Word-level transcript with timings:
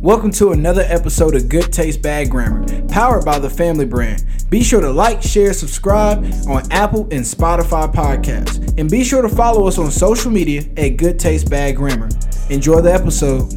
Welcome 0.00 0.30
to 0.34 0.52
another 0.52 0.82
episode 0.82 1.34
of 1.34 1.48
Good 1.48 1.72
Taste 1.72 2.02
Bad 2.02 2.30
Grammar, 2.30 2.86
powered 2.86 3.24
by 3.24 3.40
the 3.40 3.50
Family 3.50 3.84
Brand. 3.84 4.24
Be 4.48 4.62
sure 4.62 4.80
to 4.80 4.92
like, 4.92 5.20
share, 5.20 5.52
subscribe 5.52 6.18
on 6.46 6.62
Apple 6.70 7.08
and 7.10 7.24
Spotify 7.24 7.92
podcasts. 7.92 8.78
And 8.78 8.88
be 8.88 9.02
sure 9.02 9.22
to 9.22 9.28
follow 9.28 9.66
us 9.66 9.76
on 9.76 9.90
social 9.90 10.30
media 10.30 10.62
at 10.76 10.90
Good 10.98 11.18
Taste 11.18 11.50
Bad 11.50 11.74
Grammar. 11.74 12.10
Enjoy 12.48 12.80
the 12.80 12.94
episode. 12.94 13.52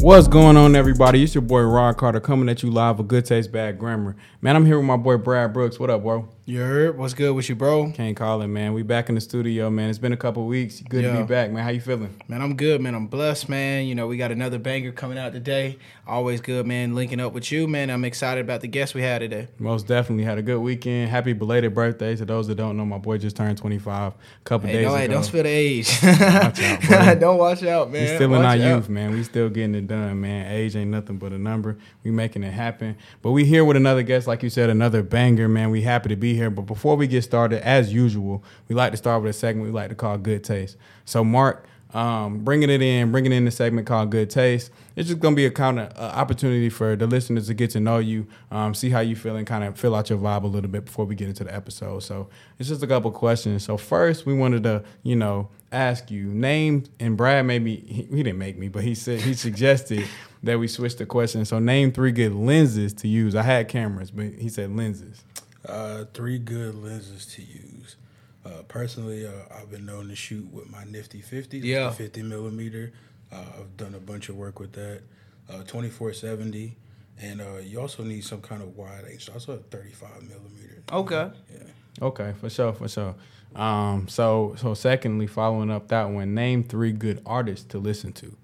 What's 0.00 0.28
going 0.28 0.56
on, 0.56 0.76
everybody? 0.76 1.22
It's 1.22 1.34
your 1.34 1.42
boy 1.42 1.60
Rod 1.60 1.98
Carter 1.98 2.20
coming 2.20 2.48
at 2.48 2.62
you 2.62 2.70
live 2.70 2.96
with 2.96 3.08
Good 3.08 3.26
Taste 3.26 3.52
Bad 3.52 3.78
Grammar. 3.78 4.16
Man, 4.40 4.56
I'm 4.56 4.64
here 4.64 4.78
with 4.78 4.86
my 4.86 4.96
boy 4.96 5.18
Brad 5.18 5.52
Brooks. 5.52 5.78
What 5.78 5.90
up, 5.90 6.02
bro? 6.02 6.26
You 6.50 6.58
heard? 6.58 6.98
What's 6.98 7.14
good 7.14 7.30
with 7.36 7.48
you, 7.48 7.54
bro? 7.54 7.92
Can't 7.92 8.16
call 8.16 8.42
it, 8.42 8.48
man. 8.48 8.72
We 8.72 8.82
back 8.82 9.08
in 9.08 9.14
the 9.14 9.20
studio, 9.20 9.70
man. 9.70 9.88
It's 9.88 10.00
been 10.00 10.12
a 10.12 10.16
couple 10.16 10.44
weeks. 10.48 10.80
Good 10.80 11.02
to 11.04 11.18
be 11.18 11.22
back, 11.22 11.52
man. 11.52 11.62
How 11.62 11.70
you 11.70 11.80
feeling? 11.80 12.12
Man, 12.26 12.42
I'm 12.42 12.56
good, 12.56 12.80
man. 12.80 12.96
I'm 12.96 13.06
blessed, 13.06 13.48
man. 13.48 13.86
You 13.86 13.94
know, 13.94 14.08
we 14.08 14.16
got 14.16 14.32
another 14.32 14.58
banger 14.58 14.90
coming 14.90 15.16
out 15.16 15.32
today. 15.32 15.78
Always 16.08 16.40
good, 16.40 16.66
man. 16.66 16.96
Linking 16.96 17.20
up 17.20 17.34
with 17.34 17.52
you, 17.52 17.68
man. 17.68 17.88
I'm 17.88 18.04
excited 18.04 18.40
about 18.40 18.62
the 18.62 18.66
guest 18.66 18.96
we 18.96 19.02
had 19.02 19.20
today. 19.20 19.46
Most 19.60 19.86
definitely 19.86 20.24
had 20.24 20.38
a 20.38 20.42
good 20.42 20.58
weekend. 20.58 21.08
Happy 21.08 21.34
belated 21.34 21.72
birthday 21.72 22.16
to 22.16 22.24
those 22.24 22.48
that 22.48 22.56
don't 22.56 22.76
know. 22.76 22.84
My 22.84 22.98
boy 22.98 23.18
just 23.18 23.36
turned 23.36 23.56
25 23.56 24.12
a 24.12 24.16
couple 24.42 24.66
Hey, 24.66 24.72
days 24.78 24.86
no, 24.86 24.88
ago. 24.88 24.96
hey, 25.02 25.06
don't 25.06 25.22
spill 25.22 25.44
the 25.44 25.48
age. 25.50 25.98
Watch 26.02 26.60
out, 26.90 27.20
don't 27.20 27.38
watch 27.38 27.62
out, 27.62 27.92
man. 27.92 28.02
We 28.02 28.14
still 28.16 28.34
in 28.34 28.44
our 28.44 28.54
out. 28.54 28.58
youth, 28.58 28.88
man. 28.88 29.12
We 29.12 29.22
still 29.22 29.50
getting 29.50 29.76
it 29.76 29.86
done, 29.86 30.20
man. 30.20 30.50
Age 30.50 30.74
ain't 30.74 30.90
nothing 30.90 31.16
but 31.18 31.30
a 31.32 31.38
number. 31.38 31.78
We 32.02 32.10
making 32.10 32.42
it 32.42 32.50
happen. 32.50 32.96
But 33.22 33.30
we 33.30 33.44
here 33.44 33.64
with 33.64 33.76
another 33.76 34.02
guest, 34.02 34.26
like 34.26 34.42
you 34.42 34.50
said, 34.50 34.68
another 34.68 35.04
banger, 35.04 35.46
man. 35.48 35.70
We 35.70 35.82
happy 35.82 36.08
to 36.08 36.16
be 36.16 36.34
here. 36.34 36.39
But 36.48 36.62
before 36.62 36.96
we 36.96 37.06
get 37.06 37.22
started, 37.22 37.66
as 37.66 37.92
usual, 37.92 38.42
we 38.68 38.74
like 38.74 38.92
to 38.92 38.96
start 38.96 39.22
with 39.22 39.30
a 39.30 39.32
segment 39.38 39.66
we 39.66 39.72
like 39.72 39.90
to 39.90 39.94
call 39.94 40.16
Good 40.16 40.42
Taste. 40.42 40.78
So 41.04 41.22
Mark, 41.22 41.66
um, 41.92 42.44
bringing 42.44 42.70
it 42.70 42.80
in, 42.80 43.10
bringing 43.10 43.32
in 43.32 43.44
the 43.44 43.50
segment 43.50 43.86
called 43.86 44.10
Good 44.10 44.30
Taste. 44.30 44.70
It's 44.96 45.08
just 45.08 45.20
gonna 45.20 45.36
be 45.36 45.46
a 45.46 45.50
kind 45.50 45.80
of 45.80 45.88
uh, 45.98 46.12
opportunity 46.14 46.68
for 46.68 46.94
the 46.96 47.06
listeners 47.06 47.48
to 47.48 47.54
get 47.54 47.70
to 47.70 47.80
know 47.80 47.98
you, 47.98 48.26
um, 48.50 48.74
see 48.74 48.90
how 48.90 49.00
you 49.00 49.16
feel, 49.16 49.36
and 49.36 49.46
kind 49.46 49.64
of 49.64 49.78
fill 49.78 49.94
out 49.94 50.08
your 50.08 50.18
vibe 50.18 50.44
a 50.44 50.46
little 50.46 50.70
bit 50.70 50.84
before 50.84 51.04
we 51.04 51.14
get 51.14 51.28
into 51.28 51.44
the 51.44 51.54
episode. 51.54 52.02
So 52.02 52.28
it's 52.58 52.68
just 52.68 52.82
a 52.82 52.86
couple 52.86 53.10
questions. 53.10 53.64
So 53.64 53.76
first, 53.76 54.24
we 54.24 54.34
wanted 54.34 54.62
to, 54.64 54.84
you 55.02 55.16
know, 55.16 55.48
ask 55.72 56.10
you 56.10 56.24
name 56.24 56.84
and 56.98 57.16
Brad 57.16 57.46
maybe 57.46 57.76
he, 57.76 58.02
he 58.02 58.22
didn't 58.22 58.38
make 58.38 58.58
me, 58.58 58.68
but 58.68 58.82
he 58.82 58.94
said 58.94 59.20
he 59.20 59.34
suggested 59.34 60.04
that 60.42 60.58
we 60.58 60.68
switch 60.68 60.96
the 60.96 61.06
question. 61.06 61.44
So 61.44 61.58
name 61.58 61.92
three 61.92 62.12
good 62.12 62.34
lenses 62.34 62.92
to 62.94 63.08
use. 63.08 63.34
I 63.34 63.42
had 63.42 63.68
cameras, 63.68 64.10
but 64.10 64.32
he 64.34 64.48
said 64.48 64.74
lenses. 64.76 65.24
Uh, 65.66 66.04
three 66.14 66.38
good 66.38 66.74
lenses 66.74 67.26
to 67.26 67.42
use. 67.42 67.96
Uh, 68.44 68.62
personally, 68.68 69.26
uh, 69.26 69.30
I've 69.54 69.70
been 69.70 69.84
known 69.84 70.08
to 70.08 70.16
shoot 70.16 70.50
with 70.50 70.70
my 70.70 70.84
Nifty 70.84 71.20
50, 71.20 71.58
Yeah. 71.58 71.90
50 71.90 72.22
millimeter. 72.22 72.92
Uh, 73.30 73.44
I've 73.58 73.76
done 73.76 73.94
a 73.94 73.98
bunch 74.00 74.28
of 74.30 74.36
work 74.36 74.58
with 74.58 74.72
that. 74.72 75.02
Uh, 75.48 75.58
2470, 75.64 76.76
and 77.20 77.40
uh, 77.40 77.56
you 77.62 77.80
also 77.80 78.02
need 78.04 78.24
some 78.24 78.40
kind 78.40 78.62
of 78.62 78.76
wide 78.76 79.04
angle. 79.04 79.18
So 79.20 79.32
also 79.34 79.52
a 79.54 79.56
35 79.58 80.22
millimeter. 80.22 80.82
Okay. 80.92 81.30
Yeah. 81.52 81.62
Okay, 82.02 82.32
for 82.40 82.48
sure, 82.48 82.72
for 82.72 82.88
sure. 82.88 83.14
Um, 83.54 84.06
so 84.08 84.54
so 84.56 84.74
secondly, 84.74 85.26
following 85.26 85.70
up 85.70 85.88
that 85.88 86.04
one, 86.08 86.34
name 86.34 86.62
three 86.62 86.92
good 86.92 87.20
artists 87.26 87.66
to 87.70 87.78
listen 87.78 88.12
to. 88.14 88.36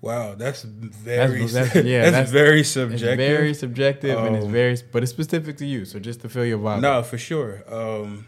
Wow, 0.00 0.34
that's 0.36 0.62
very 0.62 1.44
that's- 1.46 1.52
that's, 1.74 1.86
yeah, 1.86 2.10
that's- 2.10 2.30
very 2.30 2.60
It's 2.60 2.70
subjective. 2.70 3.16
very 3.18 3.52
subjective 3.54 4.18
and 4.18 4.36
it's 4.36 4.46
Um, 4.46 4.52
very, 4.52 4.76
but 4.92 5.02
it's 5.02 5.10
specific 5.10 5.56
to 5.58 5.66
you. 5.66 5.84
So 5.84 5.98
just 5.98 6.20
to 6.20 6.28
feel 6.28 6.44
your 6.44 6.58
vibe. 6.58 6.80
No, 6.80 7.02
for 7.02 7.18
sure. 7.18 7.64
Um, 7.72 8.26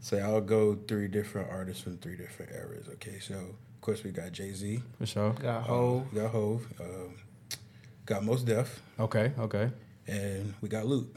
say 0.00 0.20
I'll 0.20 0.40
go 0.40 0.76
three 0.88 1.08
different 1.08 1.50
artists 1.50 1.82
from 1.82 1.98
three 1.98 2.16
different 2.16 2.52
eras. 2.52 2.86
Okay, 2.94 3.18
so 3.18 3.34
of 3.34 3.80
course 3.80 4.04
we 4.04 4.10
got 4.12 4.30
Jay 4.32 4.52
Z. 4.52 4.80
for 4.98 5.06
sure. 5.06 5.32
Got 5.32 5.64
Hove. 5.64 6.14
Got 6.14 6.30
Hove. 6.30 6.66
Um, 6.80 7.14
got 8.06 8.24
Mos 8.24 8.42
Def, 8.42 8.80
Okay, 9.00 9.32
okay. 9.38 9.70
and 10.06 10.54
we 10.60 10.68
got 10.68 10.86
Lute. 10.86 11.14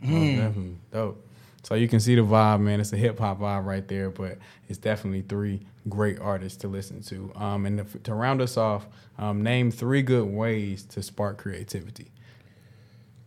Most 0.00 0.36
definitely 0.36 0.76
dope. 0.92 1.24
So 1.64 1.74
you 1.74 1.88
can 1.88 1.98
see 2.00 2.14
the 2.14 2.22
vibe, 2.22 2.60
man. 2.60 2.80
It's 2.80 2.92
a 2.92 2.96
hip 2.96 3.18
hop 3.18 3.40
vibe 3.40 3.64
right 3.66 3.86
there, 3.86 4.10
but 4.10 4.38
it's 4.68 4.78
definitely 4.78 5.22
three 5.22 5.60
great 5.88 6.18
artists 6.18 6.58
to 6.58 6.68
listen 6.68 7.02
to. 7.02 7.32
Um, 7.34 7.66
and 7.66 7.90
to, 7.90 7.98
to 8.00 8.14
round 8.14 8.40
us 8.40 8.56
off, 8.56 8.86
um, 9.18 9.42
name 9.42 9.70
three 9.70 10.02
good 10.02 10.26
ways 10.26 10.84
to 10.84 11.02
spark 11.02 11.38
creativity. 11.38 12.12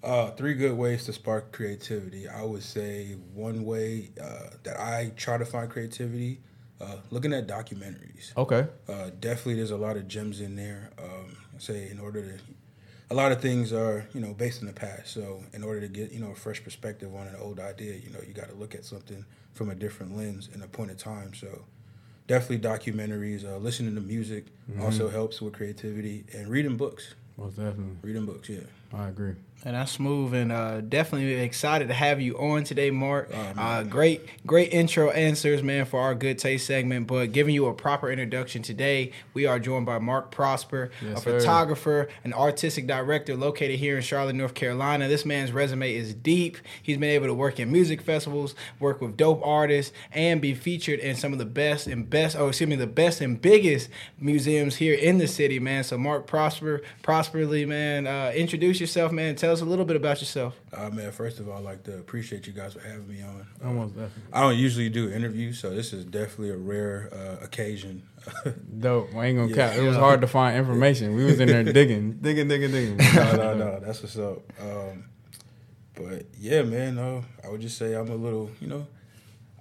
Uh, 0.04 0.32
three 0.32 0.56
good 0.56 0.76
ways 0.76 1.06
to 1.06 1.14
spark 1.14 1.52
creativity. 1.52 2.28
I 2.28 2.44
would 2.44 2.64
say 2.64 3.14
one 3.34 3.66
way 3.66 4.10
uh, 4.22 4.50
that 4.64 4.80
I 4.80 5.12
try 5.16 5.38
to 5.38 5.46
find 5.46 5.70
creativity, 5.70 6.40
uh, 6.80 6.98
looking 7.12 7.34
at 7.34 7.48
documentaries. 7.48 8.36
Okay. 8.36 8.68
Uh, 8.88 9.12
definitely, 9.20 9.56
there's 9.56 9.72
a 9.72 9.78
lot 9.78 9.98
of 9.98 10.08
gems 10.08 10.42
in 10.42 10.56
there. 10.56 10.90
Um, 10.98 11.38
say 11.60 11.90
in 11.90 12.00
order 12.00 12.24
to, 12.24 12.40
a 13.12 13.14
lot 13.14 13.32
of 13.32 13.42
things 13.42 13.72
are 13.72 14.08
you 14.14 14.22
know 14.22 14.34
based 14.34 14.62
in 14.62 14.68
the 14.68 14.74
past. 14.74 15.14
So 15.14 15.44
in 15.54 15.64
order 15.64 15.82
to 15.82 15.88
get 15.88 16.12
you 16.12 16.20
know 16.20 16.32
a 16.32 16.36
fresh 16.36 16.64
perspective 16.64 17.14
on 17.14 17.28
an 17.28 17.36
old 17.40 17.60
idea, 17.60 17.94
you 17.94 18.10
know 18.10 18.20
you 18.28 18.34
got 18.34 18.50
to 18.50 18.56
look 18.56 18.74
at 18.74 18.84
something 18.84 19.24
from 19.54 19.70
a 19.70 19.76
different 19.76 20.18
lens 20.18 20.50
and 20.52 20.64
a 20.64 20.68
point 20.68 20.90
of 20.90 20.98
time. 20.98 21.36
So 21.36 21.66
definitely 22.32 22.60
documentaries. 22.60 23.44
Uh, 23.44 23.58
listening 23.58 23.94
to 23.96 24.02
music 24.02 24.46
also 24.80 25.10
helps 25.10 25.42
with 25.42 25.54
creativity 25.54 26.24
and 26.34 26.48
reading 26.48 26.78
books. 26.78 27.14
Most 27.38 27.58
definitely. 27.58 27.98
Reading 28.02 28.26
books, 28.26 28.48
yeah. 28.48 28.62
I 28.94 29.08
agree. 29.08 29.36
And 29.64 29.76
that's 29.76 29.92
smooth, 29.92 30.34
and 30.34 30.52
uh, 30.52 30.82
definitely 30.82 31.34
excited 31.34 31.90
to 31.90 31.94
have 31.94 32.20
you 32.20 32.36
on 32.40 32.64
today, 32.64 32.90
Mark. 32.90 33.30
Oh, 33.32 33.62
uh, 33.62 33.84
great, 33.84 34.28
great 34.44 34.74
intro 34.74 35.12
answers, 35.12 35.62
man, 35.62 35.86
for 35.86 36.00
our 36.02 36.16
good 36.16 36.40
taste 36.40 36.66
segment. 36.66 37.06
But 37.06 37.32
giving 37.32 37.54
you 37.54 37.68
a 37.68 37.74
proper 37.76 38.10
introduction 38.10 38.64
today, 38.64 39.12
we 39.36 39.46
are 39.46 39.60
joined 39.60 39.86
by 39.86 40.00
Mark 40.00 40.32
Prosper, 40.32 40.90
Yes, 41.00 41.20
a 41.20 41.22
sir. 41.22 41.40
photographer, 41.40 42.10
an 42.24 42.34
artistic 42.34 42.88
director 42.88 43.36
located 43.36 43.78
here 43.78 43.98
in 43.98 44.02
Charlotte, 44.02 44.34
North 44.36 44.56
Carolina. 44.56 45.08
This 45.08 45.28
man's 45.28 45.52
resume 45.52 45.94
is 45.94 46.16
deep. 46.16 46.58
He's 46.82 46.98
been 46.98 47.12
able 47.12 47.28
to 47.28 47.34
work 47.36 47.60
in 47.60 47.72
music 47.72 48.02
festivals, 48.02 48.56
work 48.80 49.00
with 49.00 49.16
dope 49.16 49.46
artists, 49.46 49.94
and 50.12 50.42
be 50.42 50.56
featured 50.56 51.00
in 51.00 51.16
some 51.16 51.34
of 51.34 51.38
the 51.38 51.46
best 51.46 51.86
and 51.86 52.10
best, 52.10 52.36
oh, 52.36 52.48
excuse 52.48 52.68
me, 52.68 52.78
the 52.78 52.88
best 52.88 53.22
and 53.22 53.40
biggest 53.40 53.90
museums 54.20 54.78
here 54.78 54.96
in 54.96 55.20
the 55.20 55.28
city, 55.28 55.60
man. 55.60 55.84
So, 55.84 56.00
Mark 56.00 56.26
Prosper, 56.26 56.82
Prosperly, 57.04 57.64
man, 57.68 58.08
uh, 58.08 58.32
introduce 58.36 58.81
yourself, 58.82 59.12
man. 59.12 59.36
Tell 59.36 59.54
us 59.54 59.62
a 59.62 59.66
little 59.66 59.86
bit 59.86 59.96
about 59.96 60.20
yourself. 60.20 60.60
Uh, 60.74 60.90
man, 60.90 61.12
first 61.12 61.40
of 61.40 61.48
all, 61.48 61.58
I'd 61.60 61.64
like 61.64 61.84
to 61.84 61.98
appreciate 61.98 62.48
you 62.48 62.54
guys 62.54 62.74
for 62.74 62.82
having 62.82 63.08
me 63.08 63.22
on. 63.22 63.48
Uh, 63.64 63.68
Almost 63.68 63.94
definitely. 63.96 64.24
I 64.34 64.42
don't 64.42 64.58
usually 64.58 64.90
do 64.90 65.10
interviews, 65.12 65.60
so 65.60 65.70
this 65.70 65.94
is 65.94 66.04
definitely 66.04 66.50
a 66.50 66.58
rare 66.58 67.10
uh, 67.14 67.44
occasion. 67.46 68.04
Dope. 68.80 69.16
I 69.16 69.28
ain't 69.28 69.38
gonna 69.38 69.50
Yeah. 69.50 69.70
count. 69.70 69.78
It 69.80 69.88
was 69.88 69.96
hard 69.96 70.22
to 70.22 70.28
find 70.28 70.58
information. 70.58 71.16
We 71.16 71.24
was 71.24 71.40
in 71.40 71.48
there 71.48 71.64
digging, 71.74 72.14
digging, 72.22 72.48
digging, 72.48 72.72
digging. 72.72 72.98
no, 73.16 73.36
no, 73.36 73.54
no, 73.56 73.80
that's 73.80 74.02
what's 74.02 74.18
up. 74.18 74.40
Um, 74.62 75.06
but 75.96 76.26
yeah, 76.38 76.64
man, 76.64 76.98
uh, 76.98 77.22
I 77.44 77.50
would 77.50 77.62
just 77.62 77.78
say 77.78 77.94
I'm 77.94 78.10
a 78.10 78.16
little, 78.16 78.50
you 78.60 78.68
know, 78.68 78.88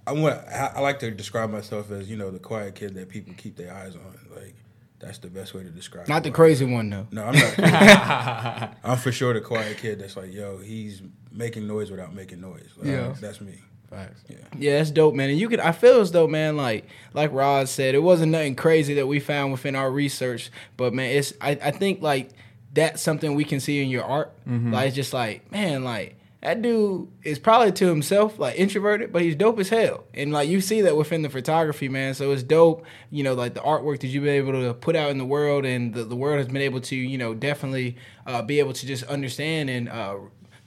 I 0.07 0.13
want. 0.13 0.35
I, 0.47 0.71
I 0.75 0.79
like 0.79 0.99
to 0.99 1.11
describe 1.11 1.49
myself 1.51 1.91
as 1.91 2.09
you 2.09 2.17
know 2.17 2.31
the 2.31 2.39
quiet 2.39 2.75
kid 2.75 2.95
that 2.95 3.09
people 3.09 3.33
keep 3.37 3.55
their 3.55 3.73
eyes 3.73 3.95
on. 3.95 4.19
Like 4.35 4.55
that's 5.01 5.17
the 5.17 5.27
best 5.27 5.53
way 5.53 5.63
to 5.63 5.69
describe. 5.69 6.07
Not 6.07 6.23
the 6.23 6.29
who 6.29 6.33
I 6.33 6.35
crazy 6.35 6.65
one, 6.65 6.89
though. 6.89 7.07
No, 7.11 7.23
I'm 7.25 7.35
not. 7.35 7.53
crazy. 7.53 8.77
I'm 8.83 8.97
for 8.97 9.11
sure 9.11 9.33
the 9.33 9.41
quiet 9.41 9.77
kid 9.77 9.99
that's 9.99 10.15
like, 10.15 10.33
yo, 10.33 10.57
he's 10.57 11.01
making 11.31 11.67
noise 11.67 11.91
without 11.91 12.13
making 12.13 12.41
noise. 12.41 12.69
Like, 12.77 12.87
Yeah. 12.87 13.13
that's 13.19 13.41
me. 13.41 13.59
Facts. 13.89 14.23
Yeah. 14.29 14.37
Yeah, 14.57 14.79
it's 14.81 14.89
dope, 14.91 15.13
man. 15.15 15.29
And 15.29 15.37
you 15.37 15.49
could 15.49 15.59
I 15.59 15.73
feel 15.73 15.99
as 15.99 16.13
though, 16.13 16.27
man, 16.27 16.55
like 16.55 16.85
like 17.13 17.33
Rod 17.33 17.67
said, 17.67 17.93
it 17.93 17.99
wasn't 18.01 18.31
nothing 18.31 18.55
crazy 18.55 18.93
that 18.93 19.07
we 19.07 19.19
found 19.19 19.51
within 19.51 19.75
our 19.75 19.91
research. 19.91 20.49
But 20.77 20.93
man, 20.93 21.09
it's 21.11 21.33
I, 21.41 21.51
I 21.61 21.71
think 21.71 22.01
like 22.01 22.29
that's 22.73 23.01
something 23.01 23.35
we 23.35 23.43
can 23.43 23.59
see 23.59 23.83
in 23.83 23.89
your 23.89 24.05
art. 24.05 24.31
Mm-hmm. 24.47 24.71
Like 24.73 24.87
it's 24.87 24.95
just 24.95 25.11
like, 25.11 25.51
man, 25.51 25.83
like 25.83 26.15
that 26.41 26.61
dude 26.61 27.07
is 27.23 27.37
probably 27.37 27.71
to 27.73 27.87
himself 27.87 28.39
like 28.39 28.57
introverted, 28.57 29.13
but 29.13 29.21
he's 29.21 29.35
dope 29.35 29.59
as 29.59 29.69
hell. 29.69 30.05
And 30.13 30.33
like 30.33 30.49
you 30.49 30.59
see 30.59 30.81
that 30.81 30.97
within 30.97 31.21
the 31.21 31.29
photography, 31.29 31.87
man. 31.87 32.15
So 32.15 32.31
it's 32.31 32.41
dope, 32.41 32.83
you 33.11 33.23
know, 33.23 33.35
like 33.35 33.53
the 33.53 33.59
artwork 33.61 33.99
that 33.99 34.07
you've 34.07 34.23
been 34.23 34.33
able 34.33 34.53
to 34.53 34.73
put 34.73 34.95
out 34.95 35.11
in 35.11 35.19
the 35.19 35.25
world 35.25 35.65
and 35.65 35.93
the, 35.93 36.03
the 36.03 36.15
world 36.15 36.39
has 36.39 36.47
been 36.47 36.63
able 36.63 36.81
to, 36.81 36.95
you 36.95 37.17
know, 37.17 37.35
definitely 37.35 37.95
uh, 38.25 38.41
be 38.41 38.59
able 38.59 38.73
to 38.73 38.87
just 38.87 39.03
understand 39.03 39.69
and 39.69 39.87
uh, 39.87 40.17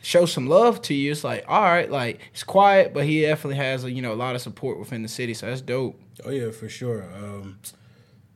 show 0.00 0.26
some 0.26 0.47
love 0.47 0.81
to 0.82 0.94
you. 0.94 1.11
It's 1.11 1.25
like, 1.25 1.44
all 1.49 1.62
right, 1.62 1.91
like 1.91 2.21
it's 2.32 2.44
quiet, 2.44 2.94
but 2.94 3.05
he 3.05 3.23
definitely 3.23 3.56
has 3.56 3.85
a, 3.85 3.91
you 3.91 4.03
know 4.03 4.12
a 4.12 4.15
lot 4.15 4.37
of 4.37 4.43
support 4.43 4.79
within 4.79 5.03
the 5.03 5.09
city, 5.09 5.35
so 5.35 5.47
that's 5.47 5.61
dope. 5.61 6.00
Oh 6.25 6.31
yeah, 6.31 6.50
for 6.53 6.69
sure. 6.69 7.03
Um, 7.15 7.59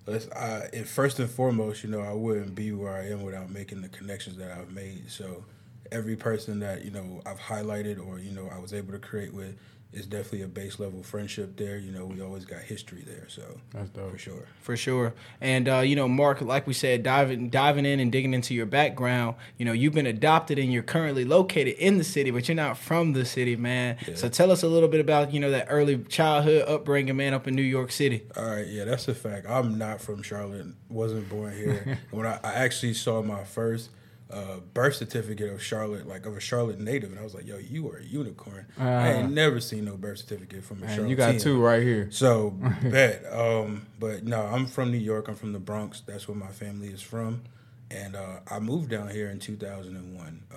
let's, 0.07 0.29
I, 0.31 0.69
first 0.85 1.21
and 1.21 1.31
foremost, 1.31 1.85
you 1.85 1.91
know, 1.91 2.01
I 2.01 2.13
wouldn't 2.13 2.55
be 2.55 2.73
where 2.73 2.93
I 2.93 3.09
am 3.09 3.23
without 3.23 3.51
making 3.51 3.83
the 3.83 3.89
connections 3.89 4.39
that 4.39 4.51
I've 4.51 4.73
made. 4.73 5.11
So 5.11 5.45
every 5.93 6.17
person 6.17 6.61
that 6.61 6.85
you 6.85 6.91
know 6.91 7.23
I've 7.27 7.41
highlighted 7.41 8.05
or 8.05 8.19
you 8.19 8.31
know 8.31 8.49
I 8.55 8.59
was 8.59 8.73
able 8.73 8.93
to 8.93 8.99
create 8.99 9.33
with, 9.33 9.57
it's 9.93 10.07
definitely 10.07 10.43
a 10.43 10.49
base 10.49 10.79
level 10.79 11.03
friendship 11.03 11.57
there. 11.57 11.79
You 11.79 11.93
know, 11.93 12.05
we 12.05 12.21
always 12.21 12.45
got 12.45 12.61
history 12.61 13.03
there, 13.07 13.25
so 13.29 13.43
That's 13.73 13.89
dope. 13.89 14.13
for 14.13 14.19
sure. 14.19 14.47
For 14.61 14.77
sure. 14.77 15.15
And 15.41 15.67
uh, 15.69 15.79
you 15.79 15.97
know, 15.97 16.07
Mark, 16.07 16.43
like 16.43 16.67
we 16.67 16.75
said, 16.75 17.03
diving 17.03 17.49
diving 17.49 17.87
in 17.87 17.99
and 17.99 18.13
digging 18.13 18.35
into 18.35 18.55
your 18.55 18.67
background, 18.67 19.37
you 19.57 19.65
know, 19.65 19.73
you've 19.73 19.95
been 19.95 20.07
adopted 20.07 20.59
and 20.59 20.71
you're 20.71 20.83
currently 20.83 21.25
located 21.25 21.75
in 21.79 21.97
the 21.97 22.05
city, 22.05 22.31
but 22.31 22.49
you're 22.49 22.55
not 22.55 22.77
from 22.77 23.15
the 23.15 23.25
city, 23.25 23.57
man. 23.57 23.97
Yeah. 24.07 24.15
So 24.15 24.29
tell 24.29 24.51
us 24.51 24.63
a 24.63 24.69
little 24.69 24.89
bit 24.89 25.01
about, 25.01 25.33
you 25.33 25.41
know, 25.41 25.51
that 25.51 25.69
early 25.71 25.99
childhood 25.99 26.69
upbringing, 26.69 27.17
man, 27.17 27.33
up 27.33 27.49
in 27.49 27.55
New 27.55 27.63
York 27.63 27.91
City. 27.91 28.25
All 28.37 28.45
right, 28.45 28.67
yeah, 28.67 28.85
that's 28.85 29.09
a 29.09 29.15
fact. 29.15 29.47
I'm 29.49 29.79
not 29.79 30.03
from 30.03 30.23
Charlotte. 30.23 30.67
Wasn't 30.91 31.29
born 31.31 31.57
here. 31.57 31.99
when 32.11 32.27
I, 32.27 32.39
I 32.45 32.53
actually 32.55 32.93
saw 32.93 33.23
my 33.23 33.45
first 33.45 33.89
uh, 34.31 34.59
birth 34.75 34.97
certificate 34.97 35.51
of 35.51 35.63
Charlotte, 35.63 36.07
like 36.07 36.27
of 36.27 36.37
a 36.37 36.41
Charlotte 36.41 36.79
native, 36.79 37.11
and 37.11 37.19
I 37.19 37.23
was 37.23 37.35
like, 37.35 37.47
"Yo, 37.47 37.57
you 37.59 37.89
are 37.91 37.97
a 37.97 38.05
unicorn." 38.05 38.67
I 38.79 39.13
ain't 39.13 39.33
never 39.33 39.61
seen 39.61 39.87
no 39.87 39.97
birth 39.97 40.19
certificate 40.19 40.65
from 40.65 40.79
a 40.79 40.87
Man, 40.87 40.95
Charlotte. 40.95 41.11
you 41.11 41.17
got 41.17 41.39
two 41.39 41.61
right 41.63 41.83
here. 41.83 42.09
So 42.11 42.51
bet. 42.83 43.25
Um, 43.33 43.87
but 43.99 44.25
no, 44.25 44.43
I'm 44.43 44.67
from 44.67 44.91
New 44.91 44.99
York. 44.99 45.29
I'm 45.29 45.35
from 45.35 45.53
the 45.53 45.59
Bronx. 45.59 46.03
That's 46.03 46.29
where 46.29 46.37
my 46.37 46.49
family 46.49 46.89
is 46.89 47.01
from, 47.01 47.43
and 47.91 48.17
uh, 48.17 48.41
I 48.51 48.59
moved 48.59 48.91
down 48.91 49.09
here 49.09 49.31
in 49.31 49.39
2001. 49.39 50.43
Uh, 50.53 50.57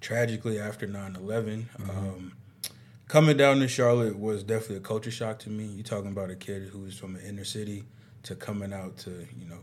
tragically, 0.00 0.58
after 0.58 0.86
9/11. 0.86 1.64
Um, 1.88 2.32
coming 3.08 3.36
down 3.38 3.58
to 3.60 3.68
Charlotte 3.68 4.18
was 4.18 4.42
definitely 4.42 4.76
a 4.76 4.80
culture 4.80 5.10
shock 5.10 5.38
to 5.40 5.50
me. 5.50 5.64
You 5.64 5.82
talking 5.82 6.10
about 6.10 6.30
a 6.30 6.36
kid 6.36 6.68
who's 6.68 6.98
from 6.98 7.16
an 7.16 7.22
inner 7.22 7.44
city 7.44 7.84
to 8.24 8.34
coming 8.34 8.72
out 8.72 8.98
to 8.98 9.10
you 9.10 9.46
know 9.48 9.60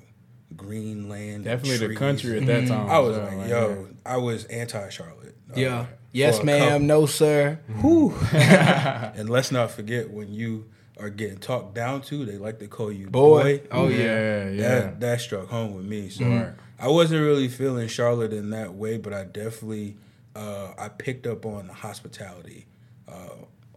green 0.55 1.09
land, 1.09 1.35
and 1.35 1.43
Definitely 1.45 1.87
the 1.87 1.95
country 1.95 2.37
at 2.37 2.45
that 2.47 2.67
time. 2.67 2.89
I 2.89 2.99
was 2.99 3.15
so, 3.15 3.23
like, 3.23 3.37
right 3.37 3.49
yo, 3.49 3.67
here. 3.69 3.87
I 4.05 4.17
was 4.17 4.45
anti 4.45 4.89
Charlotte. 4.89 5.35
yeah. 5.55 5.85
Yes, 6.11 6.41
ma'am. 6.43 6.59
couple- 6.69 6.79
No, 6.87 7.05
sir. 7.07 7.59
and 8.33 9.29
let's 9.29 9.51
not 9.51 9.71
forget 9.71 10.09
when 10.11 10.33
you 10.33 10.65
are 10.97 11.09
getting 11.09 11.37
talked 11.39 11.75
down 11.75 12.01
to, 12.03 12.23
they 12.25 12.37
like 12.37 12.59
to 12.59 12.67
call 12.67 12.91
you 12.91 13.07
Boy. 13.09 13.59
boy. 13.59 13.61
Oh, 13.71 13.87
yeah. 13.89 13.97
yeah, 13.97 14.49
yeah. 14.49 14.61
That 14.61 14.99
that 15.01 15.21
struck 15.21 15.47
home 15.49 15.75
with 15.75 15.85
me. 15.85 16.09
So 16.09 16.25
Right. 16.25 16.49
I 16.79 16.87
wasn't 16.87 17.21
really 17.21 17.47
feeling 17.49 17.87
Charlotte 17.87 18.33
in 18.33 18.49
that 18.51 18.73
way, 18.75 18.97
but 18.97 19.13
I 19.13 19.23
definitely 19.25 19.97
uh, 20.35 20.73
I 20.77 20.89
picked 20.89 21.27
up 21.27 21.45
on 21.45 21.67
the 21.67 21.73
hospitality 21.73 22.65
uh, 23.07 23.29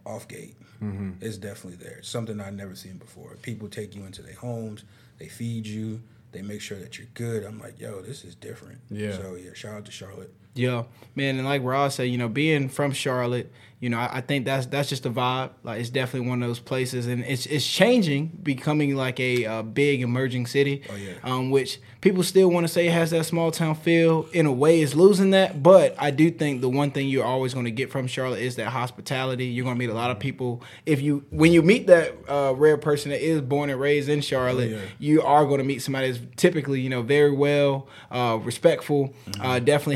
off 0.05 0.27
gate. 0.27 0.55
Mm-hmm. 0.81 1.11
It's 1.21 1.37
definitely 1.37 1.83
there. 1.85 1.97
It's 1.97 2.09
something 2.09 2.39
I've 2.39 2.53
never 2.53 2.75
seen 2.75 2.97
before. 2.97 3.35
People 3.41 3.67
take 3.67 3.95
you 3.95 4.05
into 4.05 4.21
their 4.21 4.35
homes, 4.35 4.83
they 5.17 5.27
feed 5.27 5.67
you, 5.67 6.01
they 6.31 6.41
make 6.41 6.61
sure 6.61 6.77
that 6.79 6.97
you're 6.97 7.07
good. 7.13 7.43
I'm 7.43 7.59
like, 7.59 7.79
yo, 7.79 8.01
this 8.01 8.23
is 8.23 8.35
different. 8.35 8.79
Yeah. 8.89 9.13
So 9.13 9.35
yeah, 9.35 9.53
shout 9.53 9.75
out 9.75 9.85
to 9.85 9.91
Charlotte. 9.91 10.33
Yeah, 10.59 10.83
man, 11.15 11.37
and 11.37 11.45
like 11.45 11.63
Ross 11.63 11.95
said, 11.95 12.03
you 12.03 12.17
know, 12.17 12.27
being 12.29 12.69
from 12.69 12.91
Charlotte, 12.91 13.51
you 13.79 13.89
know, 13.89 13.97
I, 13.97 14.17
I 14.17 14.21
think 14.21 14.43
that's 14.45 14.65
that's 14.65 14.89
just 14.89 15.05
a 15.05 15.09
vibe. 15.09 15.51
Like, 15.63 15.79
it's 15.79 15.89
definitely 15.89 16.27
one 16.29 16.43
of 16.43 16.49
those 16.49 16.59
places, 16.59 17.07
and 17.07 17.23
it's 17.23 17.45
it's 17.45 17.65
changing, 17.65 18.27
becoming 18.43 18.95
like 18.95 19.19
a 19.21 19.45
uh, 19.45 19.61
big 19.63 20.01
emerging 20.01 20.47
city. 20.47 20.83
Oh, 20.89 20.95
yeah. 20.95 21.13
Um, 21.23 21.49
which 21.49 21.79
people 22.01 22.23
still 22.23 22.49
want 22.51 22.65
to 22.67 22.73
say 22.73 22.87
has 22.87 23.11
that 23.11 23.25
small 23.25 23.51
town 23.51 23.75
feel. 23.75 24.27
In 24.33 24.45
a 24.45 24.51
way, 24.51 24.81
is 24.81 24.95
losing 24.95 25.31
that, 25.31 25.63
but 25.63 25.95
I 25.97 26.11
do 26.11 26.29
think 26.29 26.59
the 26.59 26.67
one 26.67 26.91
thing 26.91 27.07
you're 27.07 27.23
always 27.25 27.53
going 27.53 27.65
to 27.65 27.71
get 27.71 27.89
from 27.89 28.05
Charlotte 28.07 28.41
is 28.41 28.57
that 28.57 28.67
hospitality. 28.69 29.45
You're 29.45 29.63
going 29.63 29.77
to 29.77 29.79
meet 29.79 29.89
a 29.89 29.93
lot 29.93 30.11
of 30.11 30.19
people. 30.19 30.61
If 30.85 31.01
you 31.01 31.23
when 31.29 31.53
you 31.53 31.61
meet 31.61 31.87
that 31.87 32.15
uh, 32.27 32.53
rare 32.57 32.77
person 32.77 33.11
that 33.11 33.21
is 33.25 33.39
born 33.39 33.69
and 33.69 33.79
raised 33.79 34.09
in 34.09 34.19
Charlotte, 34.19 34.73
Oh, 34.73 34.75
yeah. 34.75 34.81
you 34.99 35.21
are 35.21 35.45
going 35.45 35.59
to 35.59 35.63
meet 35.63 35.81
somebody 35.81 36.11
that's 36.11 36.23
typically, 36.35 36.81
you 36.81 36.89
know, 36.89 37.01
very 37.01 37.31
well, 37.31 37.87
uh, 38.11 38.37
respectful, 38.43 39.13
uh, 39.39 39.59
definitely 39.59 39.95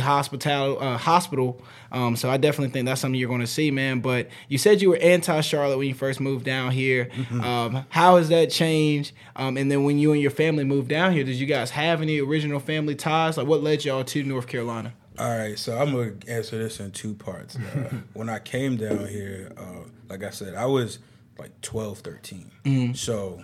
hospital, 0.53 0.88
uh, 0.88 0.97
hospital. 0.97 1.61
Um, 1.91 2.15
so 2.15 2.29
I 2.29 2.38
definitely 2.38 2.71
think 2.71 2.85
that's 2.88 3.01
something 3.01 3.19
you're 3.19 3.29
going 3.29 3.41
to 3.41 3.47
see, 3.47 3.71
man. 3.71 4.00
But 4.00 4.29
you 4.47 4.57
said 4.57 4.81
you 4.81 4.89
were 4.89 4.97
anti-Charlotte 4.97 5.77
when 5.77 5.88
you 5.88 5.94
first 5.94 6.19
moved 6.19 6.45
down 6.45 6.71
here. 6.71 7.09
Um, 7.31 7.85
how 7.89 8.17
has 8.17 8.29
that 8.29 8.50
changed? 8.50 9.13
Um, 9.35 9.57
and 9.57 9.71
then 9.71 9.83
when 9.83 9.97
you 10.00 10.11
and 10.11 10.21
your 10.21 10.31
family 10.31 10.63
moved 10.63 10.88
down 10.89 11.13
here, 11.13 11.23
did 11.23 11.35
you 11.35 11.45
guys 11.45 11.71
have 11.71 12.01
any 12.01 12.19
original 12.19 12.59
family 12.59 12.95
ties? 12.95 13.38
Like, 13.38 13.47
what 13.47 13.61
led 13.61 13.83
y'all 13.85 14.03
to 14.05 14.23
North 14.23 14.47
Carolina? 14.47 14.94
All 15.19 15.38
right, 15.38 15.59
so 15.59 15.77
I'm 15.77 15.91
gonna 15.91 16.13
answer 16.27 16.57
this 16.57 16.79
in 16.79 16.89
two 16.91 17.13
parts. 17.13 17.56
Uh, 17.56 17.97
when 18.13 18.29
I 18.29 18.39
came 18.39 18.77
down 18.77 19.07
here, 19.07 19.51
uh, 19.56 19.88
like 20.09 20.23
I 20.23 20.31
said, 20.31 20.56
I 20.56 20.65
was 20.65 20.97
like 21.38 21.59
12, 21.61 21.99
13. 21.99 22.51
So 22.95 23.44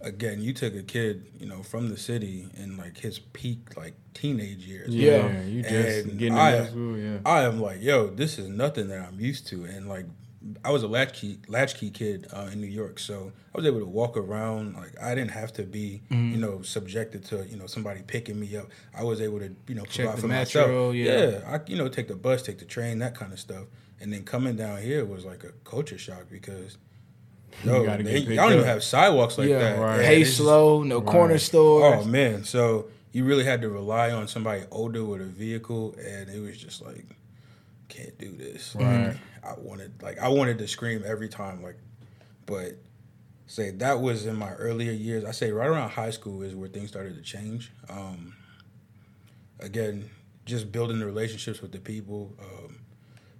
again, 0.00 0.40
you 0.40 0.52
took 0.52 0.74
a 0.74 0.82
kid, 0.82 1.26
you 1.38 1.46
know, 1.46 1.62
from 1.62 1.88
the 1.88 1.96
city 1.96 2.48
in 2.56 2.76
like 2.76 2.98
his 2.98 3.18
peak 3.18 3.76
like 3.76 3.94
teenage 4.14 4.66
years. 4.66 4.94
yeah, 4.94 5.26
Yeah. 5.28 5.42
you 5.44 5.62
just 5.62 6.06
And 6.06 6.18
getting 6.18 6.34
I- 6.38 6.56
in 6.58 6.66
school, 6.66 6.98
yeah. 6.98 7.18
I 7.24 7.42
am 7.42 7.60
like, 7.60 7.82
yo, 7.82 8.08
this 8.08 8.38
is 8.38 8.48
nothing 8.48 8.88
that 8.88 9.00
I'm 9.06 9.20
used 9.20 9.46
to, 9.48 9.64
and 9.64 9.88
like, 9.88 10.06
I 10.64 10.70
was 10.70 10.82
a 10.82 10.88
latchkey 10.88 11.38
latchkey 11.48 11.90
kid 11.90 12.26
uh, 12.32 12.48
in 12.50 12.62
New 12.62 12.66
York, 12.66 12.98
so 12.98 13.30
I 13.54 13.58
was 13.58 13.66
able 13.66 13.80
to 13.80 13.84
walk 13.84 14.16
around. 14.16 14.74
Like, 14.74 14.98
I 14.98 15.14
didn't 15.14 15.32
have 15.32 15.52
to 15.54 15.64
be, 15.64 16.00
Mm-hmm. 16.10 16.30
you 16.32 16.38
know, 16.38 16.62
subjected 16.62 17.26
to 17.26 17.46
you 17.46 17.58
know 17.58 17.66
somebody 17.66 18.00
picking 18.06 18.40
me 18.40 18.56
up. 18.56 18.68
I 18.94 19.04
was 19.04 19.20
able 19.20 19.38
to, 19.40 19.54
you 19.68 19.74
know, 19.74 19.84
Check 19.84 20.06
provide 20.06 20.16
the 20.16 20.20
for 20.22 20.28
metro, 20.28 20.92
myself. 20.92 20.94
yeah. 20.94 21.40
I 21.46 21.60
you 21.70 21.76
know 21.76 21.88
take 21.88 22.08
the 22.08 22.14
bus, 22.16 22.40
take 22.42 22.58
the 22.58 22.64
train, 22.64 23.00
that 23.00 23.14
kind 23.14 23.34
of 23.34 23.38
stuff. 23.38 23.64
And 24.00 24.10
then 24.10 24.22
coming 24.24 24.56
down 24.56 24.80
here 24.80 25.04
was 25.04 25.26
like 25.26 25.44
a 25.44 25.52
culture 25.64 25.98
shock 25.98 26.24
because. 26.30 26.78
You 27.64 27.70
Yo, 27.72 27.84
gotta 27.84 28.02
get 28.02 28.12
they, 28.12 28.20
picked 28.20 28.28
y'all 28.32 28.48
don't 28.48 28.52
even 28.54 28.64
have 28.64 28.82
sidewalks 28.82 29.36
like 29.38 29.48
yeah, 29.48 29.58
that. 29.58 29.78
right. 29.78 29.96
And 29.98 30.04
Pay 30.06 30.24
slow, 30.24 30.82
no 30.82 31.00
corner 31.02 31.34
Right. 31.34 31.40
stores. 31.40 32.04
Oh 32.04 32.08
man, 32.08 32.44
so 32.44 32.86
you 33.12 33.24
really 33.24 33.44
had 33.44 33.60
to 33.62 33.68
rely 33.68 34.10
on 34.12 34.28
somebody 34.28 34.62
older 34.70 35.04
with 35.04 35.20
a 35.20 35.24
vehicle, 35.26 35.94
and 36.02 36.30
it 36.30 36.40
was 36.40 36.56
just 36.56 36.80
like, 36.80 37.04
can't 37.88 38.16
do 38.18 38.32
this. 38.36 38.74
Right. 38.74 39.08
Like, 39.08 39.16
I 39.42 39.54
wanted, 39.58 40.02
like, 40.02 40.18
I 40.18 40.28
wanted 40.28 40.58
to 40.58 40.68
scream 40.68 41.02
every 41.04 41.28
time, 41.28 41.62
like, 41.62 41.76
but 42.46 42.76
say 43.46 43.70
that 43.72 44.00
was 44.00 44.26
in 44.26 44.36
my 44.36 44.52
earlier 44.52 44.92
years. 44.92 45.24
I 45.24 45.32
say 45.32 45.50
right 45.50 45.66
around 45.68 45.90
high 45.90 46.10
school 46.10 46.42
is 46.42 46.54
where 46.54 46.68
things 46.68 46.88
started 46.88 47.16
to 47.16 47.22
change. 47.22 47.72
Um, 47.88 48.34
again, 49.58 50.08
just 50.46 50.70
building 50.72 50.98
the 51.00 51.06
relationships 51.06 51.60
with 51.60 51.72
the 51.72 51.78
people. 51.80 52.32
Um, 52.40 52.80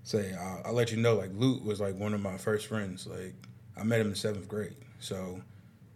say 0.02 0.34
I'll, 0.34 0.62
I'll 0.66 0.72
let 0.72 0.90
you 0.90 0.96
know, 0.96 1.14
like 1.14 1.30
Lute 1.34 1.64
was 1.64 1.80
like 1.80 1.94
one 1.96 2.12
of 2.14 2.20
my 2.20 2.36
first 2.36 2.66
friends. 2.66 3.06
Like 3.06 3.34
I 3.80 3.84
met 3.84 4.00
him 4.00 4.08
in 4.08 4.14
seventh 4.14 4.48
grade, 4.48 4.76
so 4.98 5.40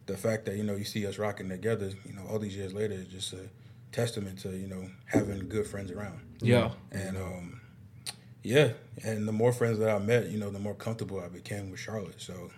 the 0.06 0.16
fact 0.16 0.46
that 0.46 0.56
you 0.56 0.62
know 0.62 0.74
you 0.74 0.84
see 0.84 1.06
us 1.06 1.18
rocking 1.18 1.48
together, 1.48 1.90
you 2.06 2.14
know, 2.14 2.22
all 2.30 2.38
these 2.38 2.56
years 2.56 2.72
later 2.72 2.94
is 2.94 3.06
just 3.06 3.32
a 3.32 3.48
testament 3.92 4.38
to 4.40 4.50
you 4.50 4.66
know 4.66 4.88
having 5.06 5.48
good 5.48 5.66
friends 5.66 5.90
around. 5.90 6.20
Yeah. 6.40 6.70
And 6.92 7.16
um, 7.16 7.60
yeah, 8.42 8.70
and 9.02 9.26
the 9.26 9.32
more 9.32 9.52
friends 9.52 9.78
that 9.78 9.88
I 9.88 9.98
met, 9.98 10.28
you 10.28 10.38
know, 10.38 10.50
the 10.50 10.58
more 10.58 10.74
comfortable 10.74 11.20
I 11.20 11.28
became 11.28 11.70
with 11.70 11.80
Charlotte. 11.80 12.20
So 12.20 12.50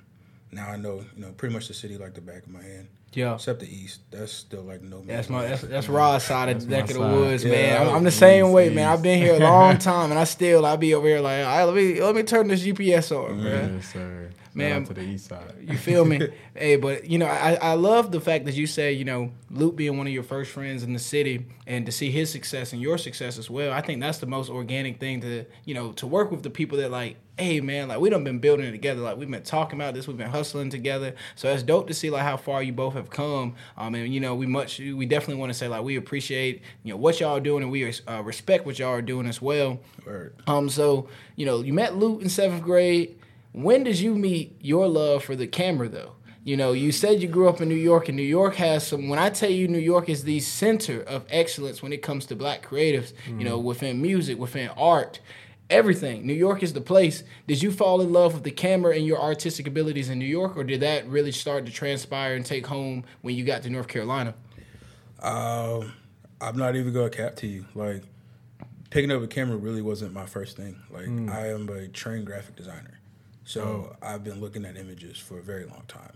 now 0.50 0.69
I 0.69 0.76
know, 0.76 1.05
you 1.17 1.23
know, 1.23 1.32
pretty 1.32 1.55
much 1.55 1.69
the 1.69 1.75
city 1.75 1.96
like 1.96 2.14
the 2.14 2.20
back 2.20 2.43
of 2.43 2.49
my 2.49 2.62
hand. 2.62 2.88
Yeah. 3.12 3.34
Except 3.34 3.61
the 3.61 3.69
East, 3.69 4.00
that's 4.11 4.32
still 4.32 4.62
like 4.62 4.82
no. 4.82 4.99
Man. 4.99 5.06
That's 5.06 5.31
man's 5.31 5.43
my 5.43 5.49
that's 5.49 5.62
that's 5.62 5.88
Rod's 5.88 6.25
side 6.25 6.50
of 6.50 6.61
the 6.61 6.67
That's 6.67 6.90
neck 6.90 6.96
of 6.96 7.02
the 7.02 7.17
woods, 7.17 7.44
Yeah, 7.44 7.50
man. 7.52 7.82
I'm, 7.82 7.88
I 7.88 7.96
I'm 7.96 8.05
the 8.05 8.11
same 8.11 8.52
way, 8.52 8.69
man. 8.69 8.88
I've 8.88 9.02
been 9.02 9.19
here 9.19 9.34
a 9.34 9.38
long 9.38 9.79
time, 9.79 10.11
and 10.11 10.19
I 10.19 10.25
still 10.25 10.67
I'll 10.67 10.76
be 10.76 10.94
over 10.94 11.06
here 11.06 11.20
like, 11.20 11.46
all 11.46 11.56
right, 11.56 11.64
let 11.64 11.75
me 11.75 12.02
let 12.02 12.14
me 12.14 12.25
turn 12.25 12.49
this 12.49 12.67
GPS 12.67 13.17
on, 13.17 13.43
man. 13.43 13.76
Yes, 13.76 13.93
sir. 13.93 14.31
Man. 14.56 14.85
To 14.87 14.94
the 14.94 15.03
east 15.03 15.26
side. 15.26 15.55
You 15.61 15.76
feel 15.76 16.05
me? 16.05 16.20
hey, 16.55 16.76
but 16.76 17.08
you 17.11 17.19
know, 17.19 17.26
I, 17.26 17.55
I 17.55 17.73
love 17.75 18.11
the 18.11 18.20
fact 18.20 18.47
that 18.47 18.55
you 18.55 18.67
say, 18.67 18.93
you 18.93 19.05
know, 19.05 19.32
Lute 19.50 19.76
being 19.76 19.99
one 19.99 20.06
of 20.06 20.12
your 20.12 20.23
first 20.23 20.50
friends 20.50 20.82
in 20.82 20.94
the 20.94 20.99
city 20.99 21.47
and 21.67 21.85
to 21.85 21.93
see 21.93 22.11
his 22.11 22.31
success 22.31 22.72
and 22.72 22.81
your 22.81 22.96
success 22.96 23.39
as 23.39 23.51
well. 23.51 23.72
I 23.72 23.82
think 23.82 24.01
that's 24.01 24.19
the 24.19 24.27
most 24.27 24.48
organic 24.48 24.98
thing 24.98 25.20
to, 25.20 25.44
you 25.67 25.75
know, 25.75 25.93
to 25.93 26.06
work 26.06 26.31
with 26.31 26.43
the 26.43 26.51
people 26.51 26.79
that 26.79 26.91
like, 26.91 27.17
hey 27.39 27.60
man, 27.60 27.89
like 27.89 28.01
we 28.01 28.08
done 28.08 28.25
been 28.25 28.39
building 28.39 28.67
it 28.67 28.70
together. 28.70 29.03
Like 29.03 29.19
we've 29.19 29.31
been 29.31 29.43
talking 29.43 29.79
about 29.79 29.94
this, 29.94 30.08
we've 30.08 30.17
been 30.17 30.31
hustling 30.31 30.70
together. 30.70 31.15
So 31.34 31.53
it's 31.53 31.63
dope 31.63 31.86
to 31.89 31.94
see 31.94 32.08
like 32.08 32.22
how 32.22 32.36
far 32.36 32.63
you 32.63 32.72
both 32.72 32.94
have 32.94 33.10
come. 33.10 33.56
Um, 33.77 33.94
and 33.94 34.13
you 34.13 34.20
know, 34.20 34.34
we 34.34 34.46
much 34.46 34.79
we 34.79 35.05
definitely 35.06 35.36
want 35.36 35.51
to 35.51 35.58
say 35.58 35.69
like 35.69 35.82
we 35.82 35.96
appreciate, 35.96 36.63
you 36.82 36.93
know, 36.93 36.96
what 36.96 37.20
y'all 37.20 37.36
are 37.36 37.41
doing 37.41 37.63
and 37.63 37.70
we 37.70 37.93
uh, 38.08 38.22
respect 38.22 38.65
what 38.65 38.79
y'all 38.79 38.89
are 38.89 39.03
doing 39.03 39.27
as 39.27 39.43
well. 39.43 39.81
Word. 40.06 40.34
Um, 40.46 40.69
so 40.69 41.08
you 41.36 41.44
know, 41.44 41.60
you 41.60 41.72
met 41.72 41.96
Lute 41.96 42.22
in 42.22 42.29
seventh 42.29 42.63
grade. 42.63 43.19
When 43.56 43.84
did 43.84 43.98
you 43.98 44.15
meet 44.15 44.58
your 44.60 44.86
love 44.86 45.25
for 45.25 45.34
the 45.34 45.46
camera, 45.46 45.89
though? 45.89 46.13
You 46.44 46.58
know, 46.58 46.72
you 46.72 46.93
said 46.93 47.22
you 47.22 47.29
grew 47.29 47.48
up 47.48 47.63
in 47.63 47.70
New 47.70 47.75
York, 47.75 48.08
and 48.08 48.17
New 48.17 48.22
York 48.22 48.56
has 48.56 48.86
some. 48.86 49.08
When 49.08 49.19
I 49.19 49.31
tell 49.31 49.51
you, 49.51 49.67
New 49.67 49.79
York 49.79 50.10
is 50.10 50.25
the 50.25 50.41
center 50.41 51.01
of 51.01 51.25
excellence 51.31 51.82
when 51.82 51.91
it 51.91 52.03
comes 52.03 52.27
to 52.27 52.36
Black 52.36 52.69
creatives. 52.69 53.15
You 53.39 53.44
know, 53.44 53.58
within 53.58 54.03
music, 54.03 54.39
within 54.39 54.69
art, 54.77 55.20
everything. 55.70 56.27
New 56.27 56.34
York 56.34 56.63
is 56.63 56.75
the 56.75 56.82
place. 56.82 57.25
Did 57.46 57.63
you 57.63 57.72
fall 57.72 58.03
in 58.03 58.13
love 58.13 58.34
with 58.34 58.43
the 58.44 58.51
camera 58.51 58.94
and 58.94 59.06
your 59.06 59.20
artistic 59.20 59.67
abilities 59.67 60.10
in 60.10 60.19
New 60.19 60.27
York, 60.27 60.55
or 60.56 60.63
did 60.63 60.81
that 60.81 61.08
really 61.08 61.32
start 61.32 61.65
to 61.65 61.72
transpire 61.72 62.36
and 62.36 62.44
take 62.44 62.67
home 62.67 63.05
when 63.22 63.34
you 63.36 63.44
got 63.44 63.63
to 63.63 63.70
North 63.70 63.89
Carolina? 63.89 64.34
Um, 65.20 65.94
I'm 66.43 66.58
not 66.58 66.77
even 66.77 66.93
gonna 66.93 67.08
cap 67.08 67.36
to 67.36 67.46
you. 67.46 67.65
Like 67.75 68.03
picking 68.91 69.10
up 69.10 69.22
a 69.22 69.27
camera 69.27 69.56
really 69.56 69.82
wasn't 69.82 70.13
my 70.13 70.27
first 70.27 70.56
thing. 70.56 70.79
Like 70.91 71.06
I 71.06 71.48
am 71.48 71.69
a 71.70 71.89
trained 71.89 72.27
graphic 72.27 72.55
designer, 72.56 72.95
so 73.46 73.96
I've 74.03 74.22
been 74.24 74.41
looking 74.41 74.65
at 74.65 74.76
images 74.76 75.19
for 75.19 75.38
a 75.38 75.43
very 75.43 75.65
long 75.65 75.84
time. 75.88 76.12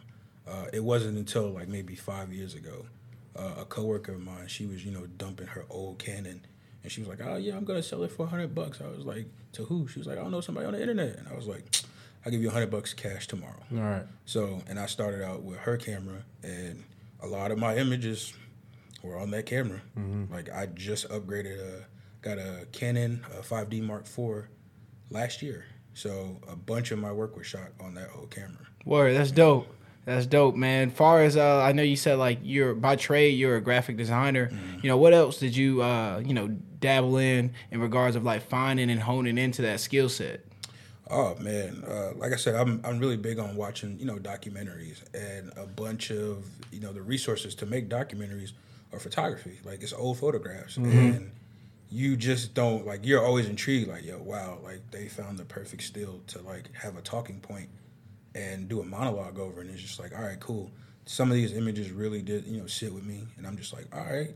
Uh, 0.46 0.66
it 0.72 0.82
wasn't 0.84 1.16
until 1.16 1.48
like 1.50 1.68
maybe 1.68 1.94
five 1.94 2.32
years 2.32 2.54
ago, 2.54 2.86
uh, 3.36 3.60
a 3.60 3.64
coworker 3.64 4.12
of 4.12 4.20
mine, 4.20 4.48
she 4.48 4.66
was 4.66 4.84
you 4.84 4.90
know 4.90 5.06
dumping 5.06 5.46
her 5.46 5.64
old 5.70 5.98
Canon, 5.98 6.44
and 6.82 6.90
she 6.92 7.00
was 7.00 7.08
like, 7.08 7.20
"Oh 7.22 7.36
yeah, 7.36 7.56
I'm 7.56 7.64
gonna 7.64 7.82
sell 7.82 8.02
it 8.02 8.10
for 8.10 8.26
hundred 8.26 8.54
bucks." 8.54 8.80
I 8.80 8.88
was 8.88 9.06
like, 9.06 9.26
"To 9.52 9.64
who?" 9.64 9.86
She 9.88 9.98
was 10.00 10.08
like, 10.08 10.18
"I 10.18 10.22
don't 10.22 10.32
know, 10.32 10.40
somebody 10.40 10.66
on 10.66 10.72
the 10.74 10.80
internet," 10.80 11.16
and 11.18 11.28
I 11.28 11.34
was 11.34 11.46
like. 11.46 11.64
I'll 12.22 12.30
give 12.30 12.42
you 12.42 12.50
a 12.50 12.52
hundred 12.52 12.70
bucks 12.70 12.92
cash 12.92 13.26
tomorrow. 13.28 13.62
All 13.72 13.78
right. 13.80 14.02
So, 14.26 14.60
and 14.68 14.78
I 14.78 14.84
started 14.84 15.22
out 15.22 15.42
with 15.42 15.56
her 15.60 15.78
camera, 15.78 16.22
and 16.42 16.84
a 17.22 17.26
lot 17.26 17.50
of 17.50 17.56
my 17.56 17.76
images 17.76 18.34
were 19.02 19.16
on 19.16 19.30
that 19.30 19.46
camera. 19.46 19.80
Like 20.30 20.50
I 20.50 20.66
just 20.66 21.08
upgraded, 21.08 21.58
a, 21.58 21.86
got 22.20 22.36
a 22.36 22.66
Canon 22.72 23.24
a 23.38 23.40
5D 23.40 23.82
Mark 23.82 24.02
IV 24.04 24.48
last 25.08 25.40
year. 25.40 25.64
So 25.94 26.40
a 26.48 26.56
bunch 26.56 26.90
of 26.92 26.98
my 26.98 27.12
work 27.12 27.36
was 27.36 27.46
shot 27.46 27.70
on 27.80 27.94
that 27.94 28.10
old 28.16 28.30
camera. 28.30 28.66
Word, 28.84 29.16
that's 29.16 29.30
dope. 29.30 29.68
That's 30.06 30.26
dope, 30.26 30.56
man. 30.56 30.90
Far 30.90 31.22
as 31.22 31.36
uh, 31.36 31.62
I 31.62 31.72
know, 31.72 31.82
you 31.82 31.96
said 31.96 32.18
like 32.18 32.38
you're 32.42 32.74
by 32.74 32.96
trade, 32.96 33.38
you're 33.38 33.56
a 33.56 33.60
graphic 33.60 33.96
designer. 33.96 34.48
Mm-hmm. 34.48 34.78
You 34.82 34.88
know, 34.88 34.96
what 34.96 35.12
else 35.12 35.38
did 35.38 35.54
you 35.54 35.82
uh, 35.82 36.22
you 36.24 36.34
know, 36.34 36.48
dabble 36.48 37.18
in 37.18 37.52
in 37.70 37.80
regards 37.80 38.16
of 38.16 38.24
like 38.24 38.42
finding 38.42 38.90
and 38.90 39.00
honing 39.00 39.38
into 39.38 39.62
that 39.62 39.80
skill 39.80 40.08
set? 40.08 40.44
Oh 41.10 41.34
man, 41.40 41.84
uh, 41.86 42.12
like 42.16 42.32
I 42.32 42.36
said, 42.36 42.54
I'm 42.54 42.80
I'm 42.84 42.98
really 42.98 43.16
big 43.16 43.38
on 43.38 43.56
watching 43.56 43.98
you 43.98 44.06
know 44.06 44.16
documentaries 44.16 45.02
and 45.12 45.52
a 45.56 45.66
bunch 45.66 46.10
of 46.10 46.44
you 46.72 46.80
know 46.80 46.92
the 46.92 47.02
resources 47.02 47.54
to 47.56 47.66
make 47.66 47.88
documentaries 47.88 48.52
are 48.92 48.98
photography. 48.98 49.58
Like 49.64 49.82
it's 49.82 49.92
old 49.92 50.18
photographs, 50.18 50.76
and 50.76 51.32
you 51.90 52.16
just 52.16 52.54
don't 52.54 52.86
like 52.86 53.04
you're 53.04 53.24
always 53.24 53.48
intrigued. 53.48 53.88
Like 53.88 54.04
yo, 54.04 54.18
wow, 54.18 54.58
like 54.62 54.90
they 54.90 55.08
found 55.08 55.38
the 55.38 55.44
perfect 55.44 55.82
still 55.82 56.20
to 56.28 56.40
like 56.42 56.72
have 56.74 56.96
a 56.96 57.02
talking 57.02 57.40
point 57.40 57.68
and 58.34 58.68
do 58.68 58.80
a 58.80 58.84
monologue 58.84 59.38
over, 59.38 59.60
and 59.60 59.70
it's 59.70 59.82
just 59.82 59.98
like 59.98 60.16
all 60.16 60.24
right, 60.24 60.40
cool. 60.40 60.70
Some 61.04 61.30
of 61.30 61.34
these 61.34 61.52
images 61.52 61.90
really 61.90 62.22
did 62.22 62.46
you 62.46 62.60
know 62.60 62.66
sit 62.66 62.92
with 62.94 63.04
me, 63.04 63.26
and 63.36 63.46
I'm 63.46 63.56
just 63.56 63.72
like 63.72 63.86
all 63.94 64.04
right. 64.04 64.34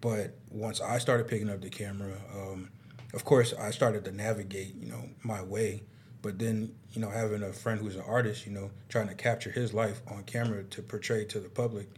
But 0.00 0.36
once 0.50 0.80
I 0.80 0.98
started 0.98 1.26
picking 1.26 1.50
up 1.50 1.60
the 1.60 1.70
camera, 1.70 2.14
um, 2.32 2.70
of 3.14 3.24
course, 3.24 3.52
I 3.52 3.70
started 3.70 4.04
to 4.04 4.12
navigate, 4.12 4.74
you 4.76 4.86
know, 4.90 5.08
my 5.22 5.42
way. 5.42 5.82
But 6.22 6.38
then, 6.38 6.74
you 6.92 7.00
know, 7.00 7.10
having 7.10 7.42
a 7.42 7.52
friend 7.52 7.80
who's 7.80 7.96
an 7.96 8.02
artist, 8.06 8.46
you 8.46 8.52
know, 8.52 8.70
trying 8.88 9.08
to 9.08 9.14
capture 9.14 9.50
his 9.50 9.72
life 9.72 10.00
on 10.08 10.24
camera 10.24 10.64
to 10.64 10.82
portray 10.82 11.24
to 11.26 11.40
the 11.40 11.48
public, 11.48 11.88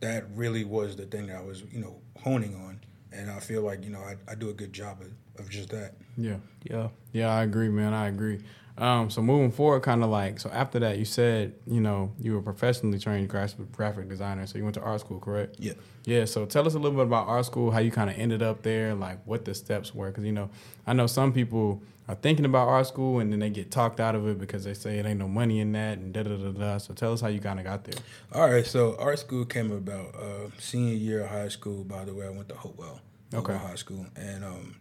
that 0.00 0.24
really 0.34 0.64
was 0.64 0.96
the 0.96 1.06
thing 1.06 1.26
that 1.26 1.36
I 1.36 1.42
was, 1.42 1.62
you 1.72 1.80
know, 1.80 1.96
honing 2.22 2.54
on. 2.54 2.80
And 3.14 3.30
I 3.30 3.38
feel 3.40 3.62
like, 3.62 3.84
you 3.84 3.90
know, 3.90 4.00
I, 4.00 4.16
I 4.30 4.34
do 4.34 4.50
a 4.50 4.52
good 4.52 4.72
job 4.72 5.00
of, 5.00 5.40
of 5.40 5.48
just 5.50 5.68
that. 5.70 5.94
Yeah. 6.16 6.36
Yeah. 6.64 6.88
Yeah, 7.12 7.28
I 7.32 7.44
agree, 7.44 7.68
man. 7.68 7.94
I 7.94 8.08
agree. 8.08 8.40
Um, 8.76 9.08
so 9.08 9.22
moving 9.22 9.52
forward, 9.52 9.80
kind 9.82 10.02
of 10.02 10.10
like 10.10 10.40
so 10.40 10.50
after 10.50 10.80
that, 10.80 10.98
you 10.98 11.04
said 11.04 11.54
you 11.66 11.80
know 11.80 12.12
you 12.18 12.32
were 12.34 12.42
professionally 12.42 12.98
trained 12.98 13.28
graphic 13.28 13.70
graphic 13.72 14.08
designer, 14.08 14.46
so 14.46 14.58
you 14.58 14.64
went 14.64 14.74
to 14.74 14.82
art 14.82 15.00
school, 15.00 15.20
correct? 15.20 15.56
Yeah. 15.58 15.74
Yeah. 16.04 16.24
So 16.24 16.44
tell 16.44 16.66
us 16.66 16.74
a 16.74 16.78
little 16.78 16.98
bit 16.98 17.06
about 17.06 17.28
art 17.28 17.46
school, 17.46 17.70
how 17.70 17.78
you 17.78 17.90
kind 17.92 18.10
of 18.10 18.18
ended 18.18 18.42
up 18.42 18.62
there, 18.62 18.94
like 18.94 19.24
what 19.26 19.44
the 19.44 19.54
steps 19.54 19.94
were, 19.94 20.08
because 20.08 20.24
you 20.24 20.32
know 20.32 20.50
I 20.86 20.92
know 20.92 21.06
some 21.06 21.32
people 21.32 21.82
are 22.08 22.16
thinking 22.16 22.44
about 22.44 22.68
art 22.68 22.86
school 22.86 23.20
and 23.20 23.32
then 23.32 23.38
they 23.38 23.48
get 23.48 23.70
talked 23.70 23.98
out 23.98 24.14
of 24.14 24.28
it 24.28 24.38
because 24.38 24.64
they 24.64 24.74
say 24.74 24.98
it 24.98 25.06
ain't 25.06 25.18
no 25.18 25.28
money 25.28 25.60
in 25.60 25.72
that 25.72 25.96
and 25.98 26.12
da 26.12 26.22
da 26.22 26.36
da 26.36 26.50
da. 26.50 26.78
So 26.78 26.94
tell 26.94 27.12
us 27.12 27.20
how 27.20 27.28
you 27.28 27.40
kind 27.40 27.58
of 27.58 27.64
got 27.64 27.84
there. 27.84 27.94
All 28.32 28.50
right, 28.50 28.66
so 28.66 28.96
art 28.98 29.18
school 29.20 29.44
came 29.44 29.70
about 29.72 30.14
uh, 30.14 30.50
senior 30.58 30.94
year 30.94 31.20
of 31.24 31.30
high 31.30 31.48
school. 31.48 31.84
By 31.84 32.04
the 32.04 32.12
way, 32.12 32.26
I 32.26 32.30
went 32.30 32.48
to 32.50 32.56
Hopewell, 32.56 33.00
Hopewell 33.32 33.56
Okay. 33.56 33.66
High 33.66 33.76
School, 33.76 34.04
and 34.16 34.44
um, 34.44 34.76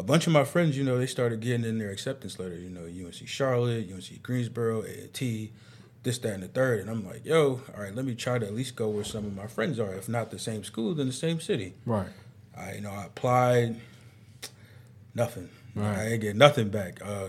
a 0.00 0.02
bunch 0.02 0.26
of 0.26 0.32
my 0.32 0.44
friends, 0.44 0.76
you 0.76 0.82
know, 0.82 0.98
they 0.98 1.06
started 1.06 1.40
getting 1.40 1.64
in 1.64 1.78
their 1.78 1.90
acceptance 1.90 2.38
letters. 2.38 2.62
You 2.62 2.70
know, 2.70 2.84
UNC 2.84 3.26
Charlotte, 3.26 3.88
UNC 3.92 4.22
Greensboro, 4.22 4.82
A&T, 4.82 5.52
this, 6.02 6.18
that, 6.18 6.32
and 6.32 6.42
the 6.42 6.48
third. 6.48 6.80
And 6.80 6.90
I'm 6.90 7.06
like, 7.06 7.24
yo, 7.24 7.60
all 7.74 7.82
right, 7.82 7.94
let 7.94 8.04
me 8.04 8.14
try 8.14 8.38
to 8.38 8.46
at 8.46 8.54
least 8.54 8.74
go 8.76 8.88
where 8.88 9.04
some 9.04 9.26
of 9.26 9.36
my 9.36 9.46
friends 9.46 9.78
are. 9.78 9.94
If 9.94 10.08
not 10.08 10.30
the 10.30 10.38
same 10.38 10.64
school, 10.64 10.94
then 10.94 11.06
the 11.06 11.12
same 11.12 11.38
city. 11.38 11.74
Right. 11.84 12.08
I, 12.56 12.74
you 12.74 12.80
know, 12.80 12.90
I 12.90 13.04
applied, 13.04 13.76
nothing. 15.14 15.50
Right. 15.74 15.98
I 15.98 16.04
didn't 16.04 16.20
get 16.20 16.36
nothing 16.36 16.70
back. 16.70 17.00
Uh, 17.04 17.28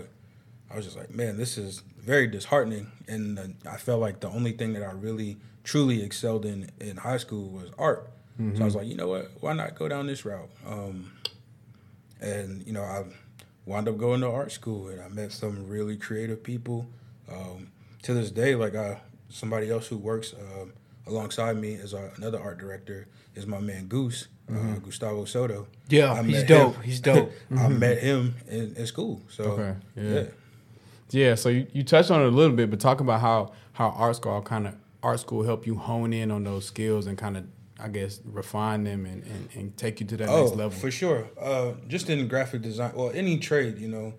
I 0.70 0.76
was 0.76 0.86
just 0.86 0.96
like, 0.96 1.10
man, 1.10 1.36
this 1.36 1.58
is 1.58 1.82
very 1.98 2.26
disheartening. 2.26 2.90
And 3.06 3.38
uh, 3.38 3.42
I 3.70 3.76
felt 3.76 4.00
like 4.00 4.20
the 4.20 4.28
only 4.28 4.52
thing 4.52 4.72
that 4.72 4.82
I 4.82 4.92
really 4.92 5.36
truly 5.62 6.02
excelled 6.02 6.44
in 6.46 6.70
in 6.80 6.96
high 6.96 7.18
school 7.18 7.50
was 7.50 7.70
art. 7.78 8.08
So 8.56 8.62
I 8.62 8.64
was 8.64 8.74
like, 8.74 8.86
you 8.86 8.96
know 8.96 9.08
what? 9.08 9.30
Why 9.40 9.52
not 9.52 9.74
go 9.76 9.88
down 9.88 10.06
this 10.06 10.24
route? 10.24 10.48
Um, 10.66 11.12
and 12.22 12.66
you 12.66 12.72
know, 12.72 12.82
I 12.82 13.04
wound 13.66 13.88
up 13.88 13.98
going 13.98 14.20
to 14.22 14.30
art 14.30 14.52
school, 14.52 14.88
and 14.88 15.00
I 15.00 15.08
met 15.08 15.32
some 15.32 15.68
really 15.68 15.96
creative 15.96 16.42
people. 16.42 16.86
Um, 17.30 17.68
to 18.02 18.14
this 18.14 18.30
day, 18.30 18.54
like 18.54 18.74
I, 18.74 19.00
somebody 19.28 19.70
else 19.70 19.86
who 19.86 19.96
works 19.96 20.34
um 20.34 20.72
alongside 21.06 21.56
me 21.56 21.74
as 21.74 21.94
our, 21.94 22.10
another 22.16 22.40
art 22.40 22.58
director 22.58 23.06
is 23.34 23.46
my 23.46 23.58
man 23.60 23.86
Goose, 23.86 24.28
uh, 24.50 24.74
Gustavo 24.84 25.24
Soto. 25.24 25.66
Yeah, 25.88 26.12
I 26.12 26.22
he's 26.22 26.44
dope. 26.44 26.74
him- 26.76 26.82
He's 26.82 27.00
dope. 27.00 27.32
I 27.56 27.68
met 27.68 27.98
him 27.98 28.34
in, 28.48 28.74
in 28.76 28.86
school. 28.86 29.20
So 29.28 29.44
Okay, 29.44 29.74
yeah. 29.96 30.02
yeah. 30.14 30.24
Yeah, 31.10 31.34
so 31.34 31.48
you, 31.50 31.66
you 31.74 31.82
touched 31.82 32.10
on 32.10 32.22
it 32.22 32.26
a 32.26 32.30
little 32.30 32.56
bit, 32.56 32.70
but 32.70 32.80
talk 32.80 33.00
about 33.00 33.20
how 33.20 33.52
how 33.74 33.88
art 33.90 34.16
school 34.16 34.40
kind 34.42 34.66
of 34.66 34.74
art 35.02 35.20
school 35.20 35.42
help 35.44 35.66
you 35.66 35.76
hone 35.76 36.12
in 36.12 36.30
on 36.30 36.44
those 36.44 36.64
skills 36.66 37.06
and 37.06 37.18
kind 37.18 37.36
of 37.36 37.44
I 37.82 37.88
guess 37.88 38.20
refine 38.24 38.84
them 38.84 39.06
and, 39.06 39.22
and, 39.24 39.48
and 39.54 39.76
take 39.76 40.00
you 40.00 40.06
to 40.06 40.16
that 40.18 40.28
Oh, 40.28 40.44
next 40.44 40.56
level. 40.56 40.70
for 40.70 40.90
sure. 40.90 41.28
Uh, 41.40 41.72
just 41.88 42.08
in 42.08 42.28
graphic 42.28 42.62
design, 42.62 42.92
well, 42.94 43.10
any 43.12 43.38
trade, 43.38 43.78
you 43.78 43.88
know, 43.88 44.14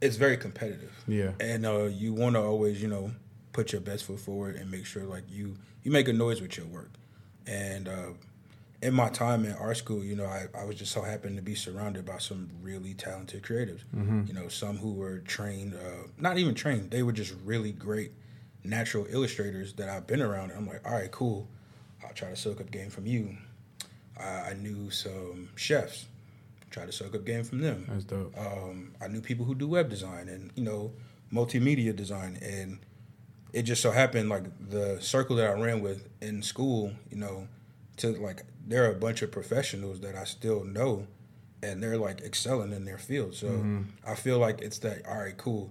it's 0.00 0.16
very 0.16 0.36
competitive. 0.36 0.92
Yeah. 1.08 1.32
And 1.40 1.64
uh, 1.64 1.84
you 1.84 2.12
want 2.12 2.34
to 2.36 2.42
always, 2.42 2.82
you 2.82 2.88
know, 2.88 3.12
put 3.52 3.72
your 3.72 3.80
best 3.80 4.04
foot 4.04 4.18
forward 4.20 4.56
and 4.56 4.70
make 4.70 4.84
sure 4.86 5.04
like 5.04 5.24
you 5.30 5.56
you 5.82 5.90
make 5.90 6.08
a 6.08 6.12
noise 6.12 6.40
with 6.40 6.56
your 6.56 6.66
work. 6.66 6.90
And 7.46 7.88
uh, 7.88 8.10
in 8.82 8.94
my 8.94 9.08
time 9.08 9.44
in 9.44 9.52
art 9.52 9.76
school, 9.76 10.02
you 10.04 10.14
know, 10.16 10.26
I, 10.26 10.46
I 10.58 10.64
was 10.64 10.76
just 10.76 10.92
so 10.92 11.02
happened 11.02 11.36
to 11.36 11.42
be 11.42 11.54
surrounded 11.54 12.04
by 12.04 12.18
some 12.18 12.50
really 12.62 12.94
talented 12.94 13.42
creatives. 13.42 13.80
You 14.28 14.32
know, 14.34 14.48
some 14.48 14.76
who 14.78 14.92
were 14.92 15.18
trained, 15.20 15.74
uh, 15.74 16.08
not 16.18 16.38
even 16.38 16.54
trained, 16.54 16.90
they 16.90 17.02
were 17.02 17.12
just 17.12 17.34
really 17.44 17.72
great 17.72 18.12
natural 18.64 19.06
illustrators 19.10 19.72
that 19.74 19.88
I've 19.88 20.06
been 20.06 20.22
around. 20.22 20.50
And 20.50 20.58
I'm 20.58 20.66
like, 20.66 20.86
all 20.86 20.92
right, 20.92 21.10
cool. 21.10 21.48
I'll 22.04 22.12
try 22.14 22.28
to 22.30 22.36
soak 22.36 22.60
up 22.60 22.70
game 22.70 22.90
from 22.90 23.06
you. 23.06 23.36
I, 24.18 24.50
I 24.50 24.54
knew 24.54 24.90
some 24.90 25.50
chefs. 25.56 26.06
Try 26.70 26.86
to 26.86 26.92
soak 26.92 27.14
up 27.14 27.24
game 27.24 27.44
from 27.44 27.60
them. 27.60 27.86
That's 27.88 28.04
dope. 28.04 28.34
Um, 28.38 28.94
I 29.00 29.08
knew 29.08 29.20
people 29.20 29.44
who 29.44 29.54
do 29.54 29.68
web 29.68 29.90
design 29.90 30.28
and 30.28 30.50
you 30.54 30.64
know 30.64 30.92
multimedia 31.32 31.94
design, 31.94 32.38
and 32.40 32.78
it 33.52 33.62
just 33.62 33.82
so 33.82 33.90
happened 33.90 34.28
like 34.30 34.44
the 34.70 34.98
circle 35.00 35.36
that 35.36 35.46
I 35.50 35.52
ran 35.60 35.82
with 35.82 36.08
in 36.22 36.42
school, 36.42 36.92
you 37.10 37.18
know, 37.18 37.46
to 37.98 38.08
like 38.12 38.44
there 38.66 38.84
are 38.84 38.90
a 38.92 38.98
bunch 38.98 39.20
of 39.22 39.30
professionals 39.30 40.00
that 40.00 40.14
I 40.14 40.24
still 40.24 40.64
know, 40.64 41.06
and 41.62 41.82
they're 41.82 41.98
like 41.98 42.22
excelling 42.22 42.72
in 42.72 42.84
their 42.86 42.98
field. 42.98 43.34
So 43.34 43.48
Mm-hmm. 43.48 43.82
I 44.06 44.14
feel 44.14 44.38
like 44.38 44.62
it's 44.62 44.78
that 44.78 45.06
all 45.06 45.18
right, 45.18 45.36
cool. 45.36 45.70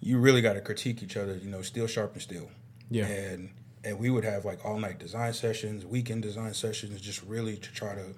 You 0.00 0.18
really 0.18 0.40
got 0.42 0.52
to 0.54 0.60
critique 0.60 1.02
each 1.02 1.16
other, 1.16 1.36
you 1.36 1.50
know, 1.50 1.60
steel 1.62 1.86
sharpen 1.88 2.20
steel. 2.20 2.48
Yeah. 2.88 3.06
And 3.06 3.50
and 3.84 3.98
we 3.98 4.10
would 4.10 4.24
have 4.24 4.44
like 4.44 4.64
all 4.64 4.78
night 4.78 4.98
design 4.98 5.32
sessions, 5.32 5.86
weekend 5.86 6.22
design 6.22 6.54
sessions, 6.54 7.00
just 7.00 7.22
really 7.24 7.56
to 7.56 7.72
try 7.72 7.94
to 7.94 8.14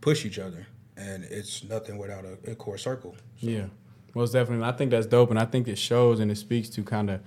push 0.00 0.24
each 0.24 0.38
other. 0.38 0.66
And 0.96 1.24
it's 1.24 1.64
nothing 1.64 1.98
without 1.98 2.24
a, 2.24 2.50
a 2.50 2.54
core 2.54 2.78
circle. 2.78 3.14
So, 3.40 3.48
Yeah, 3.48 3.64
most 4.14 4.32
definitely. 4.32 4.66
I 4.66 4.72
think 4.72 4.90
that's 4.90 5.06
dope, 5.06 5.30
and 5.30 5.38
I 5.38 5.46
think 5.46 5.66
it 5.68 5.78
shows 5.78 6.20
and 6.20 6.30
it 6.30 6.36
speaks 6.36 6.68
to 6.70 6.82
kind 6.82 7.10
of 7.10 7.20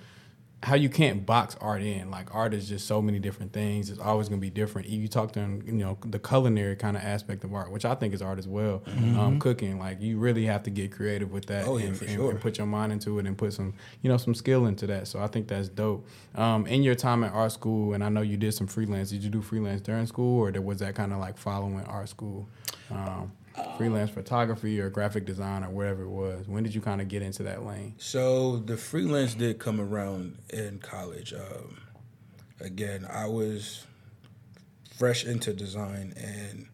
how 0.63 0.75
you 0.75 0.87
can't 0.89 1.25
box 1.25 1.57
art 1.59 1.81
in. 1.83 2.09
Like 2.09 2.33
art 2.33 2.53
is 2.53 2.69
just 2.69 2.87
so 2.87 3.01
many 3.01 3.19
different 3.19 3.51
things. 3.51 3.89
It's 3.89 3.99
always 3.99 4.29
going 4.29 4.39
to 4.39 4.45
be 4.45 4.49
different. 4.49 4.87
You 4.87 5.07
talk 5.07 5.33
to 5.33 5.39
you 5.65 5.73
know 5.73 5.97
the 6.05 6.19
culinary 6.19 6.75
kind 6.77 6.95
of 6.95 7.03
aspect 7.03 7.43
of 7.43 7.53
art, 7.53 7.69
which 7.69 7.83
I 7.85 7.95
think 7.95 8.13
is 8.13 8.21
art 8.21 8.39
as 8.39 8.47
well. 8.47 8.81
Um, 8.87 9.39
cooking, 9.39 9.77
like 9.77 10.01
you 10.01 10.17
really 10.17 10.45
have 10.45 10.63
to 10.63 10.69
get 10.69 10.91
creative 10.91 11.31
with 11.31 11.45
that 11.47 11.67
Oh, 11.67 11.77
yeah, 11.77 11.87
and, 11.87 12.01
and- 12.01 12.09
sure. 12.11 12.31
and 12.31 12.39
put 12.39 12.57
your 12.57 12.67
mind 12.67 12.91
into 12.93 13.19
it 13.19 13.27
and 13.27 13.37
put 13.37 13.51
some 13.53 13.73
you 14.01 14.09
know 14.09 14.17
some 14.17 14.33
skill 14.33 14.65
into 14.65 14.87
that. 14.87 15.07
So 15.07 15.19
I 15.19 15.27
think 15.27 15.47
that's 15.49 15.67
dope. 15.69 16.07
Um, 16.35 16.65
in 16.67 16.81
your 16.81 16.95
time 16.95 17.23
at 17.23 17.33
art 17.33 17.51
school, 17.51 17.93
and 17.93 18.03
I 18.03 18.09
know 18.09 18.21
you 18.21 18.37
did 18.37 18.53
some 18.53 18.67
freelance. 18.67 19.09
Did 19.09 19.23
you 19.23 19.29
do 19.29 19.41
freelance 19.41 19.81
during 19.81 20.05
school, 20.07 20.47
or 20.47 20.61
was 20.61 20.79
that 20.79 20.95
kind 20.95 21.11
of 21.13 21.19
like 21.19 21.37
following 21.37 21.83
art 21.85 22.07
school? 22.09 22.47
Um, 22.89 23.31
freelance 23.77 24.09
photography 24.09 24.79
or 24.79 24.89
graphic 24.89 25.25
design 25.25 25.63
or 25.63 25.69
whatever 25.69 26.03
it 26.03 26.09
was. 26.09 26.47
When 26.47 26.63
did 26.63 26.73
you 26.73 26.81
kind 26.81 27.01
of 27.01 27.07
get 27.07 27.21
into 27.21 27.43
that 27.43 27.65
lane? 27.65 27.95
So 27.97 28.57
the 28.57 28.77
freelance 28.77 29.35
did 29.35 29.59
come 29.59 29.79
around 29.79 30.37
in 30.49 30.79
college. 30.79 31.33
Um, 31.33 31.77
again, 32.59 33.07
I 33.11 33.27
was 33.27 33.85
fresh 34.97 35.25
into 35.25 35.53
design, 35.53 36.13
and 36.17 36.67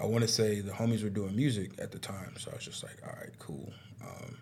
I 0.00 0.06
want 0.06 0.22
to 0.22 0.28
say 0.28 0.60
the 0.60 0.72
homies 0.72 1.02
were 1.02 1.10
doing 1.10 1.36
music 1.36 1.72
at 1.78 1.92
the 1.92 1.98
time. 1.98 2.34
So 2.38 2.50
I 2.50 2.54
was 2.56 2.64
just 2.64 2.82
like, 2.82 2.96
all 3.04 3.14
right, 3.20 3.32
cool. 3.38 3.72
Um, 4.00 4.38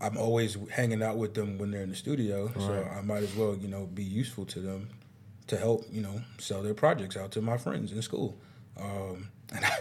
I'm 0.00 0.16
always 0.16 0.56
hanging 0.70 1.02
out 1.02 1.16
with 1.16 1.34
them 1.34 1.58
when 1.58 1.70
they're 1.70 1.82
in 1.82 1.90
the 1.90 1.96
studio, 1.96 2.52
so 2.56 2.88
I 2.96 3.00
might 3.00 3.24
as 3.24 3.34
well, 3.34 3.56
you 3.56 3.66
know, 3.66 3.86
be 3.86 4.04
useful 4.04 4.44
to 4.46 4.60
them 4.60 4.90
to 5.48 5.56
help, 5.56 5.86
you 5.90 6.00
know, 6.02 6.20
sell 6.38 6.62
their 6.62 6.74
projects 6.74 7.16
out 7.16 7.32
to 7.32 7.42
my 7.42 7.56
friends 7.56 7.90
in 7.90 8.00
school. 8.02 8.38
Um, 8.78 9.30
and 9.54 9.64
I, 9.64 9.78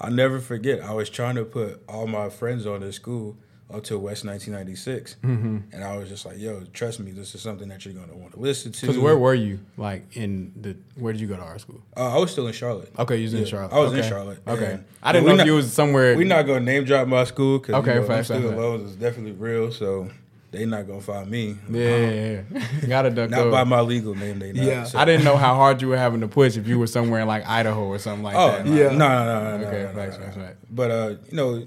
I'll 0.00 0.10
never 0.10 0.40
forget, 0.40 0.80
I 0.80 0.92
was 0.92 1.10
trying 1.10 1.36
to 1.36 1.44
put 1.44 1.82
all 1.88 2.06
my 2.06 2.28
friends 2.28 2.66
on 2.66 2.80
this 2.80 2.96
school 2.96 3.36
up 3.72 3.82
to 3.84 3.98
West 3.98 4.24
1996. 4.24 5.16
Mm-hmm. 5.22 5.58
And 5.72 5.84
I 5.84 5.96
was 5.96 6.08
just 6.08 6.26
like, 6.26 6.38
yo, 6.38 6.64
trust 6.72 7.00
me, 7.00 7.10
this 7.12 7.34
is 7.34 7.42
something 7.42 7.68
that 7.68 7.84
you're 7.84 7.94
going 7.94 8.08
to 8.08 8.14
want 8.14 8.32
to 8.34 8.40
listen 8.40 8.72
to. 8.72 8.80
Because 8.80 8.98
where 8.98 9.16
were 9.16 9.34
you? 9.34 9.60
Like 9.76 10.16
in 10.16 10.52
the 10.60 10.76
where 10.96 11.12
did 11.12 11.20
you 11.20 11.26
go 11.26 11.36
to 11.36 11.42
art 11.42 11.60
school? 11.60 11.80
Uh, 11.96 12.14
I 12.14 12.18
was 12.18 12.30
still 12.30 12.46
in 12.46 12.52
Charlotte. 12.52 12.92
Okay, 12.98 13.16
you 13.16 13.24
was 13.24 13.34
in 13.34 13.46
Charlotte. 13.46 13.72
I 13.72 13.80
was 13.80 13.92
in 13.92 14.02
Charlotte. 14.02 14.40
Okay, 14.46 14.80
I 15.02 15.12
didn't 15.12 15.28
know 15.28 15.42
if 15.42 15.46
you 15.46 15.54
was 15.54 15.72
somewhere. 15.72 16.16
We're 16.16 16.26
not 16.26 16.46
going 16.46 16.60
to 16.60 16.64
name 16.64 16.84
drop 16.84 17.08
my 17.08 17.24
school 17.24 17.58
because 17.58 17.74
Okay, 17.76 17.94
you 17.94 18.00
know, 18.00 18.06
them 18.06 18.16
facts, 18.16 18.28
facts, 18.28 18.40
student 18.40 18.50
facts. 18.50 18.60
loans 18.60 18.90
is 18.90 18.96
definitely 18.96 19.32
real. 19.32 19.72
So 19.72 20.10
they 20.54 20.64
not 20.66 20.86
gonna 20.86 21.00
find 21.00 21.30
me. 21.30 21.56
Yeah, 21.70 21.96
yeah, 21.96 22.42
yeah. 22.52 22.86
gotta 22.86 23.10
duck 23.10 23.30
Not 23.30 23.44
those. 23.44 23.52
by 23.52 23.64
my 23.64 23.80
legal 23.80 24.14
name, 24.14 24.38
they 24.38 24.52
not. 24.52 24.64
Yeah. 24.64 24.84
So- 24.84 24.98
I 24.98 25.04
didn't 25.04 25.24
know 25.24 25.36
how 25.36 25.54
hard 25.54 25.82
you 25.82 25.88
were 25.88 25.96
having 25.98 26.20
to 26.20 26.28
push 26.28 26.56
if 26.56 26.66
you 26.66 26.78
were 26.78 26.86
somewhere 26.86 27.20
in 27.20 27.28
like 27.28 27.46
Idaho 27.46 27.84
or 27.84 27.98
something 27.98 28.22
like 28.24 28.36
Oh 28.36 28.52
that. 28.52 28.66
no, 28.66 28.74
Yeah. 28.74 28.88
no, 28.90 28.96
no, 28.96 28.98
no, 28.98 29.58
no, 29.58 29.66
Okay, 29.66 29.82
no, 29.82 29.88
no, 29.88 29.94
facts, 29.94 30.18
no, 30.18 30.24
facts, 30.24 30.36
no. 30.36 30.50
But 30.70 30.90
uh, 30.90 31.14
you 31.30 31.36
know, 31.36 31.66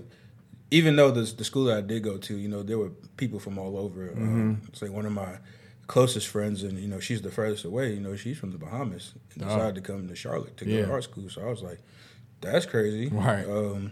even 0.72 0.96
though 0.96 1.12
the 1.12 1.22
the 1.22 1.44
school 1.44 1.66
that 1.66 1.78
I 1.78 1.82
did 1.82 2.04
go 2.04 2.18
to, 2.18 2.36
you 2.38 2.48
know, 2.48 2.64
there 2.64 2.78
were 2.78 2.92
people 3.18 3.40
from 3.40 3.58
all 3.58 3.78
over. 3.78 4.08
Mm-hmm. 4.08 4.24
Um, 4.24 4.62
it's 4.68 4.82
like 4.82 4.92
one 4.92 5.06
of 5.06 5.12
my 5.12 5.38
closest 5.88 6.28
friends, 6.28 6.64
and 6.64 6.78
you 6.78 6.88
know, 6.88 7.00
she's 7.00 7.22
the 7.22 7.32
furthest 7.32 7.64
away. 7.66 7.94
You 7.94 8.02
know, 8.02 8.16
she's 8.16 8.38
from 8.38 8.52
the 8.52 8.58
Bahamas 8.58 9.14
and 9.36 9.44
Oh. 9.44 9.48
decided 9.48 9.76
to 9.76 9.82
come 9.82 10.08
to 10.08 10.16
Charlotte 10.16 10.58
to 10.58 10.66
go 10.66 10.72
Yeah. 10.72 10.86
to 10.86 10.92
art 10.92 11.04
school. 11.06 11.30
So 11.30 11.42
I 11.42 11.50
was 11.50 11.62
like, 11.64 11.80
that's 12.42 12.66
crazy, 12.66 13.08
Right. 13.08 13.46
Um, 13.46 13.92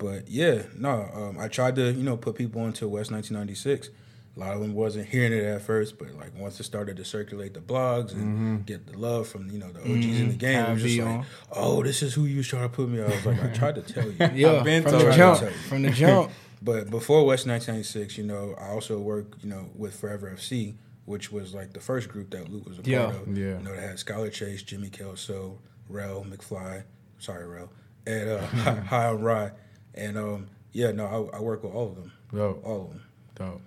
but 0.00 0.28
yeah, 0.28 0.62
no, 0.76 1.08
um, 1.14 1.36
I 1.38 1.46
tried 1.46 1.76
to 1.76 1.92
you 1.92 2.02
know 2.02 2.16
put 2.16 2.34
people 2.34 2.64
into 2.66 2.88
West 2.88 3.12
1996. 3.12 3.90
A 4.36 4.40
lot 4.40 4.54
of 4.54 4.60
them 4.60 4.74
wasn't 4.74 5.06
hearing 5.08 5.32
it 5.32 5.42
at 5.44 5.60
first, 5.62 5.98
but 5.98 6.12
like 6.14 6.30
once 6.38 6.58
it 6.60 6.64
started 6.64 6.96
to 6.98 7.04
circulate 7.04 7.52
the 7.54 7.60
blogs 7.60 8.12
and 8.12 8.22
Mm-hmm. 8.22 8.56
get 8.62 8.86
the 8.86 8.96
love 8.96 9.28
from 9.28 9.50
you 9.50 9.58
know 9.58 9.70
the 9.72 9.80
OGs 9.80 10.20
in 10.20 10.28
the 10.28 10.34
game, 10.34 10.64
I 10.64 10.72
was 10.72 10.82
just 10.82 10.98
like, 11.00 11.24
oh, 11.52 11.82
this 11.82 12.02
is 12.02 12.14
who 12.14 12.24
you 12.24 12.38
was 12.38 12.48
trying 12.48 12.62
to 12.62 12.68
put 12.68 12.88
me. 12.88 13.00
on. 13.00 13.10
I 13.12 13.14
was 13.16 13.26
like, 13.26 13.42
I 13.44 13.48
tried 13.48 13.74
to 13.76 13.82
tell 13.82 14.04
you. 14.10 14.16
Yeah, 14.34 14.62
been 14.62 14.82
from 14.82 14.92
told 14.92 15.06
the 15.06 15.12
jump. 15.12 15.38
Tell 15.40 15.48
you. 15.50 15.54
From 15.68 15.82
the 15.82 15.90
jump. 15.90 16.30
But 16.62 16.90
before 16.90 17.24
West 17.24 17.46
1996, 17.46 18.18
you 18.18 18.24
know, 18.24 18.54
I 18.60 18.68
also 18.68 18.98
worked, 18.98 19.42
you 19.42 19.48
know, 19.48 19.70
with 19.74 19.98
Forever 19.98 20.30
FC, 20.36 20.74
which 21.06 21.32
was 21.32 21.54
like 21.54 21.72
the 21.72 21.80
first 21.80 22.10
group 22.10 22.28
that 22.32 22.50
Lute 22.50 22.68
was 22.68 22.78
a 22.78 22.82
Yeah. 22.84 23.06
part 23.06 23.16
of. 23.26 23.36
Yeah. 23.36 23.56
You 23.56 23.64
know, 23.64 23.74
they 23.74 23.80
had 23.80 23.96
Skylar 23.96 24.30
Chase, 24.30 24.62
Jimmy 24.62 24.90
Kelso, 24.90 25.58
Rel 25.88 26.22
McFly, 26.28 26.82
sorry, 27.18 27.46
Rel, 27.48 27.72
and 28.06 28.28
uh, 28.30 28.40
High 28.92 29.06
on 29.06 29.22
Rye. 29.22 29.52
And 29.94 30.16
um, 30.16 30.48
yeah, 30.72 30.92
no, 30.92 31.30
I, 31.32 31.38
I 31.38 31.40
work 31.40 31.62
with 31.62 31.72
all 31.72 31.88
of 31.88 31.96
them. 31.96 32.12
Dope. 32.34 32.64
All 32.64 32.82
of 32.82 32.88
them. 32.90 33.02
Dope. 33.34 33.62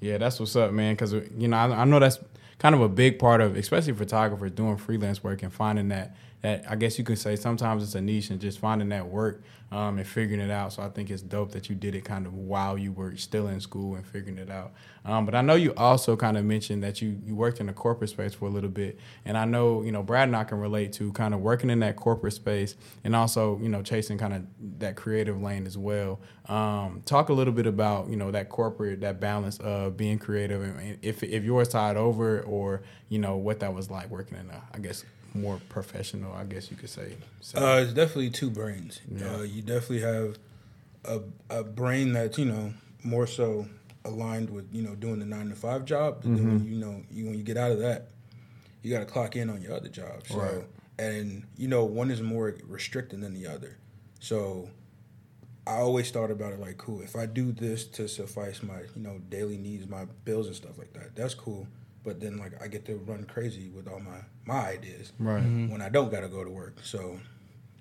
Yeah, 0.00 0.18
that's 0.18 0.40
what's 0.40 0.56
up, 0.56 0.72
man. 0.72 0.94
Because 0.94 1.12
you 1.12 1.48
know, 1.48 1.56
I, 1.56 1.82
I 1.82 1.84
know 1.84 1.98
that's 1.98 2.18
kind 2.58 2.74
of 2.74 2.80
a 2.80 2.88
big 2.88 3.18
part 3.18 3.40
of, 3.40 3.56
especially 3.56 3.92
photographers 3.92 4.52
doing 4.52 4.76
freelance 4.76 5.22
work 5.22 5.42
and 5.42 5.52
finding 5.52 5.88
that 5.88 6.16
that 6.42 6.64
I 6.68 6.76
guess 6.76 6.98
you 6.98 7.04
could 7.04 7.18
say 7.18 7.36
sometimes 7.36 7.82
it's 7.82 7.94
a 7.94 8.00
niche 8.00 8.30
and 8.30 8.40
just 8.40 8.58
finding 8.58 8.88
that 8.90 9.06
work 9.06 9.42
um, 9.70 9.96
and 9.96 10.06
figuring 10.06 10.40
it 10.40 10.50
out. 10.50 10.72
So 10.72 10.82
I 10.82 10.90
think 10.90 11.08
it's 11.08 11.22
dope 11.22 11.52
that 11.52 11.70
you 11.70 11.74
did 11.74 11.94
it 11.94 12.04
kind 12.04 12.26
of 12.26 12.34
while 12.34 12.76
you 12.76 12.92
were 12.92 13.16
still 13.16 13.48
in 13.48 13.60
school 13.60 13.94
and 13.94 14.06
figuring 14.06 14.38
it 14.38 14.50
out. 14.50 14.72
Um, 15.04 15.24
but 15.24 15.34
I 15.34 15.40
know 15.40 15.54
you 15.54 15.72
also 15.76 16.14
kind 16.14 16.36
of 16.36 16.44
mentioned 16.44 16.82
that 16.82 17.00
you 17.00 17.18
you 17.24 17.34
worked 17.34 17.58
in 17.58 17.66
the 17.66 17.72
corporate 17.72 18.10
space 18.10 18.34
for 18.34 18.46
a 18.46 18.50
little 18.50 18.70
bit, 18.70 18.98
and 19.24 19.38
I 19.38 19.44
know 19.44 19.82
you 19.82 19.90
know 19.90 20.02
Brad 20.02 20.28
and 20.28 20.36
I 20.36 20.44
can 20.44 20.58
relate 20.58 20.92
to 20.94 21.10
kind 21.12 21.32
of 21.32 21.40
working 21.40 21.70
in 21.70 21.80
that 21.80 21.96
corporate 21.96 22.34
space 22.34 22.76
and 23.02 23.16
also 23.16 23.58
you 23.62 23.68
know 23.68 23.82
chasing 23.82 24.18
kind 24.18 24.34
of 24.34 24.42
that 24.78 24.96
creative 24.96 25.40
lane 25.40 25.66
as 25.66 25.78
well. 25.78 26.20
Um, 26.46 27.02
talk 27.06 27.30
a 27.30 27.32
little 27.32 27.54
bit 27.54 27.66
about 27.66 28.08
you 28.08 28.16
know 28.16 28.30
that 28.30 28.48
corporate 28.48 29.00
that 29.00 29.20
balance 29.20 29.58
of 29.58 29.96
being 29.96 30.18
creative 30.18 30.62
and 30.62 30.98
if 31.02 31.22
if 31.22 31.44
yours 31.44 31.68
tied 31.68 31.96
over 31.96 32.42
or 32.42 32.82
you 33.08 33.18
know 33.18 33.36
what 33.36 33.60
that 33.60 33.72
was 33.72 33.90
like 33.90 34.10
working 34.10 34.38
in 34.38 34.50
a 34.50 34.62
I 34.74 34.78
guess 34.78 35.04
more 35.34 35.60
professional 35.68 36.32
I 36.32 36.44
guess 36.44 36.70
you 36.70 36.76
could 36.76 36.90
say. 36.90 37.16
So, 37.40 37.58
Uh, 37.58 37.80
it's 37.80 37.92
definitely 37.92 38.30
two 38.30 38.50
brains. 38.50 39.00
Yeah. 39.10 39.36
Uh, 39.36 39.42
you 39.42 39.62
definitely 39.62 40.00
have 40.00 40.38
a, 41.04 41.20
a 41.50 41.64
brain 41.64 42.12
that's, 42.12 42.38
you 42.38 42.44
know, 42.44 42.72
more 43.02 43.26
so 43.26 43.66
aligned 44.04 44.50
with, 44.50 44.72
you 44.74 44.82
know, 44.82 44.94
doing 44.94 45.18
the 45.18 45.26
nine 45.26 45.48
to 45.48 45.54
five 45.56 45.84
job. 45.84 46.22
But 46.22 46.34
then 46.36 46.46
when 46.48 46.64
you 46.66 46.76
know, 46.78 47.02
you, 47.10 47.26
when 47.26 47.34
you 47.38 47.42
get 47.44 47.56
out 47.56 47.70
of 47.72 47.78
that, 47.80 48.08
you 48.82 48.92
got 48.92 49.00
to 49.00 49.06
clock 49.06 49.36
in 49.36 49.48
on 49.50 49.62
your 49.62 49.74
other 49.74 49.88
job. 49.88 50.26
So, 50.28 50.38
Right. 50.38 50.64
and 50.98 51.44
you 51.56 51.68
know, 51.68 51.84
one 51.84 52.10
is 52.10 52.20
more 52.20 52.54
restricting 52.66 53.20
than 53.20 53.34
the 53.34 53.46
other. 53.46 53.76
So, 54.20 54.68
I 55.66 55.76
always 55.76 56.10
thought 56.10 56.30
about 56.32 56.52
it 56.52 56.58
like, 56.60 56.76
cool. 56.78 57.00
If 57.02 57.14
I 57.14 57.26
do 57.26 57.52
this 57.52 57.84
to 57.86 58.08
suffice 58.08 58.62
my, 58.64 58.80
you 58.96 59.02
know, 59.02 59.18
daily 59.30 59.56
needs, 59.58 59.88
my 59.88 60.06
bills 60.24 60.48
and 60.48 60.56
stuff 60.56 60.76
like 60.76 60.92
that, 60.94 61.14
that's 61.14 61.34
cool. 61.34 61.68
But 62.04 62.20
then, 62.20 62.36
like, 62.38 62.60
I 62.62 62.66
get 62.66 62.84
to 62.86 62.96
run 62.96 63.24
crazy 63.24 63.70
with 63.70 63.86
all 63.88 64.00
my 64.00 64.18
my 64.44 64.66
ideas 64.70 65.12
right. 65.18 65.40
when 65.42 65.80
I 65.80 65.88
don't 65.88 66.10
got 66.10 66.20
to 66.20 66.28
go 66.28 66.42
to 66.42 66.50
work. 66.50 66.78
So, 66.82 67.20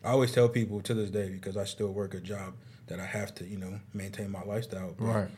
I 0.03 0.09
always 0.09 0.31
tell 0.31 0.47
people 0.47 0.79
to 0.81 0.93
this 0.93 1.09
day 1.09 1.29
because 1.29 1.57
I 1.57 1.63
still 1.65 1.91
work 1.91 2.13
a 2.13 2.19
job 2.19 2.53
that 2.87 2.99
I 2.99 3.05
have 3.05 3.33
to, 3.35 3.45
you 3.45 3.57
know, 3.57 3.79
maintain 3.93 4.29
my 4.31 4.43
lifestyle. 4.43 4.93
But 4.97 5.05
Right. 5.05 5.29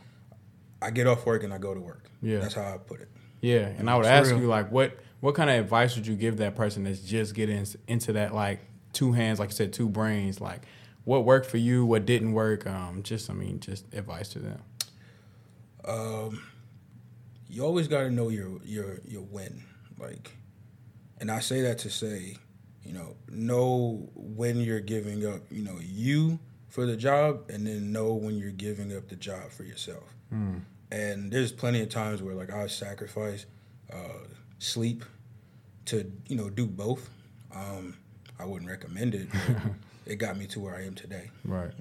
I 0.82 0.92
get 0.92 1.08
off 1.08 1.26
work 1.26 1.44
and 1.44 1.54
I 1.54 1.58
go 1.60 1.74
to 1.74 1.80
work. 1.80 2.10
Yeah. 2.22 2.40
that's 2.40 2.56
how 2.56 2.74
I 2.74 2.78
put 2.78 3.00
it. 3.00 3.10
Yeah, 3.42 3.68
and 3.78 3.90
I 3.90 3.96
would 3.96 4.06
For 4.06 4.12
ask 4.12 4.32
real. 4.32 4.42
you 4.42 4.48
like 4.48 4.72
what 4.72 4.98
what 5.22 5.36
kind 5.36 5.50
of 5.50 5.58
advice 5.58 5.96
would 5.96 6.06
you 6.08 6.16
give 6.16 6.38
that 6.38 6.56
person 6.56 6.84
that's 6.84 7.00
just 7.00 7.34
getting 7.36 7.66
into 7.88 8.14
that 8.14 8.34
like 8.34 8.60
two 8.92 9.12
hands, 9.14 9.40
like 9.40 9.50
you 9.50 9.56
said, 9.56 9.72
two 9.74 9.88
brains, 9.90 10.42
like 10.42 10.62
what 11.06 11.24
worked 11.26 11.46
for 11.46 11.58
you, 11.58 11.86
what 11.86 12.06
didn't 12.06 12.34
work, 12.34 12.66
um, 12.68 13.04
just 13.04 13.30
I 13.30 13.34
mean, 13.34 13.60
just 13.60 13.86
advice 13.94 14.30
to 14.30 14.40
them. 14.40 14.62
You 17.54 17.64
always 17.64 17.88
got 17.88 18.02
to 18.02 18.10
know 18.10 18.30
your 18.30 18.60
your 18.66 19.00
your 19.08 19.22
win 19.22 19.64
like 20.00 20.32
and 21.20 21.30
i 21.30 21.40
say 21.40 21.62
that 21.62 21.78
to 21.78 21.90
say 21.90 22.36
you 22.84 22.92
know 22.92 23.16
know 23.30 24.10
when 24.16 24.60
you're 24.60 24.80
giving 24.80 25.26
up 25.26 25.42
you 25.52 25.64
know 25.64 25.78
you 25.82 26.40
for 26.70 26.88
the 26.88 26.98
job 26.98 27.44
and 27.50 27.68
then 27.68 27.92
know 27.92 28.14
when 28.14 28.36
you're 28.40 28.50
giving 28.50 28.96
up 28.98 29.08
the 29.08 29.16
job 29.16 29.52
for 29.52 29.64
yourself. 29.64 30.12
And 30.90 31.32
there's 31.32 31.52
plenty 31.52 31.82
of 31.82 31.90
times 31.90 32.24
where 32.24 32.34
like 32.34 32.52
i 32.52 32.66
sacrifice 32.66 33.46
uh, 33.92 34.26
sleep 34.58 35.06
to 35.86 36.12
you 36.28 36.36
know 36.36 36.50
do 36.50 36.66
both. 36.66 37.10
Um, 37.54 37.96
i 38.40 38.46
wouldn't 38.46 38.70
recommend 38.70 39.14
it 39.14 39.28
but 39.32 39.62
it 40.12 40.16
got 40.16 40.36
me 40.36 40.48
to 40.48 40.60
where 40.60 40.76
i 40.76 40.84
am 40.84 40.96
today. 40.96 41.30
Right. 41.46 41.72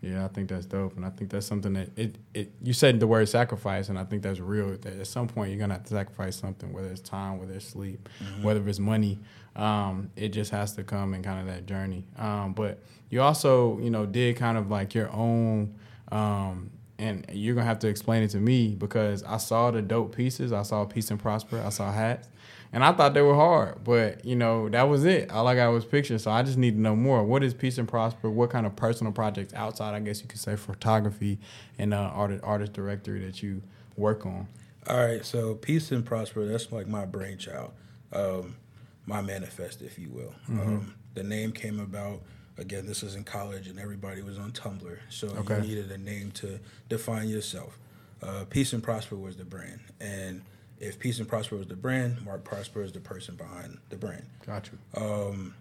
Yeah, 0.00 0.24
I 0.24 0.28
think 0.28 0.48
that's 0.48 0.64
dope, 0.66 0.96
and 0.96 1.04
I 1.04 1.10
think 1.10 1.30
that's 1.30 1.46
something 1.46 1.72
that 1.72 1.90
it, 1.96 2.16
it. 2.32 2.52
You 2.62 2.72
said 2.72 3.00
the 3.00 3.06
word 3.08 3.28
sacrifice, 3.28 3.88
and 3.88 3.98
I 3.98 4.04
think 4.04 4.22
that's 4.22 4.38
real. 4.38 4.68
That 4.68 4.98
at 5.00 5.06
some 5.08 5.26
point 5.26 5.50
you're 5.50 5.58
gonna 5.58 5.74
have 5.74 5.84
to 5.84 5.94
sacrifice 5.94 6.36
something, 6.36 6.72
whether 6.72 6.88
it's 6.88 7.00
time, 7.00 7.38
whether 7.38 7.54
it's 7.54 7.66
sleep, 7.66 8.08
whether 8.42 8.66
it's 8.68 8.78
money. 8.78 9.18
Um, 9.56 10.10
it 10.14 10.28
just 10.28 10.52
has 10.52 10.74
to 10.76 10.84
come 10.84 11.14
in 11.14 11.22
kind 11.22 11.40
of 11.40 11.52
that 11.52 11.66
journey. 11.66 12.04
Um, 12.16 12.52
but 12.52 12.80
you 13.10 13.22
also, 13.22 13.78
you 13.80 13.90
know, 13.90 14.06
did 14.06 14.36
kind 14.36 14.56
of 14.56 14.70
like 14.70 14.94
your 14.94 15.10
own. 15.12 15.74
Um, 16.12 16.70
and 17.00 17.24
you're 17.32 17.54
gonna 17.54 17.66
have 17.66 17.78
to 17.80 17.88
explain 17.88 18.22
it 18.22 18.28
to 18.30 18.38
me 18.38 18.74
because 18.74 19.22
I 19.22 19.36
saw 19.36 19.70
the 19.70 19.82
dope 19.82 20.14
pieces. 20.16 20.52
I 20.52 20.62
saw 20.62 20.84
Peace 20.84 21.10
and 21.10 21.20
Prosper. 21.20 21.62
I 21.64 21.70
saw 21.70 21.92
hats, 21.92 22.28
and 22.72 22.84
I 22.84 22.92
thought 22.92 23.14
they 23.14 23.22
were 23.22 23.34
hard. 23.34 23.82
But 23.84 24.24
you 24.24 24.36
know, 24.36 24.68
that 24.68 24.82
was 24.88 25.04
it. 25.04 25.30
All 25.30 25.46
I 25.46 25.54
got 25.54 25.70
was 25.70 25.84
pictures. 25.84 26.22
So 26.24 26.30
I 26.30 26.42
just 26.42 26.58
need 26.58 26.72
to 26.74 26.80
know 26.80 26.94
more. 26.96 27.24
What 27.24 27.42
is 27.42 27.54
Peace 27.54 27.78
and 27.78 27.88
Prosper? 27.88 28.30
What 28.30 28.50
kind 28.50 28.66
of 28.66 28.76
personal 28.76 29.12
projects 29.12 29.54
outside, 29.54 29.94
I 29.94 30.00
guess 30.00 30.20
you 30.22 30.28
could 30.28 30.40
say, 30.40 30.56
photography 30.56 31.38
and 31.78 31.92
uh, 31.94 31.98
artist 32.14 32.42
artist 32.44 32.72
directory 32.72 33.24
that 33.24 33.42
you 33.42 33.62
work 33.96 34.26
on? 34.26 34.48
All 34.88 34.96
right, 35.04 35.24
so 35.24 35.54
peace 35.54 35.90
and 35.92 36.04
prosper. 36.04 36.46
That's 36.46 36.72
like 36.72 36.86
my 36.86 37.04
brainchild, 37.04 37.72
um, 38.12 38.56
my 39.04 39.20
manifest, 39.20 39.82
if 39.82 39.98
you 39.98 40.08
will. 40.08 40.34
Um, 40.48 40.94
the 41.14 41.22
name 41.22 41.52
came 41.52 41.78
about 41.78 42.20
again. 42.56 42.86
This 42.86 43.02
was 43.02 43.14
in 43.14 43.24
college, 43.24 43.66
and 43.68 43.78
everybody 43.78 44.22
was 44.22 44.38
on 44.38 44.52
Tumblr, 44.52 44.96
so 45.10 45.26
Okay. 45.28 45.56
you 45.56 45.62
needed 45.62 45.90
a 45.90 45.98
name 45.98 46.30
to 46.32 46.58
define 46.88 47.28
yourself. 47.28 47.78
Uh, 48.22 48.44
peace 48.48 48.72
and 48.72 48.82
prosper 48.82 49.16
was 49.16 49.36
the 49.36 49.44
brand, 49.44 49.80
and 50.00 50.42
if 50.80 50.98
peace 50.98 51.18
and 51.18 51.28
prosper 51.28 51.56
was 51.56 51.66
the 51.66 51.76
brand, 51.76 52.24
Mark 52.24 52.44
Prosper 52.44 52.82
is 52.82 52.92
the 52.92 53.00
person 53.00 53.34
behind 53.36 53.78
the 53.90 53.96
brand. 53.96 54.26
Gotcha. 54.46 54.72
you. 54.96 55.54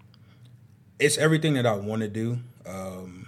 It's 0.99 1.17
everything 1.17 1.53
that 1.53 1.65
I 1.65 1.75
want 1.75 2.01
to 2.01 2.07
do. 2.07 2.39
Um, 2.65 3.27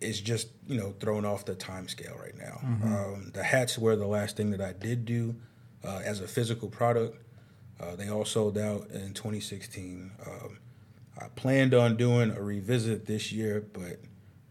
it's 0.00 0.20
just 0.20 0.48
you 0.66 0.78
know 0.78 0.94
thrown 1.00 1.24
off 1.24 1.44
the 1.44 1.54
time 1.54 1.88
scale 1.88 2.16
right 2.20 2.36
now. 2.36 2.60
Um, 2.62 3.30
the 3.32 3.42
hats 3.44 3.78
were 3.78 3.96
the 3.96 4.06
last 4.06 4.36
thing 4.36 4.50
that 4.50 4.60
I 4.60 4.72
did 4.72 5.04
do 5.04 5.36
uh, 5.84 6.00
as 6.04 6.20
a 6.20 6.28
physical 6.28 6.68
product. 6.68 7.16
Uh, 7.80 7.96
they 7.96 8.08
all 8.08 8.24
sold 8.24 8.58
out 8.58 8.88
in 8.90 9.14
2016. 9.14 10.12
Um, 10.26 10.58
I 11.20 11.28
planned 11.36 11.74
on 11.74 11.96
doing 11.96 12.30
a 12.30 12.42
revisit 12.42 13.06
this 13.06 13.32
year, 13.32 13.64
but 13.72 13.98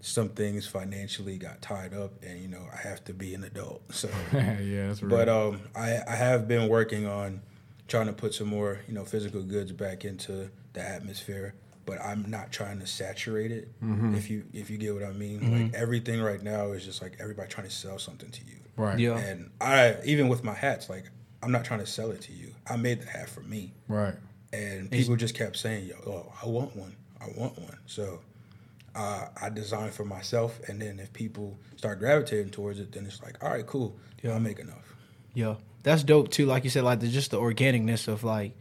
some 0.06 0.28
things 0.30 0.68
financially 0.68 1.38
got 1.38 1.62
tied 1.62 1.94
up, 1.94 2.12
and 2.24 2.42
you 2.42 2.48
know 2.50 2.62
I 2.72 2.88
have 2.88 3.04
to 3.06 3.14
be 3.14 3.34
an 3.34 3.44
adult. 3.44 3.82
So, 3.94 4.10
yeah, 4.34 4.88
that's 4.88 5.02
real. 5.02 5.10
but 5.18 5.30
um, 5.30 5.62
I, 5.76 6.00
I 6.08 6.16
have 6.16 6.48
been 6.48 6.68
working 6.70 7.06
on 7.08 7.42
trying 7.88 8.08
to 8.08 8.14
put 8.14 8.34
some 8.34 8.48
more 8.48 8.80
you 8.88 8.94
know 8.94 9.06
physical 9.06 9.42
goods 9.44 9.72
back 9.72 10.04
into 10.06 10.50
the 10.74 10.82
atmosphere. 10.82 11.56
But 11.86 12.00
I'm 12.02 12.30
not 12.30 12.52
trying 12.54 12.80
to 12.80 12.88
saturate 12.88 13.52
it. 13.52 13.68
If 13.82 14.30
you 14.30 14.46
if 14.54 14.70
you 14.70 14.78
get 14.78 14.94
what 14.94 15.04
I 15.04 15.12
mean, 15.12 15.64
like 15.64 15.74
everything 15.74 16.22
right 16.22 16.42
now 16.42 16.72
is 16.72 16.86
just 16.86 17.02
like 17.02 17.18
everybody 17.20 17.50
trying 17.50 17.68
to 17.68 17.74
sell 17.74 18.00
something 18.00 18.32
to 18.32 18.42
you. 18.46 18.56
right. 18.78 18.98
Yeah. 18.98 19.18
And 19.18 19.52
I 19.60 19.98
even 20.06 20.30
with 20.30 20.46
my 20.46 20.54
hats, 20.54 20.90
like 20.90 21.06
I'm 21.42 21.52
not 21.52 21.66
trying 21.66 21.82
to 21.82 21.86
sell 21.86 22.12
it 22.12 22.22
to 22.22 22.32
you. 22.32 22.54
I 22.70 22.78
made 22.78 23.02
the 23.02 23.08
hat 23.10 23.28
for 23.30 23.42
me, 23.42 23.74
Right. 23.90 24.16
and 24.54 24.90
people 24.90 25.18
just 25.18 25.36
kept 25.36 25.58
saying, 25.58 25.88
"Yo, 25.88 25.96
oh, 26.08 26.32
I 26.42 26.48
want 26.48 26.74
one. 26.74 26.96
I 27.20 27.26
want 27.38 27.60
one." 27.60 27.78
So 27.86 28.22
uh, 28.96 29.28
I 29.42 29.50
designed 29.50 29.94
for 29.94 30.06
myself, 30.06 30.60
and 30.68 30.82
then 30.82 31.00
if 31.00 31.12
people 31.14 31.58
start 31.76 32.00
gravitating 32.00 32.52
towards 32.52 32.80
it, 32.80 32.92
then 32.92 33.06
it's 33.06 33.22
like, 33.22 33.44
all 33.44 33.50
right, 33.50 33.66
cool. 33.66 33.98
Yeah, 34.22 34.34
I'll 34.34 34.40
make 34.40 34.60
enough. 34.60 34.96
Yeah, 35.34 35.56
that's 35.82 36.04
dope 36.04 36.30
too. 36.30 36.46
Like 36.46 36.64
you 36.64 36.70
said, 36.70 36.84
like 36.84 37.00
the, 37.00 37.08
just 37.08 37.32
the 37.32 37.40
organicness 37.40 38.08
of 38.08 38.24
like, 38.24 38.56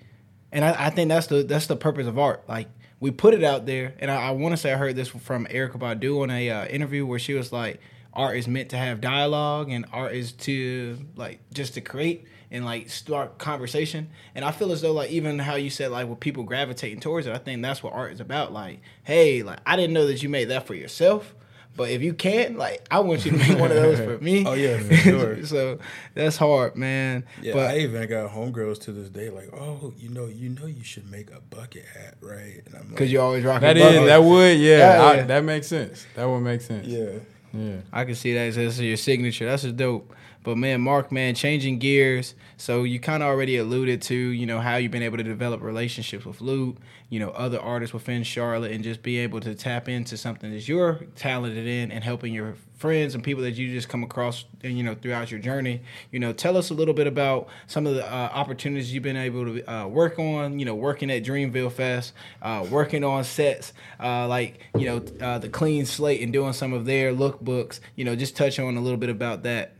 and 0.50 0.64
I, 0.64 0.86
I 0.86 0.90
think 0.90 1.08
that's 1.08 1.26
the 1.26 1.42
that's 1.42 1.66
the 1.66 1.76
purpose 1.76 2.06
of 2.06 2.18
art. 2.18 2.44
Like 2.48 2.68
we 2.98 3.10
put 3.10 3.34
it 3.34 3.44
out 3.44 3.66
there, 3.66 3.94
and 3.98 4.10
I, 4.10 4.28
I 4.28 4.30
want 4.30 4.52
to 4.52 4.56
say 4.56 4.72
I 4.72 4.76
heard 4.76 4.96
this 4.96 5.08
from 5.08 5.46
Erykah 5.46 5.78
Badu 5.78 6.22
on 6.22 6.30
a 6.30 6.50
uh, 6.50 6.66
interview 6.66 7.04
where 7.04 7.18
she 7.18 7.34
was 7.34 7.52
like, 7.52 7.80
art 8.12 8.36
is 8.36 8.48
meant 8.48 8.70
to 8.70 8.76
have 8.76 9.00
dialogue 9.00 9.70
and 9.70 9.86
art 9.92 10.12
is 10.14 10.32
to 10.32 10.98
like 11.16 11.40
just 11.52 11.74
to 11.74 11.80
create 11.80 12.26
and 12.52 12.64
like 12.64 12.88
start 12.90 13.38
conversation. 13.38 14.10
And 14.36 14.44
I 14.44 14.52
feel 14.52 14.70
as 14.70 14.80
though 14.82 14.92
like 14.92 15.10
even 15.10 15.40
how 15.40 15.56
you 15.56 15.70
said 15.70 15.90
like 15.90 16.06
with 16.08 16.20
people 16.20 16.44
gravitating 16.44 17.00
towards 17.00 17.26
it, 17.26 17.34
I 17.34 17.38
think 17.38 17.62
that's 17.62 17.82
what 17.82 17.94
art 17.94 18.12
is 18.12 18.20
about. 18.20 18.52
Like, 18.52 18.80
hey, 19.02 19.42
like 19.42 19.58
I 19.66 19.74
didn't 19.74 19.94
know 19.94 20.06
that 20.06 20.22
you 20.22 20.28
made 20.28 20.46
that 20.50 20.66
for 20.66 20.74
yourself. 20.74 21.34
But 21.74 21.88
if 21.88 22.02
you 22.02 22.12
can, 22.12 22.58
like, 22.58 22.86
I 22.90 23.00
want 23.00 23.24
you 23.24 23.30
to 23.30 23.36
make 23.38 23.58
one 23.58 23.70
of 23.70 23.78
those 23.78 23.98
for 23.98 24.18
me. 24.22 24.44
Oh 24.46 24.52
yeah, 24.52 24.76
for 24.76 24.94
sure. 24.94 25.46
so 25.46 25.78
that's 26.12 26.36
hard, 26.36 26.76
man. 26.76 27.24
Yeah, 27.40 27.54
but 27.54 27.70
I 27.70 27.78
even 27.78 28.06
got 28.10 28.30
homegirls 28.30 28.78
to 28.82 28.92
this 28.92 29.08
day 29.08 29.30
like, 29.30 29.48
oh, 29.54 29.94
you 29.96 30.10
know, 30.10 30.26
you 30.26 30.50
know, 30.50 30.66
you 30.66 30.84
should 30.84 31.10
make 31.10 31.30
a 31.30 31.40
bucket 31.40 31.86
hat, 31.86 32.16
right? 32.20 32.60
And 32.66 32.74
I'm 32.74 32.80
like, 32.82 32.90
because 32.90 33.10
you 33.10 33.22
always 33.22 33.42
rock 33.42 33.62
That 33.62 33.78
a 33.78 33.88
is 33.88 34.06
that 34.06 34.22
would 34.22 34.58
yeah, 34.58 34.78
Yeah, 34.96 35.02
I- 35.02 35.14
yeah. 35.14 35.22
that 35.24 35.44
makes 35.44 35.66
sense. 35.66 36.04
That 36.14 36.26
would 36.28 36.40
make 36.40 36.60
sense. 36.60 36.86
yeah, 36.86 37.12
yeah. 37.54 37.76
I 37.90 38.04
can 38.04 38.16
see 38.16 38.34
that 38.34 38.48
as 38.48 38.58
as 38.58 38.78
your 38.78 38.98
signature. 38.98 39.46
That's 39.46 39.62
just 39.62 39.78
dope. 39.78 40.14
But 40.42 40.58
man, 40.58 40.80
Mark, 40.80 41.12
man, 41.12 41.34
changing 41.34 41.78
gears. 41.78 42.34
So 42.56 42.82
you 42.82 42.98
kind 42.98 43.22
of 43.22 43.28
already 43.28 43.56
alluded 43.56 44.02
to, 44.02 44.14
you 44.14 44.46
know, 44.46 44.60
how 44.60 44.76
you've 44.76 44.90
been 44.90 45.02
able 45.02 45.18
to 45.18 45.22
develop 45.22 45.62
relationships 45.62 46.24
with 46.24 46.40
Lute, 46.40 46.78
you 47.08 47.20
know, 47.20 47.30
other 47.30 47.60
artists 47.60 47.94
within 47.94 48.22
Charlotte, 48.24 48.72
and 48.72 48.82
just 48.82 49.02
be 49.02 49.18
able 49.18 49.40
to 49.40 49.54
tap 49.54 49.88
into 49.88 50.16
something 50.16 50.50
that 50.50 50.66
you're 50.66 51.04
talented 51.14 51.66
in, 51.66 51.92
and 51.92 52.02
helping 52.02 52.34
your 52.34 52.56
friends 52.76 53.14
and 53.14 53.22
people 53.22 53.44
that 53.44 53.52
you 53.52 53.72
just 53.72 53.88
come 53.88 54.02
across, 54.02 54.44
and 54.64 54.76
you 54.76 54.82
know, 54.82 54.94
throughout 54.94 55.30
your 55.30 55.38
journey. 55.38 55.82
You 56.10 56.18
know, 56.18 56.32
tell 56.32 56.56
us 56.56 56.70
a 56.70 56.74
little 56.74 56.94
bit 56.94 57.06
about 57.06 57.48
some 57.68 57.86
of 57.86 57.94
the 57.94 58.04
uh, 58.04 58.30
opportunities 58.32 58.92
you've 58.92 59.04
been 59.04 59.16
able 59.16 59.44
to 59.44 59.72
uh, 59.72 59.86
work 59.86 60.18
on. 60.18 60.58
You 60.58 60.64
know, 60.64 60.74
working 60.74 61.10
at 61.10 61.22
Dreamville 61.22 61.72
Fest, 61.72 62.14
uh, 62.40 62.66
working 62.68 63.04
on 63.04 63.22
sets, 63.22 63.72
uh, 64.00 64.26
like 64.26 64.58
you 64.76 64.86
know, 64.86 65.04
uh, 65.20 65.38
the 65.38 65.48
Clean 65.48 65.86
Slate, 65.86 66.20
and 66.20 66.32
doing 66.32 66.52
some 66.52 66.72
of 66.72 66.84
their 66.84 67.12
lookbooks. 67.12 67.78
You 67.94 68.04
know, 68.04 68.16
just 68.16 68.36
touch 68.36 68.58
on 68.58 68.76
a 68.76 68.80
little 68.80 68.98
bit 68.98 69.10
about 69.10 69.44
that. 69.44 69.74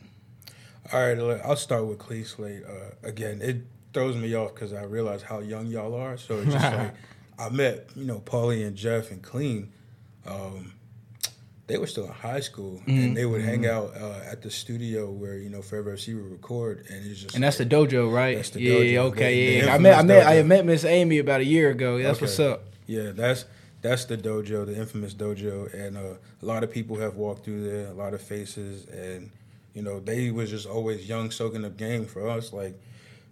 All 0.92 1.00
right, 1.00 1.40
I'll 1.44 1.56
start 1.56 1.86
with 1.86 1.98
Clean 1.98 2.24
Slate. 2.24 2.62
Uh, 2.66 3.06
again, 3.06 3.40
it 3.42 3.58
throws 3.92 4.16
me 4.16 4.34
off 4.34 4.54
because 4.54 4.72
I 4.72 4.84
realize 4.84 5.22
how 5.22 5.40
young 5.40 5.66
y'all 5.66 5.94
are. 5.94 6.16
So 6.16 6.38
it's 6.40 6.52
just 6.52 6.72
like 6.76 6.94
I 7.38 7.48
met, 7.50 7.88
you 7.94 8.04
know, 8.04 8.20
Paulie 8.20 8.66
and 8.66 8.74
Jeff 8.76 9.10
and 9.10 9.22
Clean. 9.22 9.70
Um, 10.26 10.72
they 11.68 11.78
were 11.78 11.86
still 11.86 12.06
in 12.06 12.12
high 12.12 12.40
school, 12.40 12.80
Mm-hmm. 12.86 12.90
and 12.90 13.16
they 13.16 13.24
would 13.24 13.40
hang 13.42 13.66
out 13.66 13.92
uh, 13.96 14.20
at 14.30 14.42
the 14.42 14.50
studio 14.50 15.10
where 15.10 15.36
you 15.38 15.48
know 15.48 15.62
Forever 15.62 15.94
FC 15.96 16.14
would 16.20 16.30
record, 16.32 16.84
and 16.90 17.06
it's 17.06 17.22
just 17.22 17.34
And 17.34 17.44
that's 17.44 17.58
the 17.58 17.66
dojo, 17.66 18.12
right? 18.12 18.36
That's 18.36 18.50
the 18.50 18.60
yeah, 18.60 18.74
dojo, 18.74 18.92
yeah, 18.92 19.00
okay, 19.02 19.34
the- 19.34 19.60
the 19.60 19.66
yeah. 19.66 19.74
I 19.74 19.78
met, 19.78 19.98
I 19.98 20.02
met, 20.02 20.26
I 20.26 20.42
met 20.42 20.66
Miss 20.66 20.84
Amy 20.84 21.18
about 21.18 21.40
a 21.40 21.44
year 21.44 21.70
ago. 21.70 22.02
That's 22.02 22.20
what's 22.20 22.38
up. 22.40 22.64
Yeah, 22.86 23.12
that's 23.12 23.44
that's 23.80 24.04
the 24.06 24.16
dojo, 24.18 24.66
the 24.66 24.76
infamous 24.76 25.14
dojo, 25.14 25.72
and 25.72 25.96
uh, 25.96 26.00
a 26.42 26.44
lot 26.44 26.62
of 26.64 26.70
people 26.70 26.98
have 26.98 27.14
walked 27.16 27.44
through 27.44 27.62
there, 27.70 27.86
a 27.86 27.94
lot 27.94 28.12
of 28.14 28.20
faces, 28.20 28.84
and 28.86 29.30
you 29.74 29.82
know 29.82 30.00
they 30.00 30.30
was 30.30 30.50
just 30.50 30.66
always 30.66 31.08
young, 31.08 31.30
soaking 31.30 31.64
up 31.64 31.76
game 31.76 32.04
for 32.06 32.28
us. 32.28 32.52
Like, 32.52 32.80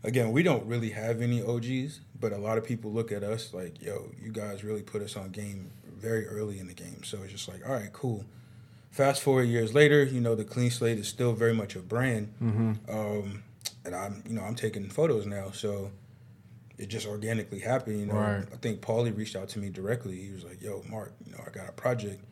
again, 0.05 0.33
we 0.33 0.42
don't 0.42 0.64
really 0.66 0.90
have 0.90 1.20
any 1.20 1.42
OGs, 1.42 2.00
but 2.18 2.33
a 2.33 2.38
lot 2.38 2.59
of 2.59 2.64
people 2.64 2.92
look 2.92 3.12
at 3.12 3.22
us 3.22 3.53
like, 3.55 3.81
yo, 3.83 4.11
you 4.22 4.31
guys 4.33 4.64
really 4.64 4.83
put 4.83 5.03
us 5.03 5.16
on 5.16 5.31
game 5.31 5.70
very 5.98 6.26
early 6.26 6.59
in 6.59 6.66
the 6.66 6.74
game. 6.74 7.03
So 7.05 7.22
it's 7.22 7.33
just 7.33 7.48
like, 7.48 7.66
all 7.66 7.74
right, 7.74 7.92
cool. 7.92 8.24
Fast 8.90 9.22
forward 9.22 9.44
years 9.44 9.72
later, 9.74 10.03
you 10.03 10.20
know, 10.20 10.35
the 10.35 10.44
clean 10.44 10.70
slate 10.70 10.98
is 10.98 11.07
still 11.07 11.33
very 11.33 11.55
much 11.55 11.76
a 11.76 11.81
brand, 11.81 12.33
um, 12.88 13.42
and 13.85 13.94
I'm, 13.94 14.22
you 14.26 14.35
know, 14.35 14.42
I'm 14.42 14.55
taking 14.57 14.88
photos 14.88 15.26
now, 15.26 15.50
so 15.53 15.90
it 16.76 16.88
just 16.88 17.07
organically 17.07 17.61
happened. 17.61 18.00
You 18.00 18.07
know, 18.07 18.14
Right. 18.14 18.44
I 18.53 18.57
think 18.57 18.81
Paulie 18.81 19.16
reached 19.16 19.37
out 19.37 19.48
to 19.50 19.59
me 19.59 19.68
directly. 19.68 20.16
He 20.16 20.33
was 20.33 20.44
like, 20.44 20.61
"Yo, 20.62 20.83
Mark, 20.88 21.12
you 21.24 21.33
know, 21.33 21.38
I 21.46 21.50
got 21.50 21.68
a 21.68 21.72
project. 21.72 22.24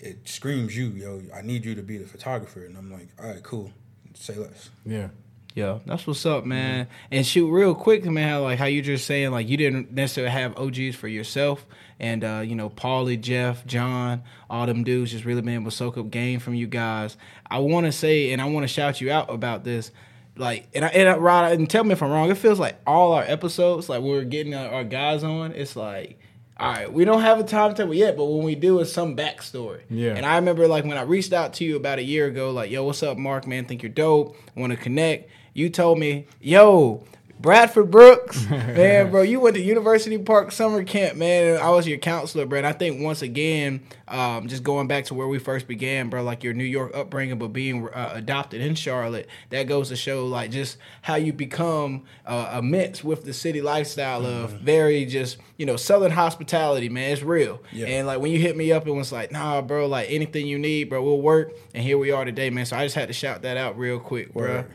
It 0.00 0.28
screams 0.28 0.76
you, 0.76 0.88
yo. 0.88 1.22
I 1.34 1.42
need 1.42 1.64
you 1.64 1.74
to 1.74 1.82
be 1.82 1.98
the 1.98 2.06
photographer." 2.06 2.64
And 2.64 2.76
I'm 2.76 2.90
like, 2.90 3.08
"All 3.20 3.28
right, 3.28 3.42
cool. 3.42 3.72
Say 4.14 4.34
less." 4.36 4.70
Yeah. 4.84 5.08
Yeah, 5.54 5.80
that's 5.84 6.06
what's 6.06 6.24
up, 6.26 6.44
man. 6.44 6.86
And 7.10 7.26
shoot, 7.26 7.50
real 7.50 7.74
quick, 7.74 8.04
man, 8.04 8.28
how 8.28 8.42
like 8.42 8.58
how 8.58 8.66
you 8.66 8.82
just 8.82 9.04
saying 9.04 9.32
like 9.32 9.48
you 9.48 9.56
didn't 9.56 9.92
necessarily 9.92 10.30
have 10.30 10.56
OGs 10.56 10.94
for 10.94 11.08
yourself, 11.08 11.66
and 11.98 12.22
uh, 12.22 12.42
you 12.44 12.54
know, 12.54 12.70
Paulie, 12.70 13.20
Jeff, 13.20 13.66
John, 13.66 14.22
all 14.48 14.66
them 14.66 14.84
dudes 14.84 15.10
just 15.10 15.24
really 15.24 15.42
been 15.42 15.54
able 15.54 15.70
to 15.70 15.76
soak 15.76 15.98
up 15.98 16.10
game 16.10 16.38
from 16.38 16.54
you 16.54 16.68
guys. 16.68 17.16
I 17.50 17.58
want 17.58 17.86
to 17.86 17.92
say, 17.92 18.32
and 18.32 18.40
I 18.40 18.44
want 18.44 18.62
to 18.64 18.68
shout 18.68 19.00
you 19.00 19.10
out 19.10 19.28
about 19.32 19.64
this. 19.64 19.90
Like, 20.36 20.68
and 20.72 20.84
I, 20.84 20.88
and 20.88 21.08
I, 21.08 21.16
Rod, 21.16 21.52
and 21.52 21.68
tell 21.68 21.82
me 21.82 21.92
if 21.92 22.02
I'm 22.02 22.10
wrong. 22.10 22.30
It 22.30 22.38
feels 22.38 22.60
like 22.60 22.80
all 22.86 23.12
our 23.12 23.24
episodes, 23.24 23.88
like 23.88 24.02
we're 24.02 24.24
getting 24.24 24.54
our, 24.54 24.68
our 24.68 24.84
guys 24.84 25.24
on, 25.24 25.52
it's 25.52 25.76
like. 25.76 26.18
All 26.60 26.70
right, 26.70 26.92
we 26.92 27.06
don't 27.06 27.22
have 27.22 27.40
a 27.40 27.42
timetable 27.42 27.94
yet, 27.94 28.18
but 28.18 28.26
when 28.26 28.44
we 28.44 28.54
do, 28.54 28.80
it's 28.80 28.92
some 28.92 29.16
backstory. 29.16 29.80
Yeah. 29.88 30.14
And 30.14 30.26
I 30.26 30.36
remember 30.36 30.68
like 30.68 30.84
when 30.84 30.98
I 30.98 31.02
reached 31.02 31.32
out 31.32 31.54
to 31.54 31.64
you 31.64 31.76
about 31.76 31.98
a 31.98 32.02
year 32.02 32.26
ago, 32.26 32.50
like, 32.50 32.70
yo, 32.70 32.84
what's 32.84 33.02
up, 33.02 33.16
Mark? 33.16 33.46
Man, 33.46 33.64
think 33.64 33.82
you're 33.82 33.90
dope. 33.90 34.36
Want 34.54 34.70
to 34.70 34.76
connect? 34.76 35.30
You 35.54 35.70
told 35.70 35.98
me, 35.98 36.26
yo, 36.38 37.02
Bradford 37.40 37.90
Brooks, 37.90 38.46
man, 38.50 39.10
bro, 39.10 39.22
you 39.22 39.40
went 39.40 39.56
to 39.56 39.62
University 39.62 40.18
Park 40.18 40.52
summer 40.52 40.84
camp, 40.84 41.16
man. 41.16 41.54
and 41.54 41.58
I 41.58 41.70
was 41.70 41.88
your 41.88 41.96
counselor, 41.96 42.44
bro. 42.44 42.58
And 42.58 42.66
I 42.66 42.72
think 42.72 43.00
once 43.00 43.22
again, 43.22 43.80
um, 44.08 44.46
just 44.46 44.62
going 44.62 44.88
back 44.88 45.06
to 45.06 45.14
where 45.14 45.26
we 45.26 45.38
first 45.38 45.66
began, 45.66 46.10
bro, 46.10 46.22
like 46.22 46.44
your 46.44 46.52
New 46.52 46.64
York 46.64 46.94
upbringing, 46.94 47.38
but 47.38 47.48
being 47.48 47.88
uh, 47.88 48.10
adopted 48.12 48.60
in 48.60 48.74
Charlotte, 48.74 49.26
that 49.48 49.62
goes 49.62 49.88
to 49.88 49.96
show 49.96 50.26
like 50.26 50.50
just 50.50 50.76
how 51.00 51.14
you 51.14 51.32
become 51.32 52.04
uh, 52.26 52.50
a 52.52 52.62
mix 52.62 53.02
with 53.02 53.24
the 53.24 53.32
city 53.32 53.62
lifestyle 53.62 54.26
of 54.26 54.50
very 54.50 55.06
just 55.06 55.38
you 55.56 55.64
know 55.64 55.76
southern 55.76 56.12
hospitality, 56.12 56.90
man. 56.90 57.12
It's 57.12 57.22
real. 57.22 57.62
Yeah. 57.72 57.86
And 57.86 58.06
like 58.06 58.20
when 58.20 58.32
you 58.32 58.38
hit 58.38 58.54
me 58.54 58.70
up 58.70 58.84
and 58.86 58.96
was 58.96 59.12
like, 59.12 59.32
nah, 59.32 59.62
bro, 59.62 59.86
like 59.86 60.10
anything 60.10 60.46
you 60.46 60.58
need, 60.58 60.90
bro, 60.90 61.02
we'll 61.02 61.22
work. 61.22 61.52
And 61.72 61.82
here 61.82 61.96
we 61.96 62.10
are 62.10 62.26
today, 62.26 62.50
man. 62.50 62.66
So 62.66 62.76
I 62.76 62.84
just 62.84 62.96
had 62.96 63.08
to 63.08 63.14
shout 63.14 63.42
that 63.42 63.56
out 63.56 63.78
real 63.78 63.98
quick, 63.98 64.34
bro. 64.34 64.42
Word. 64.42 64.70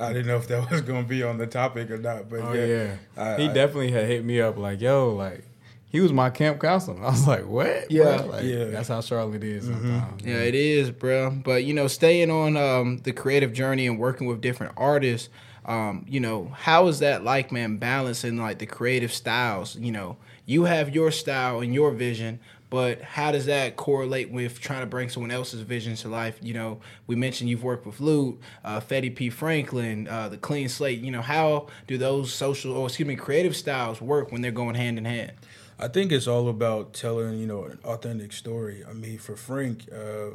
I 0.00 0.12
didn't 0.12 0.26
know 0.28 0.36
if 0.36 0.48
that 0.48 0.70
was 0.70 0.80
gonna 0.82 1.02
be 1.06 1.22
on 1.22 1.38
the 1.38 1.46
topic 1.46 1.90
or 1.90 1.98
not, 1.98 2.28
but 2.28 2.40
Oh 2.40 2.52
yeah, 2.52 2.64
yeah. 2.64 2.94
I- 3.16 3.36
he 3.36 3.48
I- 3.48 3.52
definitely 3.52 3.90
had 3.90 4.06
hit 4.06 4.24
me 4.24 4.40
up 4.40 4.56
like, 4.56 4.80
yo, 4.80 5.10
like 5.14 5.44
he 5.90 6.00
was 6.00 6.12
my 6.12 6.28
camp 6.30 6.60
counselor. 6.60 7.02
I 7.02 7.10
was 7.10 7.26
like, 7.26 7.46
what? 7.46 7.90
Yeah. 7.90 8.18
Bro? 8.18 8.26
Like, 8.26 8.44
Yeah. 8.44 8.64
That's 8.64 8.88
how 8.88 9.00
Charlotte 9.00 9.42
is 9.42 9.64
sometimes. 9.64 10.22
Yeah, 10.24 10.36
it 10.40 10.54
is, 10.54 10.90
bro. 10.90 11.30
But 11.30 11.64
you 11.64 11.72
know, 11.74 11.86
staying 11.88 12.30
on 12.30 12.56
um, 12.56 12.98
the 12.98 13.12
creative 13.12 13.52
journey 13.52 13.86
and 13.86 13.98
working 13.98 14.26
with 14.26 14.40
different 14.40 14.74
artists, 14.76 15.28
um, 15.64 16.04
you 16.08 16.20
know, 16.20 16.52
how 16.54 16.86
is 16.88 16.98
that 17.00 17.24
like, 17.24 17.50
man? 17.52 17.76
Balancing 17.78 18.36
like 18.38 18.58
the 18.58 18.66
creative 18.66 19.12
styles. 19.12 19.76
You 19.76 19.92
know, 19.92 20.16
you 20.46 20.64
have 20.64 20.94
your 20.94 21.10
style 21.10 21.60
and 21.60 21.72
your 21.74 21.90
vision, 21.90 22.38
but 22.70 23.00
how 23.00 23.32
does 23.32 23.46
that 23.46 23.76
correlate 23.76 24.30
with 24.30 24.60
trying 24.60 24.80
to 24.80 24.86
bring 24.86 25.08
someone 25.08 25.30
else's 25.30 25.62
vision 25.62 25.94
to 25.96 26.08
life? 26.08 26.38
You 26.42 26.54
know, 26.54 26.80
we 27.06 27.16
mentioned 27.16 27.48
you've 27.48 27.64
worked 27.64 27.86
with 27.86 28.00
Lute, 28.00 28.38
uh, 28.64 28.80
Fetty 28.80 29.14
P. 29.14 29.30
Franklin, 29.30 30.06
uh, 30.08 30.28
the 30.28 30.36
Clean 30.36 30.68
Slate. 30.68 31.00
You 31.00 31.10
know, 31.10 31.22
how 31.22 31.68
do 31.86 31.96
those 31.96 32.32
social, 32.32 32.72
or 32.72 32.86
excuse 32.86 33.08
me, 33.08 33.16
creative 33.16 33.56
styles 33.56 34.00
work 34.00 34.30
when 34.30 34.42
they're 34.42 34.50
going 34.50 34.74
hand 34.74 34.98
in 34.98 35.04
hand? 35.04 35.32
I 35.78 35.88
think 35.88 36.10
it's 36.10 36.26
all 36.26 36.48
about 36.48 36.92
telling, 36.92 37.38
you 37.38 37.46
know, 37.46 37.64
an 37.64 37.78
authentic 37.84 38.32
story. 38.32 38.84
I 38.88 38.92
mean, 38.92 39.18
for 39.18 39.36
Frank, 39.36 39.84
uh, 39.92 40.30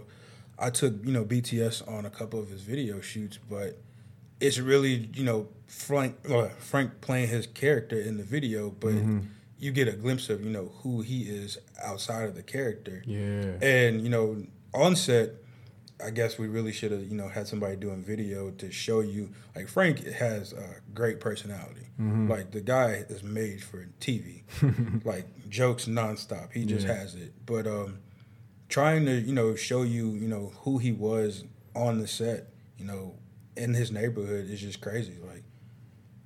I 0.57 0.69
took, 0.69 0.93
you 1.03 1.11
know, 1.11 1.25
BTS 1.25 1.87
on 1.87 2.05
a 2.05 2.09
couple 2.09 2.39
of 2.39 2.49
his 2.49 2.61
video 2.61 3.01
shoots, 3.01 3.37
but 3.49 3.77
it's 4.39 4.57
really, 4.59 5.09
you 5.13 5.23
know, 5.23 5.47
Frank 5.67 6.15
uh, 6.29 6.47
Frank 6.59 7.01
playing 7.01 7.27
his 7.27 7.47
character 7.47 7.99
in 7.99 8.17
the 8.17 8.23
video, 8.23 8.69
but 8.69 8.93
you 9.63 9.71
get 9.71 9.87
a 9.87 9.93
glimpse 9.93 10.29
of, 10.29 10.43
you 10.43 10.49
know, 10.49 10.71
who 10.81 11.01
he 11.01 11.21
is 11.23 11.57
outside 11.81 12.25
of 12.27 12.35
the 12.35 12.43
character. 12.43 13.01
Yeah. 13.05 13.53
And, 13.61 14.01
you 14.01 14.09
know, 14.09 14.43
on 14.73 14.95
set, 14.95 15.29
I 16.03 16.09
guess 16.09 16.37
we 16.37 16.47
really 16.47 16.73
should 16.73 16.91
have, 16.91 17.03
you 17.03 17.15
know, 17.15 17.29
had 17.29 17.47
somebody 17.47 17.75
doing 17.77 18.03
video 18.03 18.51
to 18.51 18.71
show 18.71 18.99
you. 18.99 19.29
Like 19.55 19.69
Frank 19.69 20.03
has 20.05 20.51
a 20.51 20.81
great 20.93 21.19
personality. 21.19 21.87
Like 21.97 22.51
the 22.51 22.59
guy 22.61 23.05
is 23.07 23.23
made 23.23 23.63
for 23.63 23.87
TV. 24.01 24.41
like 25.05 25.27
jokes 25.49 25.85
nonstop. 25.85 26.51
He 26.51 26.65
just 26.65 26.85
Yeah. 26.87 26.95
has 26.95 27.15
it. 27.15 27.33
But 27.45 27.65
um, 27.67 27.99
trying 28.67 29.05
to, 29.05 29.13
you 29.13 29.33
know, 29.33 29.55
show 29.55 29.83
you, 29.83 30.09
you 30.11 30.27
know, 30.27 30.51
who 30.63 30.79
he 30.79 30.91
was 30.91 31.45
on 31.75 31.99
the 31.99 32.07
set, 32.07 32.47
you 32.77 32.85
know, 32.85 33.13
in 33.55 33.73
his 33.75 33.91
neighborhood 33.91 34.49
is 34.49 34.59
just 34.59 34.81
crazy. 34.81 35.13
Like 35.25 35.42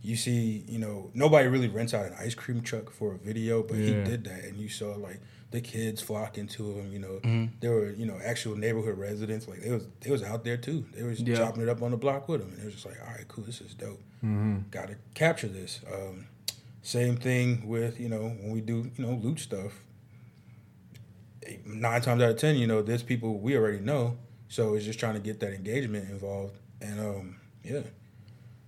you 0.07 0.15
see, 0.15 0.63
you 0.67 0.79
know, 0.79 1.11
nobody 1.13 1.47
really 1.49 1.67
rents 1.67 1.93
out 1.93 2.05
an 2.05 2.13
ice 2.19 2.33
cream 2.35 2.61
truck 2.61 2.89
for 2.91 3.13
a 3.15 3.17
video, 3.17 3.61
but 3.63 3.77
he 3.77 3.93
did 3.93 4.23
that, 4.23 4.43
and 4.45 4.57
you 4.57 4.69
saw 4.69 4.95
like 4.95 5.19
the 5.51 5.59
kids 5.61 6.01
flocking 6.01 6.47
to 6.47 6.71
him. 6.79 6.91
You 6.93 6.99
know, 6.99 7.19
Mm-hmm. 7.23 7.45
there 7.59 7.71
were 7.71 7.89
you 7.91 8.05
know 8.05 8.17
actual 8.23 8.55
neighborhood 8.55 8.97
residents, 8.97 9.47
like 9.47 9.61
they 9.61 9.71
was 9.71 9.85
they 10.01 10.09
was 10.11 10.23
out 10.23 10.43
there 10.45 10.57
too. 10.57 10.85
They 10.95 11.03
was 11.03 11.19
Yeah. 11.21 11.37
chopping 11.37 11.61
it 11.63 11.69
up 11.69 11.81
on 11.81 11.91
the 11.91 11.97
block 11.97 12.29
with 12.29 12.41
him, 12.41 12.49
and 12.53 12.59
it 12.61 12.65
was 12.65 12.73
just 12.75 12.85
like, 12.85 12.99
all 13.01 13.13
right, 13.13 13.27
cool, 13.27 13.43
this 13.43 13.59
is 13.61 13.73
dope. 13.73 14.01
Got 14.71 14.87
to 14.89 14.95
capture 15.13 15.47
this. 15.49 15.81
Um, 15.93 16.27
same 16.81 17.17
thing 17.17 17.67
with 17.67 17.99
you 17.99 18.07
know 18.09 18.29
when 18.41 18.51
we 18.51 18.61
do 18.61 18.89
you 18.97 19.05
know 19.05 19.13
Lute 19.21 19.39
stuff. 19.39 19.73
Nine 21.65 22.01
times 22.01 22.21
out 22.21 22.31
of 22.31 22.37
ten, 22.37 22.55
you 22.57 22.67
know, 22.67 22.81
there's 22.81 23.03
people 23.03 23.39
we 23.39 23.55
already 23.55 23.79
know, 23.79 24.17
so 24.49 24.73
it's 24.73 24.83
just 24.85 24.99
trying 24.99 25.13
to 25.13 25.19
get 25.21 25.39
that 25.39 25.53
engagement 25.53 26.09
involved, 26.09 26.57
and 26.81 26.99
um, 26.99 27.37
yeah, 27.63 27.81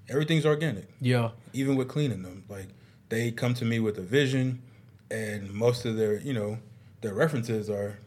everything's 0.09 0.45
organic 0.45 0.87
Yeah. 1.01 1.29
even 1.53 1.75
with 1.75 1.87
cleaning 1.87 2.23
them 2.23 2.43
like 2.49 2.67
they 3.09 3.31
come 3.31 3.53
to 3.55 3.65
me 3.65 3.79
with 3.79 3.97
a 3.97 4.01
vision 4.03 4.61
and 5.11 5.51
most 5.51 5.85
of 5.85 5.95
their 5.97 6.19
you 6.19 6.33
know 6.33 6.59
their 7.01 7.13
references 7.13 7.69
are 7.69 7.97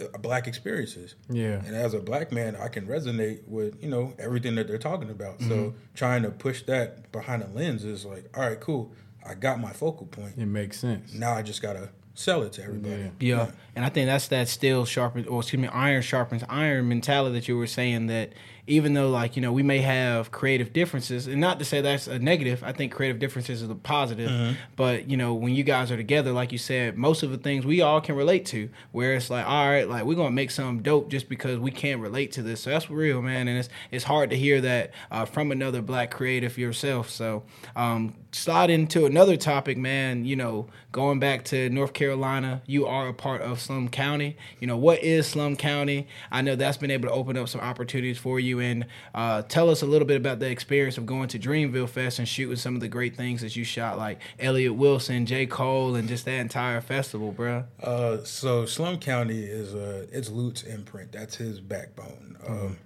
uh, 0.00 0.18
black 0.18 0.48
experiences. 0.48 1.14
Yeah. 1.30 1.62
And 1.64 1.76
as 1.76 1.94
a 1.94 2.00
black 2.00 2.32
man, 2.32 2.56
I 2.56 2.66
can 2.66 2.84
resonate 2.88 3.46
with 3.46 3.80
you 3.80 3.88
know 3.88 4.12
everything 4.18 4.56
that 4.56 4.66
they're 4.66 4.76
talking 4.76 5.08
about. 5.08 5.40
So 5.40 5.72
trying 5.94 6.22
to 6.24 6.30
push 6.30 6.62
that 6.64 7.12
behind 7.12 7.44
a 7.44 7.46
lens 7.48 7.84
is 7.84 8.04
like, 8.04 8.28
all 8.36 8.42
right, 8.48 8.58
cool. 8.58 8.92
I 9.24 9.34
got 9.34 9.60
my 9.60 9.72
focal 9.72 10.06
point. 10.06 10.34
It 10.36 10.46
makes 10.46 10.80
sense. 10.80 11.14
Now 11.14 11.32
I 11.34 11.42
just 11.42 11.62
gotta 11.62 11.90
sell 12.14 12.42
it 12.42 12.52
to 12.54 12.64
everybody. 12.64 13.02
Yeah. 13.20 13.36
Yeah. 13.36 13.50
And 13.76 13.84
I 13.84 13.88
think 13.88 14.06
that's 14.06 14.26
that 14.28 14.48
still 14.48 14.84
sharpens, 14.84 15.28
or 15.28 15.40
excuse 15.40 15.62
me, 15.62 15.68
iron 15.68 16.02
sharpens 16.02 16.42
iron 16.48 16.88
mentality 16.88 17.34
that 17.38 17.46
you 17.46 17.56
were 17.56 17.68
saying 17.68 18.08
that 18.08 18.32
even 18.66 18.94
though, 18.94 19.10
like, 19.10 19.36
you 19.36 19.42
know, 19.42 19.52
we 19.52 19.62
may 19.62 19.78
have 19.78 20.30
creative 20.30 20.72
differences, 20.72 21.26
and 21.26 21.40
not 21.40 21.58
to 21.58 21.64
say 21.64 21.80
that's 21.80 22.06
a 22.06 22.18
negative, 22.18 22.64
I 22.64 22.72
think 22.72 22.92
creative 22.92 23.18
differences 23.18 23.60
is 23.60 23.68
a 23.68 23.74
positive. 23.74 24.56
But, 24.76 25.10
you 25.10 25.16
know, 25.16 25.34
when 25.34 25.54
you 25.54 25.64
guys 25.64 25.90
are 25.90 25.96
together, 25.96 26.32
like 26.32 26.50
you 26.50 26.58
said, 26.58 26.96
most 26.96 27.22
of 27.22 27.30
the 27.30 27.36
things 27.36 27.66
we 27.66 27.82
all 27.82 28.00
can 28.00 28.16
relate 28.16 28.46
to, 28.46 28.70
where 28.92 29.14
it's 29.14 29.28
like, 29.28 29.46
all 29.46 29.68
right, 29.68 29.88
like, 29.88 30.04
we're 30.04 30.14
going 30.14 30.28
to 30.28 30.34
make 30.34 30.50
something 30.50 30.82
dope 30.82 31.10
just 31.10 31.28
because 31.28 31.58
we 31.58 31.70
can't 31.70 32.00
relate 32.00 32.32
to 32.32 32.42
this. 32.42 32.62
So 32.62 32.70
that's 32.70 32.88
real, 32.88 33.20
man. 33.20 33.48
And 33.48 33.58
it's, 33.58 33.68
it's 33.90 34.04
hard 34.04 34.30
to 34.30 34.36
hear 34.36 34.60
that 34.62 34.92
uh, 35.10 35.26
from 35.26 35.52
another 35.52 35.82
black 35.82 36.10
creative 36.10 36.56
yourself. 36.56 37.10
So, 37.10 37.42
um, 37.76 38.14
slide 38.32 38.70
into 38.70 39.04
another 39.04 39.36
topic, 39.36 39.76
man. 39.76 40.24
You 40.24 40.36
know, 40.36 40.68
going 40.90 41.18
back 41.18 41.44
to 41.46 41.68
North 41.68 41.92
Carolina, 41.92 42.62
you 42.66 42.86
are 42.86 43.08
a 43.08 43.14
part 43.14 43.42
of 43.42 43.60
Slum 43.60 43.88
County. 43.88 44.36
You 44.58 44.66
know, 44.66 44.76
what 44.76 45.02
is 45.02 45.26
Slum 45.26 45.56
County? 45.56 46.08
I 46.32 46.40
know 46.40 46.56
that's 46.56 46.78
been 46.78 46.90
able 46.90 47.08
to 47.08 47.14
open 47.14 47.36
up 47.36 47.48
some 47.48 47.60
opportunities 47.60 48.18
for 48.18 48.40
you. 48.40 48.53
And 48.60 48.86
uh, 49.14 49.42
tell 49.42 49.70
us 49.70 49.82
a 49.82 49.86
little 49.86 50.06
bit 50.06 50.16
about 50.16 50.38
the 50.38 50.50
experience 50.50 50.98
of 50.98 51.06
going 51.06 51.28
to 51.28 51.38
Dreamville 51.38 51.88
Fest 51.88 52.18
and 52.18 52.28
shooting 52.28 52.56
some 52.56 52.74
of 52.74 52.80
the 52.80 52.88
great 52.88 53.16
things 53.16 53.40
that 53.42 53.56
you 53.56 53.64
shot, 53.64 53.98
like 53.98 54.20
Elliot 54.38 54.74
Wilson, 54.74 55.26
J. 55.26 55.46
Cole, 55.46 55.94
and 55.94 56.08
just 56.08 56.24
that 56.24 56.38
entire 56.38 56.80
festival, 56.80 57.32
bro. 57.32 57.64
Uh, 57.82 58.18
so 58.24 58.66
Slum 58.66 58.98
County 58.98 59.42
is 59.44 59.74
uh, 59.74 60.06
it's 60.12 60.30
Lute's 60.30 60.62
imprint. 60.62 61.12
That's 61.12 61.36
his 61.36 61.60
backbone. 61.60 62.36
Um, 62.46 62.76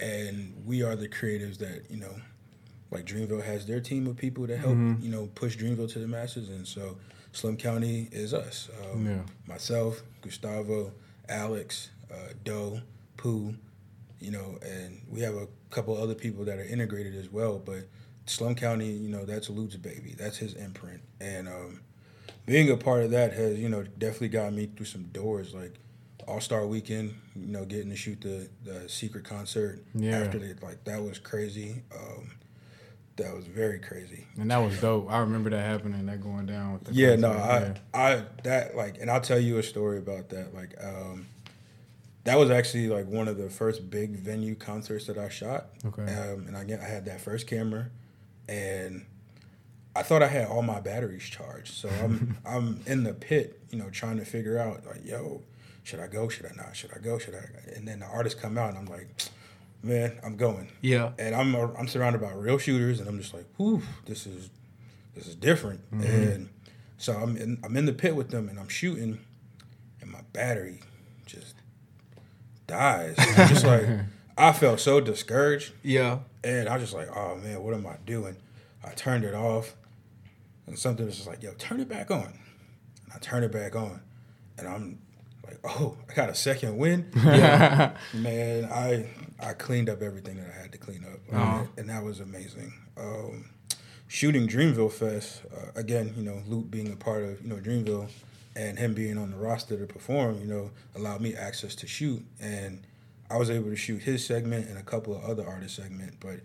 and 0.00 0.54
we 0.64 0.82
are 0.82 0.94
the 0.96 1.08
creatives 1.08 1.58
that 1.58 1.90
you 1.90 1.98
know, 1.98 2.14
like 2.90 3.04
Dreamville 3.04 3.44
has 3.44 3.66
their 3.66 3.80
team 3.80 4.06
of 4.06 4.16
people 4.16 4.46
that 4.46 4.58
help 4.58 4.76
you 5.00 5.10
know 5.10 5.28
push 5.34 5.56
Dreamville 5.56 5.92
to 5.92 5.98
the 5.98 6.06
masses, 6.08 6.48
and 6.48 6.66
so 6.66 6.96
Slum 7.32 7.56
County 7.56 8.08
is 8.12 8.32
us. 8.34 8.68
Um, 8.92 9.06
Yeah. 9.06 9.18
Myself, 9.46 10.02
Gustavo, 10.22 10.92
Alex, 11.28 11.90
uh, 12.10 12.32
Doe, 12.44 12.80
Pooh, 13.16 13.54
you 14.20 14.30
know, 14.30 14.58
and 14.62 15.02
we 15.08 15.20
have 15.20 15.34
a 15.34 15.46
couple 15.70 15.96
other 15.96 16.14
people 16.14 16.44
that 16.46 16.58
are 16.58 16.64
integrated 16.64 17.14
as 17.14 17.30
well. 17.30 17.58
But 17.58 17.88
Slum 18.26 18.54
County, 18.54 18.90
you 18.90 19.08
know, 19.08 19.24
that's 19.24 19.48
Lute's 19.50 19.76
baby. 19.76 20.14
That's 20.18 20.36
his 20.38 20.54
imprint, 20.54 21.00
and 21.20 21.48
um, 21.48 21.80
being 22.46 22.70
a 22.70 22.76
part 22.76 23.02
of 23.04 23.10
that 23.12 23.32
has 23.32 23.58
you 23.58 23.68
know 23.68 23.82
definitely 23.98 24.28
got 24.28 24.52
me 24.52 24.66
through 24.74 24.86
some 24.86 25.04
doors 25.04 25.54
like 25.54 25.74
all 26.26 26.40
star 26.40 26.66
weekend 26.66 27.14
you 27.36 27.46
know 27.46 27.64
getting 27.64 27.88
to 27.90 27.96
shoot 27.96 28.20
the, 28.20 28.48
the 28.64 28.88
secret 28.88 29.24
concert 29.24 29.82
Yeah. 29.94 30.16
after 30.20 30.38
they 30.38 30.54
like 30.62 30.84
that 30.84 31.02
was 31.02 31.18
crazy 31.18 31.82
um, 31.94 32.32
that 33.16 33.34
was 33.34 33.46
very 33.46 33.78
crazy 33.78 34.26
And 34.38 34.50
that 34.50 34.58
was 34.58 34.78
dope. 34.80 35.10
I 35.10 35.18
remember 35.20 35.50
that 35.50 35.64
happening, 35.64 36.06
that 36.06 36.20
going 36.22 36.46
down 36.46 36.74
with 36.74 36.84
the 36.84 36.92
yeah 36.92 37.16
no 37.16 37.32
concert. 37.32 37.76
I 37.94 37.98
I 38.14 38.22
that 38.44 38.76
like 38.76 38.98
and 39.00 39.10
I'll 39.10 39.20
tell 39.20 39.38
you 39.40 39.58
a 39.58 39.62
story 39.62 39.98
about 39.98 40.28
that 40.30 40.54
like 40.54 40.74
um 40.82 41.26
that 42.28 42.38
was 42.38 42.50
actually 42.50 42.88
like 42.88 43.06
one 43.06 43.26
of 43.28 43.36
the 43.38 43.48
first 43.50 43.88
big 43.90 44.10
venue 44.16 44.54
concerts 44.54 45.06
that 45.06 45.16
I 45.18 45.28
shot 45.28 45.66
Okay. 45.84 46.02
um, 46.02 46.46
and 46.46 46.56
again 46.56 46.80
I 46.82 46.88
had 46.88 47.04
that 47.06 47.20
first 47.20 47.46
camera 47.46 47.86
and 48.48 49.04
I 49.96 50.02
thought 50.02 50.22
I 50.22 50.28
had 50.28 50.46
all 50.46 50.62
my 50.62 50.78
batteries 50.80 51.24
charged. 51.24 51.72
So 51.74 51.88
I'm 51.88 52.36
I'm 52.46 52.80
in 52.86 53.02
the 53.02 53.12
pit, 53.14 53.60
you 53.70 53.78
know, 53.78 53.90
trying 53.90 54.18
to 54.18 54.24
figure 54.24 54.56
out 54.56 54.86
like, 54.86 55.04
yo, 55.04 55.42
should 55.82 55.98
I 55.98 56.06
go? 56.06 56.28
Should 56.28 56.46
I 56.46 56.52
not? 56.56 56.76
Should 56.76 56.92
I 56.94 56.98
go? 57.00 57.18
Should 57.18 57.34
I? 57.34 57.44
And 57.74 57.88
then 57.88 57.98
the 58.00 58.06
artists 58.06 58.38
come 58.40 58.56
out, 58.58 58.68
and 58.68 58.78
I'm 58.78 58.86
like, 58.86 59.08
man, 59.82 60.18
I'm 60.22 60.36
going. 60.36 60.68
Yeah. 60.82 61.12
And 61.18 61.34
I'm 61.34 61.52
I'm 61.56 61.88
surrounded 61.88 62.20
by 62.20 62.30
real 62.32 62.58
shooters, 62.58 63.00
and 63.00 63.08
I'm 63.08 63.18
just 63.18 63.34
like, 63.34 63.46
whew, 63.56 63.82
this 64.06 64.24
is 64.26 64.50
this 65.16 65.26
is 65.26 65.34
different. 65.34 65.80
And 65.90 66.48
so 66.96 67.14
I'm 67.14 67.36
in 67.36 67.58
I'm 67.64 67.76
in 67.76 67.86
the 67.86 67.92
pit 67.92 68.14
with 68.14 68.28
them, 68.30 68.48
and 68.48 68.56
I'm 68.60 68.68
shooting, 68.68 69.18
and 70.00 70.10
my 70.12 70.20
battery 70.32 70.80
just 71.26 71.56
dies. 72.68 73.16
Just 73.48 73.64
like 73.66 73.84
I 74.38 74.52
felt 74.52 74.78
so 74.78 75.00
discouraged. 75.00 75.72
Yeah. 75.82 76.20
And 76.44 76.68
I 76.68 76.74
was 76.74 76.82
just 76.84 76.94
like, 76.94 77.08
oh 77.16 77.34
man, 77.36 77.60
what 77.64 77.74
am 77.74 77.84
I 77.86 77.96
doing? 78.06 78.36
I 78.84 78.90
turned 78.90 79.24
it 79.24 79.34
off, 79.34 79.74
and 80.68 80.78
something 80.78 81.04
was 81.04 81.16
just 81.16 81.26
like, 81.26 81.42
yo, 81.42 81.52
turn 81.58 81.80
it 81.80 81.88
back 81.88 82.12
on. 82.12 82.22
And 83.04 83.12
I 83.12 83.18
turned 83.18 83.44
it 83.44 83.50
back 83.50 83.74
on, 83.74 84.00
and 84.56 84.68
I'm 84.68 85.00
like, 85.44 85.58
oh, 85.64 85.96
I 86.08 86.14
got 86.14 86.30
a 86.30 86.34
second 86.34 86.78
win. 86.78 87.10
Yeah. 87.16 87.96
man, 88.14 88.66
I 88.66 89.08
I 89.40 89.54
cleaned 89.54 89.90
up 89.90 90.00
everything 90.02 90.36
that 90.36 90.46
I 90.56 90.62
had 90.62 90.70
to 90.72 90.78
clean 90.78 91.04
up, 91.04 91.18
Uh-huh. 91.34 91.64
and 91.76 91.88
that 91.90 92.04
was 92.04 92.20
amazing. 92.20 92.72
Um, 92.96 93.50
shooting 94.06 94.46
Dreamville 94.46 94.92
Fest 94.92 95.42
uh, 95.54 95.72
again, 95.74 96.14
you 96.16 96.22
know, 96.22 96.40
Lute 96.46 96.70
being 96.70 96.92
a 96.92 96.96
part 96.96 97.24
of 97.24 97.42
you 97.42 97.48
know 97.48 97.56
Dreamville, 97.56 98.08
and 98.58 98.78
him 98.78 98.92
being 98.92 99.16
on 99.16 99.30
the 99.30 99.36
roster 99.38 99.78
to 99.78 99.86
perform, 99.86 100.40
you 100.40 100.46
know, 100.46 100.70
allowed 100.96 101.20
me 101.22 101.34
access 101.34 101.74
to 101.76 101.86
shoot, 101.86 102.22
and 102.40 102.82
I 103.30 103.36
was 103.38 103.48
able 103.50 103.70
to 103.70 103.76
shoot 103.76 104.02
his 104.02 104.26
segment 104.26 104.68
and 104.68 104.76
a 104.76 104.82
couple 104.82 105.14
of 105.16 105.22
other 105.24 105.46
artists' 105.46 105.76
segment, 105.76 106.14
but 106.20 106.40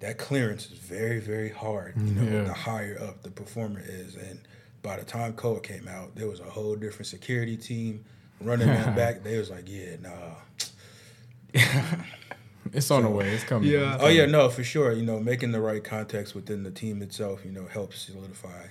that 0.00 0.16
clearance 0.18 0.70
is 0.70 0.78
very 0.78 1.18
very 1.20 1.50
hard. 1.50 1.94
You 1.96 2.12
know, 2.14 2.22
Yeah. 2.32 2.44
the 2.44 2.52
higher 2.54 2.96
up 3.02 3.22
the 3.22 3.30
performer 3.30 3.82
is, 3.84 4.14
and 4.14 4.38
by 4.82 4.96
the 4.96 5.04
time 5.04 5.32
Cole 5.32 5.58
came 5.58 5.88
out, 5.88 6.14
there 6.14 6.28
was 6.28 6.40
a 6.40 6.44
whole 6.44 6.76
different 6.76 7.06
security 7.08 7.56
team 7.56 8.04
running 8.40 8.68
that 8.68 8.94
back. 9.02 9.24
They 9.24 9.36
was 9.38 9.50
like, 9.50 9.64
yeah, 9.68 9.96
nah. 10.00 10.34
It's 12.72 12.90
on 12.90 13.02
the 13.02 13.08
way. 13.08 13.30
It's 13.30 13.44
coming. 13.44 13.70
Yeah. 13.70 13.94
It's 13.94 14.04
Oh 14.04 14.08
yeah, 14.08 14.26
no, 14.26 14.50
for 14.50 14.62
sure. 14.62 14.92
You 14.92 15.02
know, 15.02 15.18
making 15.18 15.52
the 15.52 15.60
right 15.60 15.82
context 15.82 16.34
within 16.34 16.64
the 16.64 16.70
team 16.70 17.00
itself, 17.00 17.42
you 17.44 17.50
know, 17.50 17.66
helps 17.66 18.02
solidify 18.02 18.66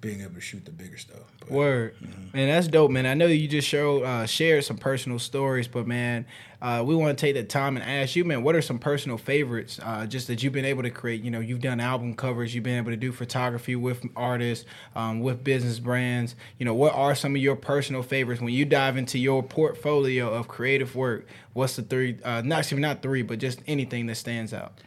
being 0.00 0.20
able 0.20 0.34
to 0.34 0.40
shoot 0.40 0.64
the 0.64 0.70
bigger 0.70 0.96
stuff. 0.96 1.32
But, 1.40 1.50
Word, 1.50 1.94
man, 2.32 2.48
that's 2.48 2.68
dope, 2.68 2.90
man. 2.90 3.04
I 3.04 3.14
know 3.14 3.26
you 3.26 3.48
just 3.48 3.66
showed 3.66 4.04
uh, 4.04 4.26
shared 4.26 4.64
some 4.64 4.76
personal 4.76 5.18
stories, 5.18 5.66
but 5.66 5.86
man, 5.88 6.24
uh, 6.62 6.84
we 6.86 6.94
want 6.94 7.18
to 7.18 7.20
take 7.20 7.34
the 7.34 7.42
time 7.42 7.76
and 7.76 7.84
ask 7.84 8.14
you, 8.14 8.24
man, 8.24 8.44
what 8.44 8.54
are 8.54 8.62
some 8.62 8.78
personal 8.78 9.18
favorites 9.18 9.80
uh, 9.82 10.06
just 10.06 10.28
that 10.28 10.42
you've 10.42 10.52
been 10.52 10.64
able 10.64 10.84
to 10.84 10.90
create? 10.90 11.22
You 11.22 11.32
know, 11.32 11.40
you've 11.40 11.60
done 11.60 11.80
album 11.80 12.14
covers, 12.14 12.54
you've 12.54 12.64
been 12.64 12.78
able 12.78 12.92
to 12.92 12.96
do 12.96 13.10
photography 13.10 13.74
with 13.74 14.04
artists, 14.14 14.64
um, 14.94 15.20
with 15.20 15.42
business 15.42 15.80
brands. 15.80 16.36
You 16.58 16.64
know, 16.64 16.74
what 16.74 16.94
are 16.94 17.14
some 17.16 17.34
of 17.34 17.42
your 17.42 17.56
personal 17.56 18.02
favorites 18.02 18.40
when 18.40 18.52
you 18.52 18.64
dive 18.64 18.96
into 18.96 19.18
your 19.18 19.42
portfolio 19.42 20.32
of 20.32 20.46
creative 20.46 20.94
work? 20.94 21.26
What's 21.54 21.74
the 21.74 21.82
three? 21.82 22.18
Uh, 22.24 22.42
not 22.42 22.60
excuse 22.60 22.76
me, 22.76 22.82
not 22.82 23.02
three, 23.02 23.22
but 23.22 23.40
just 23.40 23.60
anything 23.66 24.06
that 24.06 24.16
stands 24.16 24.54
out. 24.54 24.80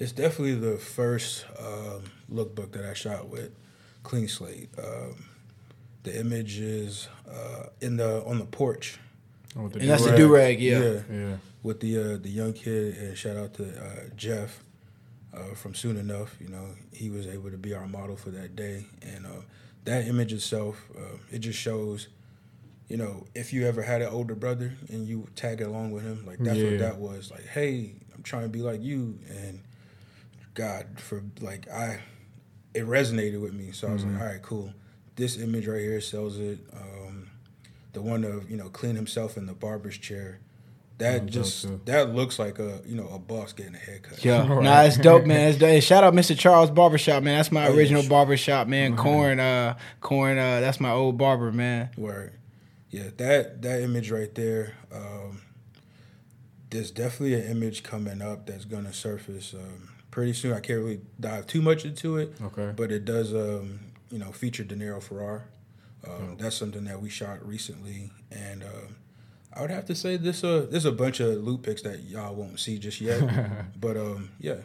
It's 0.00 0.12
definitely 0.12 0.54
the 0.54 0.78
first 0.78 1.44
um, 1.58 2.04
lookbook 2.32 2.72
that 2.72 2.84
I 2.84 2.94
shot 2.94 3.28
with 3.28 3.50
Clean 4.02 4.28
Slate. 4.28 4.70
Um, 4.78 5.24
the 6.02 6.18
image 6.18 6.58
is 6.60 7.08
uh, 7.30 7.66
in 7.80 7.96
the 7.96 8.22
on 8.24 8.38
the 8.38 8.44
porch. 8.46 8.98
Oh, 9.56 9.62
with 9.64 9.72
the 9.74 9.80
And 9.80 9.88
that's 9.90 10.04
the 10.04 10.16
do-rag. 10.16 10.18
do 10.18 10.34
rag, 10.34 10.60
yeah. 10.60 10.78
yeah. 10.78 11.00
Yeah. 11.28 11.36
with 11.62 11.80
the 11.80 11.98
uh, 11.98 12.16
the 12.18 12.28
young 12.30 12.52
kid 12.52 12.96
and 12.96 13.16
shout 13.16 13.36
out 13.36 13.54
to 13.54 13.64
uh, 13.68 14.08
Jeff 14.16 14.62
uh, 15.34 15.54
from 15.54 15.74
Soon 15.74 15.96
Enough. 15.96 16.36
You 16.40 16.48
know, 16.48 16.66
he 16.92 17.10
was 17.10 17.26
able 17.26 17.50
to 17.50 17.58
be 17.58 17.74
our 17.74 17.86
model 17.86 18.16
for 18.16 18.30
that 18.30 18.54
day, 18.56 18.84
and 19.02 19.26
uh, 19.26 19.30
that 19.84 20.06
image 20.06 20.32
itself, 20.32 20.88
uh, 20.96 21.16
it 21.32 21.38
just 21.40 21.58
shows. 21.58 22.08
You 22.88 22.96
know, 22.96 23.26
if 23.34 23.52
you 23.52 23.66
ever 23.66 23.82
had 23.82 24.00
an 24.00 24.08
older 24.08 24.34
brother 24.34 24.72
and 24.88 25.06
you 25.06 25.28
tag 25.36 25.60
along 25.60 25.90
with 25.90 26.04
him, 26.04 26.24
like 26.26 26.38
that's 26.38 26.56
Yeah. 26.56 26.70
what 26.70 26.78
that 26.78 26.96
was. 26.96 27.30
Like, 27.30 27.46
hey, 27.46 27.92
I'm 28.14 28.22
trying 28.22 28.44
to 28.44 28.48
be 28.48 28.60
like 28.62 28.80
you, 28.82 29.18
and 29.28 29.60
God, 30.54 30.86
for 30.98 31.22
like 31.40 31.68
I, 31.68 32.00
it 32.78 32.86
resonated 32.86 33.40
with 33.40 33.52
me. 33.54 33.72
So 33.72 33.88
I 33.88 33.92
was 33.92 34.04
like, 34.04 34.20
all 34.20 34.26
right, 34.26 34.42
cool. 34.42 34.72
This 35.16 35.36
image 35.38 35.66
right 35.66 35.80
here 35.80 36.00
sells 36.00 36.38
it. 36.38 36.58
Um, 36.72 37.30
the 37.92 38.02
one 38.02 38.24
of 38.24 38.50
you 38.50 38.56
know 38.56 38.68
clean 38.68 38.94
himself 38.96 39.36
in 39.36 39.46
the 39.46 39.54
barber's 39.54 39.98
chair. 39.98 40.38
That 40.98 41.26
dope, 41.26 41.30
just 41.30 41.84
that 41.86 42.12
looks 42.14 42.38
like 42.40 42.58
a 42.58 42.80
you 42.84 42.96
know 42.96 43.08
a 43.08 43.18
boss 43.18 43.52
getting 43.52 43.74
a 43.76 43.78
haircut. 43.78 44.24
Yeah, 44.24 44.46
Right. 44.52 44.64
nah, 44.64 44.82
it's 44.82 44.96
dope, 44.96 45.26
man. 45.32 45.48
It's 45.48 45.58
dope. 45.58 45.80
Shout 45.82 46.02
out 46.04 46.12
Mr. 46.14 46.36
Charles 46.36 46.70
Barbershop, 46.72 47.22
man. 47.22 47.36
That's 47.36 47.52
my 47.52 47.68
Oh, 47.68 47.74
original 47.74 48.02
sure. 48.02 48.10
barbershop, 48.10 48.66
man. 48.66 48.96
Corn, 48.96 49.38
uh, 49.38 49.76
corn, 50.00 50.38
uh, 50.38 50.60
that's 50.60 50.80
my 50.80 50.90
old 50.90 51.16
barber, 51.16 51.52
man. 51.52 51.90
Where, 51.96 52.32
yeah, 52.90 53.10
that 53.16 53.62
that 53.62 53.80
image 53.82 54.10
right 54.10 54.34
there. 54.34 54.74
Um, 54.92 55.42
there's 56.70 56.90
definitely 56.90 57.34
an 57.34 57.48
image 57.50 57.82
coming 57.82 58.20
up 58.20 58.46
that's 58.46 58.64
gonna 58.64 58.92
surface 58.92 59.54
um, 59.54 59.88
pretty 60.10 60.32
soon. 60.32 60.52
I 60.52 60.60
can't 60.60 60.78
really 60.80 61.00
dive 61.20 61.46
too 61.46 61.62
much 61.62 61.84
into 61.84 62.16
it, 62.16 62.34
Okay. 62.42 62.72
but 62.76 62.90
it 62.92 63.04
does 63.04 63.32
um, 63.34 63.80
you 64.10 64.18
know 64.18 64.32
feature 64.32 64.64
Deniro 64.64 65.02
Farrar. 65.02 65.44
Um, 66.06 66.36
That's 66.38 66.56
something 66.56 66.84
that 66.84 67.02
we 67.02 67.10
shot 67.10 67.46
recently, 67.46 68.10
and 68.30 68.62
um, 68.62 68.96
I 69.52 69.60
would 69.62 69.70
have 69.70 69.84
to 69.86 69.94
say 69.94 70.16
this 70.16 70.44
uh 70.44 70.66
there's 70.70 70.84
a 70.84 70.92
bunch 70.92 71.18
of 71.20 71.42
Lute 71.44 71.62
pics 71.62 71.82
that 71.82 72.00
y'all 72.04 72.34
won't 72.34 72.60
see 72.60 72.78
just 72.78 73.00
yet, 73.00 73.20
but 73.80 73.96
um 73.96 74.30
yeah, 74.38 74.58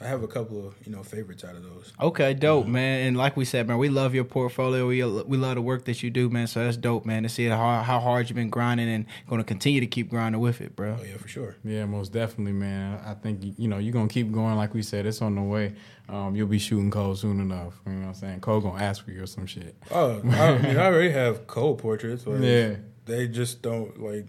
I 0.00 0.06
have 0.06 0.22
a 0.22 0.28
couple 0.28 0.64
of 0.64 0.74
you 0.86 0.92
know 0.92 1.02
favorites 1.02 1.44
out 1.44 1.56
of 1.56 1.62
those. 1.64 1.92
Okay, 2.00 2.32
dope, 2.32 2.66
man. 2.68 3.06
And 3.08 3.16
like 3.16 3.36
we 3.36 3.44
said, 3.44 3.66
man, 3.66 3.78
we 3.78 3.88
love 3.88 4.14
your 4.14 4.22
portfolio. 4.24 4.86
We 4.86 5.02
we 5.04 5.36
love 5.36 5.56
the 5.56 5.62
work 5.62 5.86
that 5.86 6.02
you 6.02 6.10
do, 6.10 6.28
man. 6.30 6.46
So 6.46 6.62
that's 6.64 6.76
dope, 6.76 7.04
man. 7.04 7.24
To 7.24 7.28
see 7.28 7.46
how 7.46 7.82
how 7.82 7.98
hard 7.98 8.28
you've 8.28 8.36
been 8.36 8.48
grinding 8.50 8.88
and 8.88 9.06
going 9.28 9.40
to 9.40 9.44
continue 9.44 9.80
to 9.80 9.86
keep 9.88 10.08
grinding 10.08 10.40
with 10.40 10.60
it, 10.60 10.76
bro. 10.76 10.96
Oh 11.00 11.02
yeah, 11.04 11.16
for 11.16 11.26
sure. 11.26 11.56
Yeah, 11.64 11.84
most 11.86 12.12
definitely, 12.12 12.52
man. 12.52 13.00
I 13.04 13.14
think 13.14 13.40
you 13.58 13.66
know 13.66 13.78
you're 13.78 13.92
gonna 13.92 14.08
keep 14.08 14.30
going. 14.30 14.54
Like 14.56 14.72
we 14.72 14.82
said, 14.82 15.04
it's 15.04 15.20
on 15.20 15.34
the 15.34 15.42
way. 15.42 15.74
Um, 16.08 16.34
you'll 16.36 16.46
be 16.46 16.58
shooting 16.60 16.90
Cole 16.90 17.16
soon 17.16 17.40
enough. 17.40 17.74
You 17.84 17.92
know 17.92 18.00
what 18.02 18.06
I'm 18.08 18.14
saying? 18.14 18.40
Cole 18.40 18.60
gonna 18.60 18.82
ask 18.82 19.04
for 19.04 19.10
you 19.10 19.24
or 19.24 19.26
some 19.26 19.46
shit. 19.46 19.74
Oh, 19.90 20.22
I, 20.24 20.52
I 20.52 20.58
mean, 20.58 20.76
I 20.78 20.86
already 20.86 21.10
have 21.10 21.46
Cole 21.46 21.74
portraits. 21.74 22.24
Yeah. 22.40 22.76
they 23.04 23.26
just 23.26 23.62
don't 23.62 24.00
like. 24.00 24.26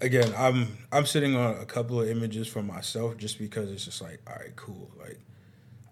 Again, 0.00 0.32
I'm 0.36 0.78
I'm 0.92 1.06
sitting 1.06 1.36
on 1.36 1.56
a 1.56 1.64
couple 1.64 2.00
of 2.00 2.08
images 2.08 2.48
for 2.48 2.62
myself 2.62 3.16
just 3.16 3.38
because 3.38 3.70
it's 3.70 3.84
just 3.84 4.00
like, 4.00 4.20
all 4.26 4.36
right, 4.36 4.54
cool. 4.56 4.90
Like, 4.98 5.18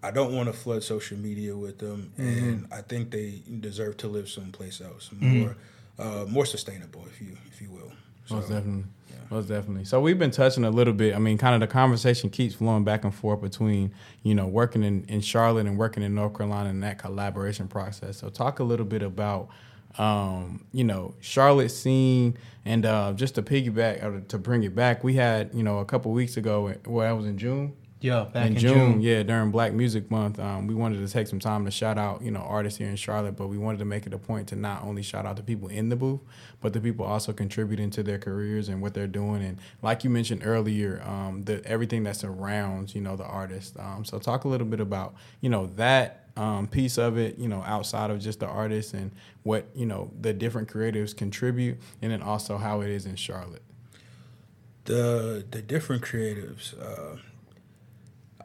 I 0.01 0.11
don't 0.11 0.35
want 0.35 0.47
to 0.47 0.53
flood 0.53 0.83
social 0.83 1.17
media 1.17 1.55
with 1.55 1.77
them, 1.77 2.11
and 2.17 2.67
I 2.71 2.81
think 2.81 3.11
they 3.11 3.41
deserve 3.59 3.97
to 3.97 4.07
live 4.07 4.29
someplace 4.29 4.81
else, 4.81 5.09
more 5.19 5.55
uh, 5.99 6.25
more 6.27 6.45
sustainable, 6.45 7.05
if 7.07 7.21
you 7.21 7.37
if 7.51 7.61
you 7.61 7.69
will. 7.69 7.91
Most 8.29 8.47
So, 8.47 8.53
definitely. 8.53 8.85
Most 9.29 9.47
definitely. 9.47 9.85
So 9.85 10.01
we've 10.01 10.17
been 10.17 10.31
touching 10.31 10.63
a 10.63 10.71
little 10.71 10.93
bit. 10.93 11.15
I 11.15 11.19
mean, 11.19 11.37
kind 11.37 11.53
of 11.53 11.61
the 11.61 11.71
conversation 11.71 12.31
keeps 12.31 12.55
flowing 12.55 12.83
back 12.83 13.03
and 13.03 13.13
forth 13.13 13.41
between, 13.41 13.93
you 14.23 14.33
know, 14.33 14.47
working 14.47 14.83
in, 14.83 15.05
in 15.07 15.21
Charlotte 15.21 15.67
and 15.67 15.77
working 15.77 16.01
in 16.01 16.15
North 16.15 16.35
Carolina 16.35 16.69
and 16.69 16.81
that 16.81 16.97
collaboration 16.97 17.67
process. 17.67 18.17
So 18.17 18.29
talk 18.29 18.59
a 18.59 18.63
little 18.63 18.87
bit 18.87 19.03
about, 19.03 19.49
um, 19.99 20.65
you 20.71 20.83
know, 20.83 21.13
Charlotte 21.19 21.69
scene 21.69 22.37
and 22.69 22.85
uh, 22.85 23.13
just 23.13 23.33
to 23.33 23.41
piggyback 23.41 24.03
or 24.03 24.21
to 24.21 24.37
bring 24.37 24.61
it 24.61 24.75
back, 24.75 25.03
we 25.03 25.15
had, 25.15 25.49
you 25.55 25.63
know, 25.63 25.79
a 25.79 25.85
couple 25.85 26.11
weeks 26.11 26.37
ago, 26.37 26.71
well, 26.85 27.07
that 27.07 27.17
was 27.17 27.25
in 27.25 27.35
June? 27.35 27.73
Yeah, 27.99 28.27
back 28.31 28.45
in, 28.45 28.57
June, 28.57 29.01
yeah, 29.01 29.23
during 29.23 29.49
Black 29.49 29.73
Music 29.73 30.09
Month, 30.11 30.39
um, 30.39 30.67
we 30.67 30.75
wanted 30.75 31.05
to 31.05 31.11
take 31.11 31.25
some 31.25 31.39
time 31.39 31.65
to 31.65 31.71
shout 31.71 31.97
out, 31.97 32.21
you 32.21 32.29
know, 32.29 32.41
artists 32.41 32.77
here 32.77 32.87
in 32.87 32.95
Charlotte, 32.95 33.35
but 33.35 33.47
we 33.47 33.57
wanted 33.57 33.79
to 33.79 33.85
make 33.85 34.05
it 34.05 34.13
a 34.13 34.19
point 34.19 34.47
to 34.49 34.55
not 34.55 34.83
only 34.83 35.01
shout 35.01 35.25
out 35.25 35.35
the 35.35 35.41
people 35.41 35.67
in 35.67 35.89
the 35.89 35.95
booth, 35.95 36.21
but 36.61 36.71
the 36.71 36.79
people 36.79 37.05
also 37.05 37.33
contributing 37.33 37.89
to 37.89 38.03
their 38.03 38.19
careers 38.19 38.69
and 38.69 38.83
what 38.83 38.93
they're 38.93 39.07
doing, 39.07 39.43
and 39.43 39.57
like 39.81 40.03
you 40.03 40.11
mentioned 40.11 40.43
earlier, 40.45 41.01
um, 41.05 41.43
the 41.45 41.65
everything 41.65 42.03
that 42.03 42.17
surrounds, 42.17 42.93
you 42.93 43.01
know, 43.01 43.15
the 43.15 43.25
artist. 43.25 43.77
Um, 43.79 44.05
so 44.05 44.19
talk 44.19 44.43
a 44.43 44.47
little 44.47 44.67
bit 44.67 44.79
about, 44.79 45.15
you 45.41 45.49
know, 45.49 45.65
that 45.75 46.28
um, 46.39 46.67
piece 46.67 46.97
of 46.97 47.17
it, 47.17 47.37
you 47.37 47.47
know, 47.47 47.61
outside 47.65 48.09
of 48.11 48.19
just 48.19 48.39
the 48.39 48.47
artists 48.47 48.93
and 48.93 49.11
what 49.43 49.67
you 49.75 49.85
know 49.85 50.09
the 50.19 50.33
different 50.33 50.67
creatives 50.69 51.15
contribute, 51.15 51.77
and 52.01 52.11
then 52.11 52.21
also 52.21 52.57
how 52.57 52.81
it 52.81 52.89
is 52.89 53.05
in 53.05 53.15
Charlotte. 53.15 53.63
the 54.85 55.45
the 55.51 55.61
different 55.61 56.01
creatives 56.01 56.73
uh 56.81 57.17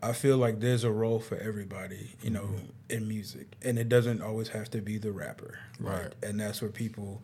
i 0.02 0.12
feel 0.12 0.36
like 0.36 0.60
there's 0.60 0.84
a 0.84 0.90
role 0.90 1.18
for 1.18 1.36
everybody 1.38 2.10
you 2.22 2.30
know 2.30 2.50
in 2.90 3.08
music 3.08 3.46
and 3.62 3.78
it 3.78 3.88
doesn't 3.88 4.20
always 4.20 4.48
have 4.48 4.68
to 4.70 4.80
be 4.82 4.98
the 4.98 5.12
rapper 5.12 5.58
Right. 5.80 6.12
and 6.22 6.38
that's 6.40 6.60
where 6.60 6.70
people 6.70 7.22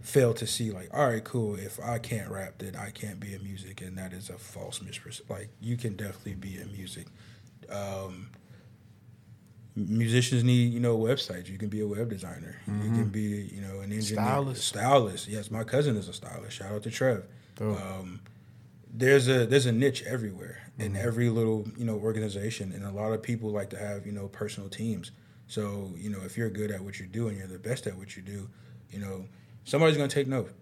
fail 0.00 0.34
to 0.34 0.46
see 0.46 0.70
like 0.70 0.88
all 0.92 1.08
right 1.08 1.24
cool 1.24 1.56
if 1.56 1.80
i 1.82 1.98
can't 1.98 2.30
rap 2.30 2.54
then 2.58 2.76
i 2.76 2.90
can't 2.90 3.18
be 3.18 3.34
in 3.34 3.42
music 3.42 3.80
and 3.80 3.96
that 3.98 4.12
is 4.12 4.30
a 4.30 4.38
false 4.38 4.78
misperception 4.80 5.28
like 5.30 5.48
you 5.60 5.76
can 5.76 5.96
definitely 5.96 6.34
be 6.34 6.56
in 6.60 6.70
music 6.70 7.06
um 7.70 8.28
musicians 9.76 10.44
need 10.44 10.72
you 10.72 10.80
know 10.80 10.96
websites. 10.98 11.48
You 11.48 11.58
can 11.58 11.68
be 11.68 11.80
a 11.80 11.86
web 11.86 12.08
designer. 12.10 12.56
You 12.66 12.90
can 12.90 13.08
be 13.08 13.50
you 13.52 13.60
know 13.60 13.80
an 13.80 13.92
engineer 13.92 14.24
Stylist. 14.24 14.64
stylist. 14.68 15.28
Yes 15.28 15.50
my 15.50 15.64
cousin 15.64 15.96
is 15.96 16.08
a 16.08 16.12
stylist. 16.12 16.56
Shout 16.56 16.72
out 16.72 16.82
to 16.84 16.90
trev. 16.90 17.24
Um, 17.60 18.20
there's 18.92 19.28
a 19.28 19.46
there's 19.46 19.66
a 19.66 19.72
niche 19.72 20.02
everywhere 20.06 20.70
in 20.78 20.96
every 20.96 21.28
little 21.28 21.66
you 21.76 21.84
know 21.84 21.96
organization, 21.96 22.72
and 22.72 22.84
a 22.84 22.90
lot 22.90 23.12
of 23.12 23.22
people 23.22 23.50
like 23.50 23.70
to 23.70 23.78
have 23.78 24.06
you 24.06 24.12
know 24.12 24.28
personal 24.28 24.68
teams. 24.68 25.10
So 25.46 25.92
you 25.96 26.10
know 26.10 26.20
if 26.24 26.36
you're 26.36 26.50
good 26.50 26.70
at 26.70 26.80
what 26.80 27.00
you 27.00 27.06
do 27.06 27.28
and 27.28 27.36
you're 27.36 27.46
the 27.48 27.58
best 27.58 27.86
at 27.86 27.96
what 27.96 28.16
you 28.16 28.22
do, 28.22 28.48
you 28.90 29.00
know 29.00 29.26
somebody's 29.64 29.96
gonna 29.96 30.08
take 30.08 30.28
note, 30.28 30.52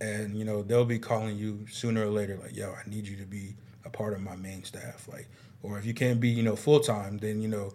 and 0.00 0.36
you 0.36 0.44
know 0.44 0.62
they'll 0.62 0.84
be 0.86 0.98
calling 0.98 1.36
you 1.36 1.66
sooner 1.70 2.06
or 2.06 2.10
later 2.10 2.36
like, 2.42 2.56
yo, 2.56 2.72
I 2.72 2.88
need 2.88 3.06
you 3.06 3.16
to 3.16 3.26
be 3.26 3.54
a 3.84 3.90
part 3.90 4.14
of 4.14 4.20
my 4.20 4.34
main 4.36 4.64
staff, 4.64 5.06
like, 5.12 5.28
or 5.62 5.78
if 5.78 5.84
you 5.86 5.94
can't 5.94 6.20
be 6.20 6.28
you 6.28 6.42
know 6.42 6.56
full 6.56 6.80
time, 6.80 7.18
then 7.18 7.40
you 7.42 7.48
know 7.48 7.72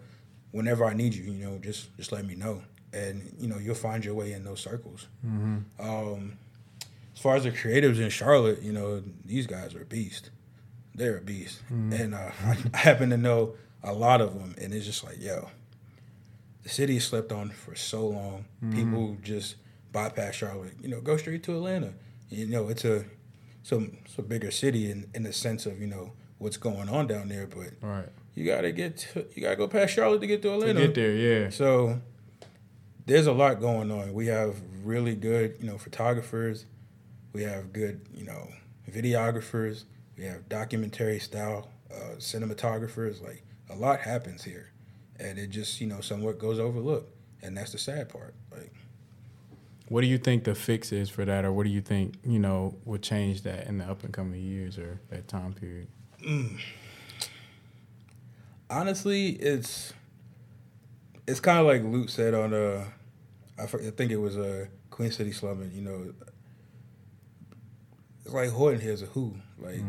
whenever 0.51 0.85
I 0.85 0.93
need 0.93 1.13
you, 1.13 1.23
you 1.23 1.33
know 1.45 1.57
just 1.59 1.95
just 1.97 2.11
let 2.11 2.25
me 2.25 2.35
know, 2.35 2.61
and 2.93 3.33
you 3.39 3.47
know 3.47 3.57
you'll 3.57 3.75
find 3.75 4.03
your 4.05 4.13
way 4.15 4.33
in 4.33 4.43
those 4.43 4.59
circles. 4.61 5.07
Um, 5.79 6.37
as 7.15 7.21
far 7.21 7.35
as 7.35 7.43
the 7.43 7.51
creatives 7.51 7.99
in 7.99 8.09
Charlotte, 8.09 8.61
you 8.61 8.71
know, 8.71 9.03
these 9.25 9.45
guys 9.45 9.75
are 9.75 9.81
a 9.81 9.85
beast. 9.85 10.29
They're 10.95 11.17
a 11.17 11.21
beast. 11.21 11.59
And 11.69 12.15
uh, 12.15 12.31
I, 12.73 12.77
happen 12.77 13.09
to 13.11 13.17
know 13.17 13.53
a 13.83 13.93
lot 13.93 14.21
of 14.21 14.33
them. 14.39 14.55
And 14.59 14.73
it's 14.73 14.85
just 14.85 15.03
like, 15.03 15.21
yo, 15.21 15.49
the 16.63 16.69
city 16.69 16.95
has 16.95 17.03
slept 17.03 17.31
on 17.31 17.49
for 17.49 17.75
so 17.75 18.07
long. 18.07 18.45
People 18.71 19.17
just 19.21 19.55
bypass 19.91 20.35
Charlotte, 20.35 20.73
you 20.81 20.87
know, 20.89 21.01
go 21.01 21.17
straight 21.17 21.43
to 21.43 21.55
Atlanta. 21.55 21.93
You 22.29 22.47
know, 22.47 22.69
it's 22.69 22.85
a, 22.85 23.05
so 23.61 23.85
it's 24.05 24.17
a 24.17 24.21
bigger 24.23 24.49
city 24.49 24.89
in, 24.89 25.07
in 25.13 25.23
the 25.23 25.33
sense 25.33 25.65
of, 25.65 25.79
you 25.81 25.87
know, 25.87 26.13
what's 26.39 26.57
going 26.57 26.89
on 26.89 27.07
down 27.07 27.27
there. 27.27 27.45
But 27.45 27.73
Right. 27.81 28.09
You 28.35 28.45
got 28.45 28.61
to 28.61 28.71
get, 28.71 28.97
to, 28.97 29.25
you 29.35 29.41
got 29.41 29.51
to 29.51 29.55
go 29.55 29.67
past 29.67 29.93
Charlotte 29.93 30.21
to 30.21 30.27
get 30.27 30.41
to 30.43 30.51
To 30.75 30.87
get 30.87 30.95
there, 30.95 31.15
yeah. 31.15 31.49
So 31.49 31.99
there's 33.05 33.27
a 33.27 33.33
lot 33.33 33.59
going 33.59 33.91
on. 33.91 34.13
We 34.13 34.27
have 34.27 34.55
really 34.83 35.15
good, 35.15 35.57
you 35.59 35.67
know, 35.67 35.77
photographers. 35.77 36.65
We 37.33 37.43
have 37.43 37.73
good, 37.73 38.01
you 38.13 38.25
know, 38.25 38.47
videographers. 38.89 39.83
We 40.17 40.25
have 40.25 40.47
documentary 40.49 41.19
style 41.19 41.69
uh, 41.91 42.15
cinematographers. 42.17 43.23
Like 43.23 43.43
a 43.69 43.75
lot 43.75 44.01
happens 44.01 44.43
here, 44.43 44.71
and 45.19 45.37
it 45.39 45.49
just, 45.49 45.81
you 45.81 45.87
know, 45.87 46.01
somewhat 46.01 46.39
goes 46.39 46.59
overlooked, 46.59 47.13
and 47.41 47.55
that's 47.55 47.71
the 47.71 47.77
sad 47.77 48.09
part. 48.09 48.33
Like 48.51 48.73
What 49.87 50.01
do 50.01 50.07
you 50.07 50.17
think 50.17 50.43
the 50.43 50.55
fix 50.55 50.91
is 50.91 51.09
for 51.09 51.25
that, 51.25 51.45
or 51.45 51.53
what 51.53 51.63
do 51.63 51.69
you 51.69 51.81
think 51.81 52.15
you 52.25 52.39
know 52.39 52.75
would 52.85 53.01
change 53.01 53.41
that 53.43 53.67
in 53.67 53.77
the 53.77 53.85
up 53.85 54.03
and 54.03 54.13
coming 54.13 54.41
years 54.41 54.77
or 54.77 54.99
that 55.09 55.27
time 55.27 55.53
period? 55.53 55.87
Honestly, 58.71 59.29
it's 59.29 59.93
it's 61.27 61.39
kind 61.39 61.59
of 61.59 61.65
like 61.65 61.83
Lute 61.83 62.09
said 62.09 62.33
on 62.33 62.53
uh, 62.53 62.85
I, 63.59 63.65
think 63.65 64.11
it 64.11 64.17
was 64.17 64.37
uh, 64.37 64.65
Queen 64.89 65.11
City 65.11 65.31
Slumming. 65.31 65.71
You 65.73 65.81
know, 65.81 66.13
it's 68.25 68.33
like 68.33 68.49
Horton 68.49 68.81
Hears 68.81 69.01
a 69.01 69.07
Who. 69.07 69.35
Like 69.59 69.81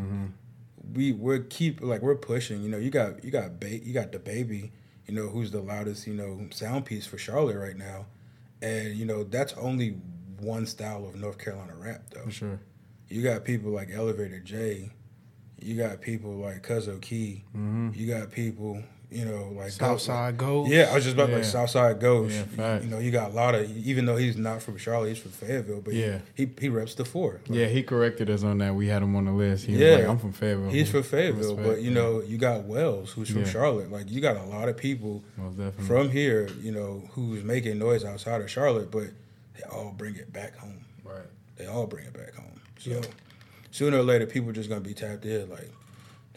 we 0.93 1.11
we're 1.11 1.39
keep 1.39 1.81
like 1.81 2.01
we're 2.01 2.15
pushing. 2.15 2.61
You 2.61 2.69
know, 2.69 2.77
you 2.77 2.89
got 2.89 3.23
you 3.23 3.31
got 3.31 3.59
ba- 3.59 3.83
you 3.83 3.93
got 3.93 4.11
DaBaby. 4.11 4.71
You 5.07 5.13
know, 5.13 5.27
who's 5.27 5.51
the 5.51 5.61
loudest 5.61 6.07
you 6.07 6.13
know 6.13 6.47
sound 6.51 6.85
piece 6.85 7.05
for 7.05 7.17
Charlotte 7.17 7.57
right 7.57 7.77
now, 7.77 8.05
and 8.61 8.95
you 8.95 9.05
know 9.05 9.23
that's 9.23 9.53
only 9.53 9.97
one 10.39 10.65
style 10.65 11.05
of 11.05 11.15
North 11.15 11.37
Carolina 11.37 11.73
rap 11.75 12.03
though. 12.11 12.25
For 12.25 12.31
sure. 12.31 12.59
You 13.09 13.21
got 13.21 13.43
people 13.43 13.71
like 13.71 13.89
Elevator 13.91 14.39
J. 14.39 14.91
You 15.63 15.75
got 15.77 16.01
people 16.01 16.31
like 16.35 16.61
Cuzzo 16.67 17.01
Key. 17.01 17.43
Mm-hmm. 17.55 17.89
You 17.95 18.07
got 18.13 18.31
people, 18.31 18.81
you 19.11 19.25
know, 19.25 19.53
like 19.55 19.69
Southside 19.71 20.37
Gold. 20.37 20.69
Yeah, 20.69 20.89
I 20.91 20.95
was 20.95 21.03
just 21.03 21.15
about 21.15 21.29
Yeah. 21.29 21.35
like 21.35 21.43
Southside 21.45 21.99
Ghost. 21.99 22.35
Yeah, 22.57 22.79
you 22.81 22.87
know, 22.89 22.99
you 22.99 23.11
got 23.11 23.31
a 23.31 23.33
lot 23.33 23.55
of 23.55 23.69
even 23.85 24.05
though 24.05 24.15
he's 24.17 24.35
not 24.37 24.61
from 24.61 24.77
Charlotte, 24.77 25.09
he's 25.09 25.19
from 25.19 25.31
Fayetteville, 25.31 25.81
but 25.81 25.93
Yeah. 25.93 26.19
he 26.35 26.45
he, 26.45 26.51
he 26.61 26.69
reps 26.69 26.95
the 26.95 27.05
four. 27.05 27.41
Like, 27.47 27.59
Yeah, 27.59 27.65
he 27.67 27.83
corrected 27.83 28.29
us 28.29 28.43
on 28.43 28.57
that. 28.59 28.75
We 28.75 28.87
had 28.87 29.01
him 29.03 29.15
on 29.15 29.25
the 29.25 29.31
list. 29.31 29.65
He 29.65 29.73
Yeah. 29.77 29.89
was 29.91 29.99
like, 29.99 30.07
"I'm 30.09 30.19
from 30.19 30.33
Fayetteville." 30.33 30.69
He's 30.71 30.89
from 30.89 31.03
Fayetteville, 31.03 31.55
but 31.55 31.81
you 31.81 31.91
know, 31.91 32.21
you 32.21 32.37
got 32.37 32.63
Wells, 32.65 33.11
who's 33.11 33.29
from 33.29 33.41
Yeah. 33.43 33.49
Charlotte. 33.49 33.91
Like 33.91 34.09
you 34.09 34.19
got 34.21 34.37
a 34.37 34.43
lot 34.43 34.67
of 34.69 34.77
people 34.77 35.23
from 35.87 36.09
here, 36.09 36.49
you 36.61 36.71
know, 36.71 37.03
who's 37.13 37.43
making 37.43 37.77
noise 37.79 38.03
outside 38.03 38.41
of 38.41 38.49
Charlotte, 38.49 38.89
but 38.91 39.07
they 39.55 39.63
all 39.71 39.93
bring 39.97 40.15
it 40.15 40.33
back 40.33 40.55
home. 40.57 40.79
right. 41.05 41.27
They 41.57 41.67
all 41.67 41.85
bring 41.85 42.05
it 42.05 42.13
back 42.13 42.33
home. 42.33 42.59
So 42.79 42.99
sooner 43.73 43.97
or 43.97 44.03
later, 44.03 44.27
people 44.27 44.51
are 44.51 44.53
just 44.53 44.69
gonna 44.69 44.81
be 44.81 44.93
tapped 44.93 45.25
in. 45.25 45.49
Like, 45.49 45.69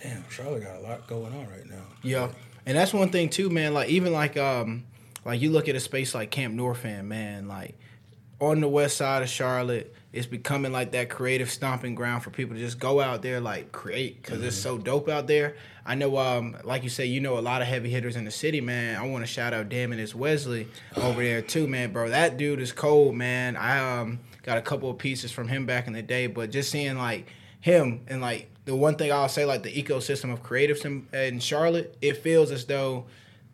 damn, 0.02 0.28
Charlotte 0.30 0.64
got 0.64 0.76
a 0.76 0.80
lot 0.80 1.06
going 1.06 1.32
on 1.32 1.46
right 1.48 1.66
now. 1.68 1.84
Yeah, 2.02 2.30
and 2.64 2.76
that's 2.76 2.92
one 2.92 3.10
thing 3.10 3.28
too, 3.28 3.50
man. 3.50 3.74
Like 3.74 3.90
even 3.90 4.12
like 4.12 4.36
um, 4.36 4.84
like 5.24 5.40
you 5.40 5.50
look 5.50 5.68
at 5.68 5.76
a 5.76 5.80
space 5.80 6.14
like 6.14 6.30
Camp 6.30 6.54
North 6.54 6.84
End, 6.84 7.08
man. 7.08 7.46
Like 7.46 7.78
on 8.40 8.60
the 8.60 8.68
west 8.68 8.96
side 8.96 9.22
of 9.22 9.28
Charlotte, 9.28 9.94
it's 10.12 10.26
becoming 10.26 10.72
like 10.72 10.92
that 10.92 11.10
creative 11.10 11.50
stomping 11.50 11.94
ground 11.94 12.22
for 12.22 12.30
people 12.30 12.54
to 12.54 12.60
just 12.60 12.78
go 12.78 13.00
out 13.00 13.20
there 13.20 13.38
like 13.38 13.70
create 13.70 14.22
because 14.22 14.42
it's 14.42 14.56
so 14.56 14.78
dope 14.78 15.08
out 15.08 15.26
there. 15.26 15.56
I 15.84 15.94
know, 15.94 16.16
um, 16.16 16.56
like 16.64 16.82
you 16.82 16.88
say, 16.88 17.06
you 17.06 17.20
know 17.20 17.38
a 17.38 17.40
lot 17.40 17.62
of 17.62 17.68
heavy 17.68 17.90
hitters 17.90 18.16
in 18.16 18.24
the 18.24 18.30
city, 18.30 18.60
man. 18.60 18.96
I 18.96 19.06
want 19.06 19.24
to 19.24 19.30
shout 19.30 19.52
out 19.52 19.68
Dammit 19.68 20.14
Wesley 20.14 20.68
over 20.96 21.22
there 21.22 21.42
too, 21.42 21.68
man, 21.68 21.92
bro. 21.92 22.08
That 22.08 22.38
dude 22.38 22.60
is 22.60 22.72
cold, 22.72 23.14
man. 23.14 23.56
I 23.56 24.00
um 24.00 24.20
got 24.46 24.56
a 24.56 24.62
couple 24.62 24.88
of 24.88 24.96
pieces 24.96 25.32
from 25.32 25.48
him 25.48 25.66
back 25.66 25.86
in 25.86 25.92
the 25.92 26.02
day, 26.02 26.28
but 26.28 26.50
just 26.50 26.70
seeing 26.70 26.96
like 26.96 27.26
him 27.60 28.02
and 28.06 28.22
like 28.22 28.48
the 28.64 28.74
one 28.74 28.94
thing 28.94 29.12
I'll 29.12 29.28
say, 29.28 29.44
like 29.44 29.64
the 29.64 29.82
ecosystem 29.82 30.32
of 30.32 30.42
creatives 30.42 30.84
in, 30.84 31.06
in 31.12 31.40
Charlotte, 31.40 31.96
it 32.00 32.18
feels 32.18 32.50
as 32.50 32.64
though 32.64 33.06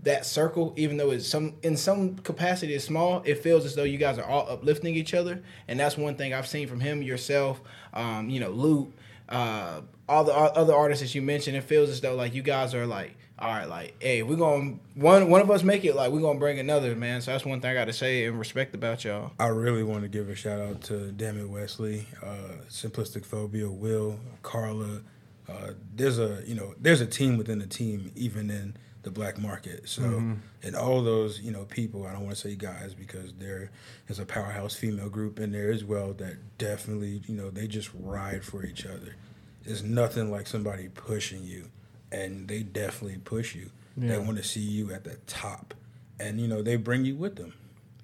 that 0.03 0.26
circle, 0.26 0.74
even 0.76 0.97
though 0.97 1.11
it's 1.11 1.26
some 1.26 1.55
in 1.62 1.76
some 1.76 2.16
capacity 2.16 2.74
is 2.74 2.84
small, 2.84 3.22
it 3.24 3.38
feels 3.38 3.64
as 3.64 3.74
though 3.74 3.84
you 3.84 3.99
guys 3.99 4.18
are 4.18 4.24
all 4.24 4.47
uplifting 4.49 4.95
each 4.95 5.14
other, 5.14 5.43
and 5.66 5.80
that's 5.80 5.97
one 5.97 6.16
thing 6.16 6.34
I've 6.34 6.49
seen 6.49 6.68
from 6.68 6.80
him, 6.80 7.03
yourself, 7.03 7.61
um, 7.95 8.28
you 8.28 8.40
know, 8.40 8.51
Lute, 8.51 8.93
uh, 9.28 9.80
all 10.09 10.24
the 10.24 10.34
other 10.34 10.74
artists 10.74 11.03
that 11.03 11.14
you 11.14 11.22
mentioned, 11.22 11.57
it 11.57 11.64
feels 11.64 11.88
as 11.88 12.01
though 12.01 12.14
like 12.14 12.34
you 12.34 12.43
guys 12.43 12.74
are 12.74 12.86
like, 12.86 13.16
all 13.43 13.49
right, 13.49 13.68
like, 13.68 13.97
hey, 14.01 14.22
we're 14.22 14.36
gonna 14.36 14.74
one 14.95 15.28
one 15.28 15.40
of 15.40 15.51
us 15.51 15.64
make 15.64 15.84
it, 15.84 15.97
like 15.97 16.12
we're 16.12 16.20
gonna 16.20 16.38
bring 16.38 16.61
another 16.61 16.95
man. 16.95 17.20
So 17.20 17.32
that's 17.32 17.45
one 17.45 17.61
thing 17.61 17.72
I 17.72 17.74
got 17.74 17.86
to 17.86 17.93
say 17.93 18.24
and 18.24 18.38
respect 18.38 18.72
about 18.72 19.05
y'all. 19.05 19.32
I 19.40 19.49
really 19.49 19.82
want 19.82 20.03
to 20.03 20.09
give 20.09 20.28
a 20.28 20.36
shout 20.36 20.61
out 20.61 20.80
to 20.82 21.11
Dammit 21.11 21.49
Wesley, 21.51 22.07
uh, 22.22 22.55
Simplistic 22.68 23.26
Phobia, 23.26 23.68
Will, 23.68 24.20
Carla. 24.43 25.01
Uh, 25.49 25.72
there's 25.97 26.20
a 26.20 26.43
you 26.47 26.55
know 26.55 26.74
there's 26.80 27.01
a 27.01 27.07
team 27.07 27.36
within 27.36 27.59
the 27.59 27.66
team, 27.66 28.12
even 28.14 28.49
in 28.49 28.76
the 29.03 29.11
black 29.11 29.38
market. 29.38 29.88
So 29.88 30.36
and 30.62 30.76
all 30.76 31.03
those 31.03 31.40
you 31.40 31.51
know 31.51 31.64
people, 31.64 32.07
I 32.07 32.12
don't 32.12 32.24
want 32.24 32.36
to 32.36 32.40
say 32.49 32.55
guys 32.55 32.95
because 32.95 33.32
there 33.34 33.72
is 34.07 34.20
a 34.20 34.24
powerhouse 34.24 34.76
female 34.76 35.09
group 35.09 35.40
in 35.40 35.51
there 35.51 35.72
as 35.72 35.84
well 35.84 36.12
that 36.14 36.36
definitely 36.59 37.22
you 37.26 37.34
know 37.34 37.51
they 37.51 37.66
just 37.66 37.90
ride 37.99 38.45
for 38.45 38.64
each 38.64 38.86
other. 38.86 39.16
It's 39.64 39.82
nothing 39.82 40.30
like 40.30 40.47
somebody 40.47 40.88
pushing 40.88 41.43
you, 41.43 41.70
and 42.13 42.47
they 42.47 42.63
definitely 42.63 43.19
push 43.19 43.55
you. 43.57 43.71
They 43.97 44.17
want 44.19 44.39
to 44.39 44.45
see 44.45 44.61
you 44.61 44.93
at 44.93 45.05
the 45.05 45.17
top, 45.27 45.75
and 46.19 46.41
you 46.41 46.49
know 46.49 46.63
they 46.63 46.77
bring 46.77 47.05
you 47.05 47.17
with 47.17 47.37
them. 47.37 47.53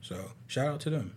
So 0.03 0.33
shout 0.47 0.67
out 0.67 0.81
to 0.81 0.91
them. 0.91 1.15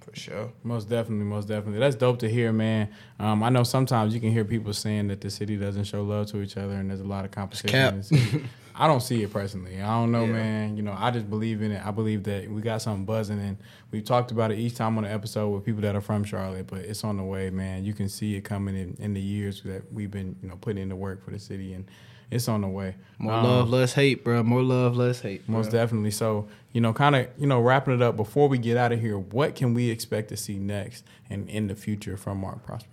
For 0.00 0.14
sure. 0.16 0.52
Most 0.64 0.88
definitely, 0.88 1.24
most 1.24 1.48
definitely. 1.48 1.78
That's 1.78 1.96
dope 1.96 2.18
to 2.20 2.28
hear, 2.28 2.52
man. 2.52 2.88
Um, 3.18 3.42
I 3.42 3.50
know 3.50 3.62
sometimes 3.62 4.14
you 4.14 4.20
can 4.20 4.32
hear 4.32 4.44
people 4.44 4.72
saying 4.72 5.08
that 5.08 5.20
the 5.20 5.30
city 5.30 5.56
doesn't 5.56 5.84
show 5.84 6.02
love 6.02 6.26
to 6.32 6.40
each 6.42 6.56
other 6.56 6.74
and 6.74 6.90
there's 6.90 7.00
a 7.00 7.04
lot 7.04 7.24
of 7.24 7.30
competition. 7.30 7.68
cap. 7.70 8.42
in 8.74 8.78
the 8.78 8.80
city. 8.80 8.84
I 8.84 8.86
don't 8.88 9.00
see 9.00 9.22
it 9.22 9.32
personally. 9.32 9.80
I 9.82 9.86
don't 10.00 10.12
know, 10.12 10.24
Yeah. 10.24 10.32
man. 10.32 10.76
You 10.76 10.82
know, 10.82 10.94
I 10.96 11.10
just 11.10 11.28
believe 11.28 11.62
in 11.62 11.72
it. 11.72 11.84
I 11.84 11.90
believe 11.90 12.24
that 12.24 12.50
we 12.50 12.62
got 12.62 12.82
something 12.82 13.04
buzzing, 13.04 13.38
and 13.38 13.56
we've 13.90 14.04
talked 14.04 14.30
about 14.30 14.50
it 14.52 14.58
each 14.58 14.74
time 14.74 14.96
on 14.98 15.04
the 15.04 15.10
episode 15.12 15.50
with 15.50 15.64
people 15.64 15.82
that 15.82 15.94
are 15.94 16.00
from 16.00 16.24
Charlotte. 16.24 16.66
But 16.66 16.80
it's 16.80 17.04
on 17.04 17.16
the 17.16 17.24
way, 17.24 17.50
man. 17.50 17.84
You 17.84 17.92
can 17.94 18.08
see 18.08 18.34
it 18.36 18.42
coming 18.42 18.76
in 18.76 18.96
in 18.98 19.14
the 19.14 19.20
years 19.20 19.62
that 19.64 19.92
we've 19.92 20.10
been, 20.10 20.36
you 20.42 20.48
know, 20.48 20.56
putting 20.60 20.82
in 20.82 20.88
the 20.88 20.96
work 20.96 21.24
for 21.24 21.30
the 21.30 21.38
city, 21.38 21.72
and 21.74 21.84
it's 22.30 22.48
on 22.48 22.62
the 22.62 22.68
way. 22.68 22.94
More 23.18 23.34
Um, 23.34 23.44
love, 23.44 23.68
less 23.68 23.92
hate, 23.92 24.24
bro. 24.24 24.42
More 24.42 24.62
love, 24.62 24.96
less 24.96 25.20
hate. 25.20 25.46
most 25.48 25.70
bro. 25.70 25.80
definitely. 25.80 26.12
So, 26.12 26.48
you 26.72 26.80
know, 26.80 26.94
kind 26.94 27.14
of, 27.14 27.28
you 27.36 27.46
know, 27.46 27.60
wrapping 27.60 27.92
it 27.94 28.00
up 28.00 28.16
before 28.16 28.48
we 28.48 28.56
get 28.56 28.78
out 28.78 28.90
of 28.90 29.00
here, 29.00 29.18
what 29.18 29.54
can 29.54 29.74
we 29.74 29.90
expect 29.90 30.30
to 30.30 30.36
see 30.38 30.58
next 30.58 31.04
and 31.28 31.46
in 31.50 31.66
the 31.66 31.74
future 31.74 32.16
from 32.16 32.38
Mark 32.38 32.64
Prosper? 32.64 32.88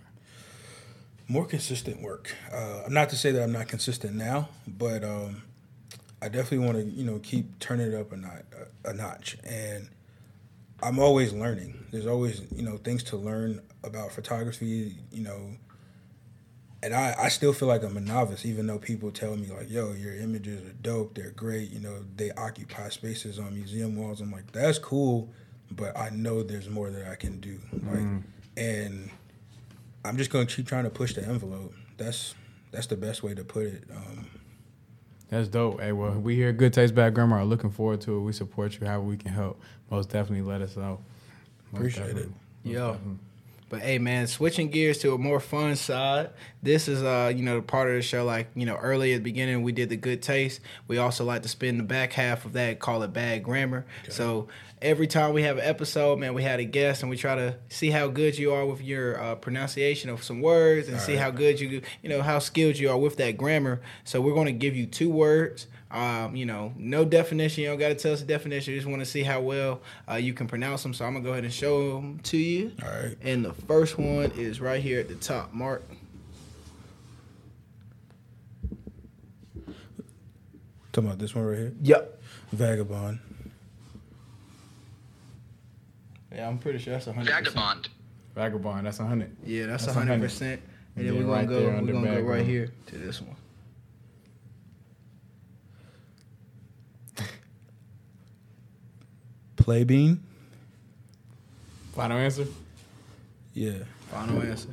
more 1.26 1.46
consistent 1.46 2.02
work. 2.02 2.34
Uh, 2.52 2.82
not 2.88 3.08
to 3.08 3.16
say 3.16 3.30
that 3.30 3.40
I'm 3.40 3.52
not 3.52 3.68
consistent 3.68 4.16
now, 4.16 4.48
but 4.66 5.04
um, 5.04 5.42
I 6.22 6.28
definitely 6.28 6.66
want 6.66 6.78
to 6.78 6.84
you 6.84 7.04
know 7.04 7.18
keep 7.18 7.58
turning 7.58 7.92
it 7.92 7.94
up 7.94 8.12
a 8.12 8.16
notch, 8.16 8.44
a 8.84 8.92
notch. 8.92 9.38
And 9.44 9.88
I'm 10.82 10.98
always 10.98 11.32
learning. 11.32 11.86
There's 11.90 12.06
always 12.06 12.42
you 12.54 12.62
know 12.62 12.76
things 12.76 13.02
to 13.04 13.16
learn 13.16 13.60
about 13.84 14.12
photography. 14.12 14.96
You 15.12 15.24
know. 15.24 15.56
And 16.82 16.94
I, 16.94 17.14
I 17.18 17.28
still 17.28 17.52
feel 17.52 17.68
like 17.68 17.82
I'm 17.82 17.98
a 17.98 18.00
novice, 18.00 18.46
even 18.46 18.66
though 18.66 18.78
people 18.78 19.10
tell 19.10 19.36
me 19.36 19.48
like, 19.48 19.68
"Yo, 19.70 19.92
your 19.92 20.14
images 20.14 20.66
are 20.66 20.72
dope. 20.80 21.14
They're 21.14 21.30
great. 21.32 21.70
You 21.70 21.78
know, 21.80 21.96
they 22.16 22.30
occupy 22.30 22.88
spaces 22.88 23.38
on 23.38 23.54
museum 23.54 23.96
walls." 23.96 24.22
I'm 24.22 24.32
like, 24.32 24.50
"That's 24.52 24.78
cool," 24.78 25.28
but 25.70 25.94
I 25.98 26.08
know 26.08 26.42
there's 26.42 26.70
more 26.70 26.88
that 26.90 27.06
I 27.06 27.16
can 27.16 27.38
do. 27.38 27.60
Like, 27.72 28.00
and 28.56 29.10
I'm 30.06 30.16
just 30.16 30.30
gonna 30.30 30.46
keep 30.46 30.66
trying 30.66 30.84
to 30.84 30.90
push 30.90 31.14
the 31.14 31.22
envelope. 31.22 31.74
That's 31.98 32.34
that's 32.70 32.86
the 32.86 32.96
best 32.96 33.22
way 33.22 33.34
to 33.34 33.44
put 33.44 33.66
it. 33.66 33.84
Um, 33.94 34.26
That's 35.30 35.48
dope. 35.48 35.80
Hey, 35.80 35.92
well, 35.92 36.12
we 36.12 36.34
here 36.34 36.52
Good 36.52 36.72
Taste 36.72 36.94
Bad 36.94 37.14
Grammar 37.14 37.38
are 37.38 37.44
looking 37.44 37.70
forward 37.70 38.00
to 38.02 38.16
it. 38.16 38.20
We 38.20 38.32
support 38.32 38.78
you 38.80 38.86
however 38.86 39.04
we 39.04 39.16
can 39.16 39.32
help. 39.32 39.60
Most 39.90 40.10
definitely 40.10 40.42
let 40.42 40.60
us 40.60 40.76
know. 40.76 40.98
Most 41.72 41.78
Appreciate 41.78 42.02
it. 42.02 42.06
definitely. 42.08 42.34
Most 42.64 42.74
Yo. 42.74 42.92
definitely. 42.92 43.18
But 43.68 43.82
hey, 43.82 43.98
man, 43.98 44.26
switching 44.26 44.68
gears 44.70 44.98
to 44.98 45.14
a 45.14 45.18
more 45.18 45.38
fun 45.38 45.76
side. 45.76 46.30
This 46.60 46.88
is 46.88 47.04
uh, 47.04 47.32
you 47.34 47.44
know, 47.44 47.56
the 47.56 47.62
part 47.62 47.88
of 47.88 47.94
the 47.94 48.02
show. 48.02 48.24
Like 48.24 48.48
you 48.56 48.66
know, 48.66 48.74
early 48.74 49.12
at 49.14 49.18
the 49.18 49.22
beginning, 49.22 49.62
we 49.62 49.70
did 49.70 49.88
the 49.88 49.96
good 49.96 50.22
taste. 50.22 50.60
We 50.88 50.98
also 50.98 51.24
like 51.24 51.42
to 51.42 51.48
spin 51.48 51.76
the 51.76 51.84
back 51.84 52.12
half 52.12 52.44
of 52.44 52.52
that, 52.54 52.80
call 52.80 53.04
it 53.04 53.12
bad 53.12 53.44
grammar. 53.44 53.86
So 54.08 54.48
every 54.82 55.06
time 55.06 55.32
we 55.34 55.42
have 55.42 55.58
an 55.58 55.64
episode, 55.64 56.18
man, 56.18 56.34
we 56.34 56.42
had 56.42 56.60
a 56.60 56.64
guest, 56.64 57.02
and 57.02 57.10
we 57.10 57.16
try 57.16 57.34
to 57.34 57.56
see 57.68 57.90
how 57.90 58.08
good 58.08 58.38
you 58.38 58.52
are 58.52 58.64
with 58.66 58.80
your 58.82 59.20
uh, 59.20 59.34
pronunciation 59.36 60.10
of 60.10 60.22
some 60.22 60.40
words, 60.40 60.88
and 60.88 61.00
see 61.00 61.16
how 61.16 61.30
good 61.30 61.60
you, 61.60 61.82
you 62.02 62.08
know, 62.08 62.22
how 62.22 62.38
skilled 62.38 62.78
you 62.78 62.90
are 62.90 62.96
with 62.98 63.16
that 63.16 63.36
grammar. 63.36 63.80
So 64.04 64.20
we're 64.20 64.34
going 64.34 64.46
to 64.46 64.52
give 64.52 64.74
you 64.76 64.86
two 64.86 65.10
words. 65.10 65.66
Um, 65.90 66.36
you 66.36 66.46
know, 66.46 66.72
no 66.76 67.04
definition. 67.04 67.62
You 67.64 67.70
don't 67.70 67.78
got 67.78 67.88
to 67.88 67.94
tell 67.96 68.12
us 68.12 68.20
the 68.20 68.26
definition. 68.26 68.72
You 68.74 68.78
just 68.78 68.88
want 68.88 69.00
to 69.00 69.06
see 69.06 69.24
how 69.24 69.40
well 69.40 69.80
uh, 70.08 70.14
you 70.14 70.32
can 70.32 70.46
pronounce 70.46 70.84
them. 70.84 70.94
So 70.94 71.04
I'm 71.04 71.14
gonna 71.14 71.24
go 71.24 71.32
ahead 71.32 71.42
and 71.42 71.52
show 71.52 71.94
them 71.96 72.20
to 72.20 72.36
you. 72.36 72.70
all 72.80 72.88
right. 72.88 73.16
And 73.22 73.44
the 73.44 73.52
first 73.52 73.98
one 73.98 74.30
is 74.36 74.60
right 74.60 74.80
here 74.80 75.00
at 75.00 75.08
the 75.08 75.16
top, 75.16 75.52
Mark. 75.52 75.82
Talking 80.92 81.08
about 81.08 81.18
this 81.18 81.34
one 81.34 81.44
right 81.44 81.58
here, 81.58 81.72
Yep. 81.82 82.22
vagabond. 82.52 83.18
Yeah, 86.32 86.48
I'm 86.48 86.58
pretty 86.58 86.78
sure 86.78 86.92
that's 86.94 87.06
a 87.06 87.12
hundred. 87.12 87.30
Vagabond. 87.30 87.88
Vagabond, 88.34 88.86
that's 88.86 88.98
a 89.00 89.02
100. 89.02 89.36
Yeah, 89.44 89.66
that's 89.66 89.82
a 89.82 89.86
That's 89.86 89.96
a 89.96 89.98
hundred 89.98 90.12
hundred. 90.12 90.26
percent. 90.28 90.62
And 90.96 91.04
Yeah, 91.04 91.12
then 91.12 91.20
we're 91.20 91.26
gonna 91.26 91.36
right 91.40 91.48
go. 91.48 91.54
there 91.60 91.70
We're 91.82 91.92
gonna 91.92 91.92
go 91.92 91.98
right 92.00 92.14
background. 92.16 92.46
here 92.46 92.72
to 92.86 92.98
this 92.98 93.20
one. 93.20 93.36
Playbean. 99.56 100.18
Final 101.94 102.18
answer? 102.18 102.46
Yeah, 103.52 103.72
Final 104.10 104.42
answer. 104.42 104.68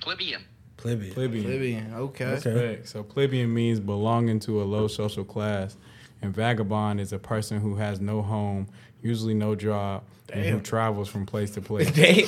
Plebeian. 0.00 0.42
plebeian. 0.76 1.14
Plebeian. 1.14 1.46
Libyan. 1.50 1.94
Okay. 1.94 2.24
Okay. 2.26 2.80
So 2.84 3.02
plebeian 3.02 3.52
means 3.54 3.80
belonging 3.80 4.38
to 4.40 4.62
a 4.62 4.64
low 4.64 4.86
social 4.88 5.24
class, 5.24 5.76
and 6.20 6.34
vagabond 6.34 7.00
is 7.00 7.12
a 7.12 7.18
person 7.18 7.60
who 7.60 7.76
has 7.76 8.00
no 8.00 8.20
home, 8.22 8.66
usually 9.04 9.34
no 9.34 9.54
job, 9.54 10.02
and 10.32 10.44
who 10.46 10.60
travels 10.60 11.08
from 11.08 11.26
place 11.26 11.50
to 11.52 11.60
place. 11.60 11.90
Damn. 11.92 12.26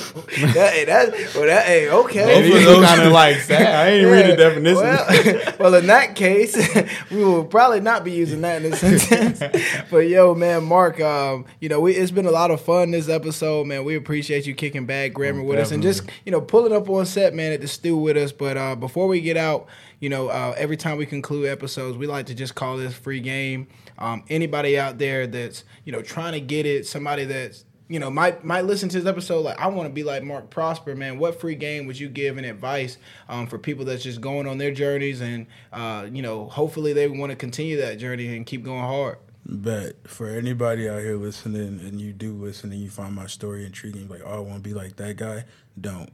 that, 0.53 0.85
that, 0.85 1.31
well, 1.35 1.45
that, 1.45 1.65
hey, 1.65 1.89
okay. 1.89 2.25
Both 2.25 2.57
of 2.57 2.63
those 2.63 2.85
kind 2.85 3.01
of 3.01 3.11
like 3.11 3.37
sad. 3.37 3.75
I 3.75 3.89
ain't 3.89 4.07
read 4.07 4.31
the 4.31 4.35
definition. 4.37 4.83
Well, 4.83 5.53
well, 5.59 5.73
in 5.75 5.87
that 5.87 6.15
case, 6.15 6.55
we 7.11 7.17
will 7.17 7.43
probably 7.43 7.81
not 7.81 8.05
be 8.05 8.11
using 8.11 8.41
that 8.41 8.63
in 8.63 8.71
this 8.71 8.79
sentence. 8.79 9.41
but 9.89 10.07
yo, 10.07 10.35
man, 10.35 10.63
Mark, 10.63 11.01
um, 11.01 11.45
you 11.59 11.67
know, 11.67 11.81
we, 11.81 11.93
it's 11.93 12.11
been 12.11 12.27
a 12.27 12.31
lot 12.31 12.51
of 12.51 12.61
fun 12.61 12.91
this 12.91 13.09
episode, 13.09 13.65
man. 13.65 13.83
We 13.83 13.95
appreciate 13.95 14.45
you 14.45 14.53
kicking 14.53 14.85
bad 14.85 15.13
grammar 15.13 15.41
Oh, 15.41 15.45
with 15.45 15.59
us 15.59 15.71
and 15.71 15.81
just 15.83 16.03
you 16.23 16.31
know 16.31 16.39
pulling 16.39 16.73
up 16.73 16.87
on 16.89 17.05
set, 17.05 17.33
man, 17.33 17.51
at 17.51 17.61
the 17.61 17.67
stew 17.67 17.97
with 17.97 18.15
us. 18.15 18.31
But 18.31 18.55
uh, 18.55 18.75
before 18.75 19.07
we 19.07 19.19
get 19.21 19.35
out, 19.37 19.67
you 19.99 20.09
know, 20.09 20.27
uh, 20.27 20.53
every 20.57 20.77
time 20.77 20.97
we 20.97 21.05
conclude 21.05 21.47
episodes, 21.47 21.97
we 21.97 22.07
like 22.07 22.27
to 22.27 22.35
just 22.35 22.55
call 22.55 22.77
this 22.77 22.93
free 22.93 23.19
game. 23.19 23.67
Um, 23.97 24.23
anybody 24.29 24.77
out 24.77 24.97
there 24.97 25.25
that's 25.27 25.63
you 25.85 25.91
know 25.91 26.01
trying 26.01 26.33
to 26.33 26.39
get 26.39 26.65
it, 26.65 26.85
somebody 26.85 27.25
that's 27.25 27.65
you 27.89 27.99
know 27.99 28.09
might 28.09 28.43
might 28.43 28.65
listen 28.65 28.89
to 28.89 28.99
this 28.99 29.07
episode 29.07 29.41
like 29.41 29.59
I 29.59 29.67
want 29.67 29.89
to 29.89 29.93
be 29.93 30.03
like 30.03 30.23
Mark 30.23 30.49
Prosper, 30.49 30.95
man. 30.95 31.17
What 31.17 31.39
free 31.39 31.55
game 31.55 31.87
would 31.87 31.99
you 31.99 32.09
give 32.09 32.37
and 32.37 32.45
advice 32.45 32.97
um, 33.27 33.47
for 33.47 33.57
people 33.57 33.85
that's 33.85 34.03
just 34.03 34.21
going 34.21 34.47
on 34.47 34.57
their 34.57 34.71
journeys 34.71 35.21
and 35.21 35.47
uh, 35.73 36.07
you 36.11 36.21
know 36.21 36.47
hopefully 36.47 36.93
they 36.93 37.07
want 37.07 37.31
to 37.31 37.35
continue 37.35 37.77
that 37.77 37.97
journey 37.97 38.35
and 38.35 38.45
keep 38.45 38.63
going 38.63 38.81
hard. 38.81 39.17
But 39.49 40.07
for 40.09 40.27
anybody 40.27 40.89
out 40.89 40.99
here 40.99 41.15
listening, 41.15 41.79
and 41.79 42.01
you 42.01 42.11
do 42.11 42.33
listen, 42.33 42.73
and 42.73 42.81
you 42.81 42.89
find 42.89 43.15
my 43.15 43.27
story 43.27 43.65
intriguing, 43.65 44.09
like, 44.09 44.21
oh, 44.25 44.29
I 44.35 44.39
want 44.39 44.55
to 44.55 44.69
be 44.69 44.73
like 44.73 44.97
that 44.97 45.15
guy. 45.15 45.45
Don't 45.79 46.09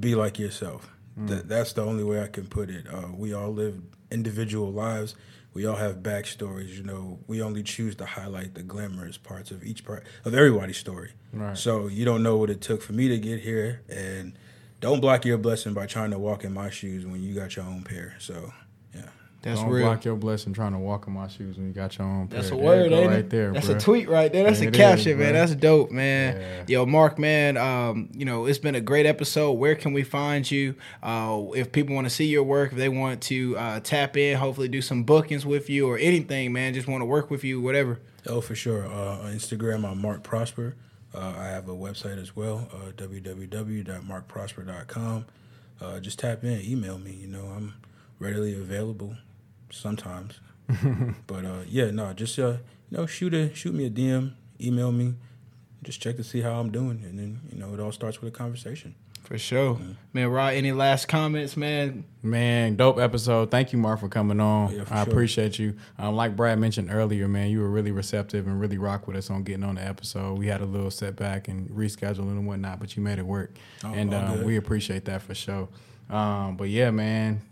be 0.00 0.16
like 0.16 0.40
yourself. 0.40 0.90
That 1.16 1.48
that's 1.48 1.72
the 1.74 1.82
only 1.82 2.04
way 2.04 2.22
I 2.22 2.28
can 2.28 2.46
put 2.46 2.70
it. 2.70 2.86
Uh, 2.92 3.08
we 3.14 3.34
all 3.34 3.52
live 3.52 3.80
individual 4.10 4.72
lives. 4.72 5.14
We 5.54 5.66
all 5.66 5.76
have 5.76 5.96
backstories. 5.96 6.70
You 6.76 6.84
know, 6.84 7.18
we 7.26 7.42
only 7.42 7.62
choose 7.62 7.94
to 7.96 8.06
highlight 8.06 8.54
the 8.54 8.62
glamorous 8.62 9.18
parts 9.18 9.50
of 9.50 9.62
each 9.62 9.84
part 9.84 10.04
of 10.24 10.34
everybody's 10.34 10.78
story. 10.78 11.12
Right. 11.32 11.56
So 11.56 11.88
you 11.88 12.04
don't 12.04 12.22
know 12.22 12.38
what 12.38 12.48
it 12.48 12.60
took 12.62 12.80
for 12.82 12.94
me 12.94 13.08
to 13.08 13.18
get 13.18 13.40
here, 13.40 13.82
and 13.88 14.32
don't 14.80 15.00
block 15.00 15.24
your 15.24 15.38
blessing 15.38 15.74
by 15.74 15.86
trying 15.86 16.10
to 16.12 16.18
walk 16.18 16.44
in 16.44 16.54
my 16.54 16.70
shoes 16.70 17.04
when 17.04 17.22
you 17.22 17.34
got 17.34 17.56
your 17.56 17.66
own 17.66 17.82
pair. 17.82 18.16
So. 18.18 18.52
That's 19.42 19.60
Don't 19.60 19.70
real. 19.70 19.86
block 19.86 20.04
your 20.04 20.14
blessing 20.14 20.52
trying 20.52 20.72
to 20.72 20.78
walk 20.78 21.08
in 21.08 21.14
my 21.14 21.26
shoes 21.26 21.56
when 21.56 21.66
you 21.66 21.72
got 21.72 21.98
your 21.98 22.06
own. 22.06 22.28
That's 22.28 22.48
a 22.48 22.50
pair. 22.50 22.58
There 22.58 22.66
word, 22.66 22.92
ain't 22.92 23.08
right 23.10 23.18
it? 23.18 23.30
there. 23.30 23.52
That's 23.52 23.66
bruh. 23.66 23.76
a 23.76 23.80
tweet 23.80 24.08
right 24.08 24.32
there. 24.32 24.44
That's 24.44 24.60
Yeah, 24.60 24.68
a 24.68 24.72
caption, 24.72 25.12
is, 25.12 25.18
man. 25.18 25.32
That's 25.34 25.54
dope, 25.56 25.90
man. 25.90 26.40
Yeah. 26.68 26.78
Yo, 26.78 26.86
Mark, 26.86 27.18
man. 27.18 27.56
Um, 27.56 28.08
you 28.14 28.24
know, 28.24 28.46
it's 28.46 28.60
been 28.60 28.76
a 28.76 28.80
great 28.80 29.04
episode. 29.04 29.52
Where 29.54 29.74
can 29.74 29.92
we 29.92 30.04
find 30.04 30.48
you? 30.48 30.76
Uh, 31.02 31.46
if 31.56 31.72
people 31.72 31.92
want 31.94 32.04
to 32.06 32.10
see 32.10 32.26
your 32.26 32.44
work, 32.44 32.70
if 32.70 32.78
they 32.78 32.88
want 32.88 33.20
to 33.22 33.58
uh, 33.58 33.80
tap 33.80 34.16
in, 34.16 34.38
hopefully 34.38 34.68
do 34.68 34.80
some 34.80 35.02
bookings 35.02 35.44
with 35.44 35.68
you 35.68 35.88
or 35.88 35.98
anything, 35.98 36.52
man. 36.52 36.72
Just 36.72 36.86
want 36.86 37.00
to 37.02 37.06
work 37.06 37.28
with 37.28 37.42
you, 37.42 37.60
whatever. 37.60 37.98
Oh, 38.28 38.40
for 38.40 38.54
sure. 38.54 38.86
Uh, 38.86 39.18
on 39.22 39.32
Instagram, 39.34 39.84
I'm 39.84 40.00
Mark 40.00 40.22
Prosper. 40.22 40.76
Uh, 41.12 41.34
I 41.36 41.46
have 41.48 41.68
a 41.68 41.74
website 41.74 42.22
as 42.22 42.36
well, 42.36 42.68
uh, 42.72 42.92
www.markprosper.com. 42.92 45.26
Uh, 45.80 45.98
just 46.00 46.18
tap 46.20 46.44
in, 46.44 46.60
email 46.62 46.98
me. 46.98 47.12
You 47.12 47.26
know, 47.26 47.46
I'm 47.46 47.74
readily 48.18 48.54
available 48.54 49.16
sometimes. 49.72 50.40
but 51.26 51.44
uh, 51.44 51.60
yeah, 51.68 51.90
no, 51.90 52.12
just 52.12 52.38
uh, 52.38 52.56
you 52.90 52.98
know, 52.98 53.06
shoot 53.06 53.34
a 53.34 53.54
shoot 53.54 53.74
me 53.74 53.86
a 53.86 53.90
DM, 53.90 54.32
email 54.60 54.92
me, 54.92 55.14
just 55.82 56.00
check 56.00 56.16
to 56.16 56.24
see 56.24 56.40
how 56.40 56.52
I'm 56.60 56.70
doing, 56.70 57.02
and 57.04 57.18
then 57.18 57.40
you 57.52 57.58
know, 57.58 57.74
it 57.74 57.80
all 57.80 57.92
starts 57.92 58.20
with 58.20 58.32
a 58.32 58.36
conversation. 58.36 58.94
For 59.24 59.38
sure. 59.38 59.78
Man, 60.12 60.28
Rod, 60.28 60.54
any 60.54 60.72
last 60.72 61.06
comments, 61.06 61.56
man? 61.56 62.04
Man, 62.22 62.74
dope 62.74 62.98
episode. 62.98 63.52
Thank 63.52 63.72
you, 63.72 63.78
Mark, 63.78 64.00
for 64.00 64.08
coming 64.08 64.40
on. 64.40 64.74
Yeah, 64.74 64.82
for 64.82 64.94
I 64.94 65.04
sure. 65.04 65.12
appreciate 65.12 65.58
you. 65.60 65.76
Um, 65.96 66.16
like 66.16 66.34
Brad 66.34 66.58
mentioned 66.58 66.88
earlier, 66.90 67.28
man, 67.28 67.48
you 67.48 67.60
were 67.60 67.70
really 67.70 67.92
receptive 67.92 68.48
and 68.48 68.60
really 68.60 68.78
rock 68.78 69.06
with 69.06 69.16
us 69.16 69.30
on 69.30 69.44
getting 69.44 69.62
on 69.62 69.76
the 69.76 69.86
episode. 69.86 70.38
We 70.38 70.48
had 70.48 70.60
a 70.60 70.64
little 70.64 70.90
setback 70.90 71.46
and 71.46 71.70
rescheduling 71.70 72.32
and 72.32 72.48
whatnot, 72.48 72.80
but 72.80 72.96
you 72.96 73.02
made 73.02 73.20
it 73.20 73.26
work, 73.26 73.52
Oh, 73.84 73.92
and 73.94 74.12
um, 74.12 74.42
we 74.42 74.56
appreciate 74.56 75.04
that 75.04 75.22
for 75.22 75.34
sure. 75.36 75.68
Um, 76.10 76.56
but 76.56 76.68
yeah, 76.68 76.90
man, 76.90 77.42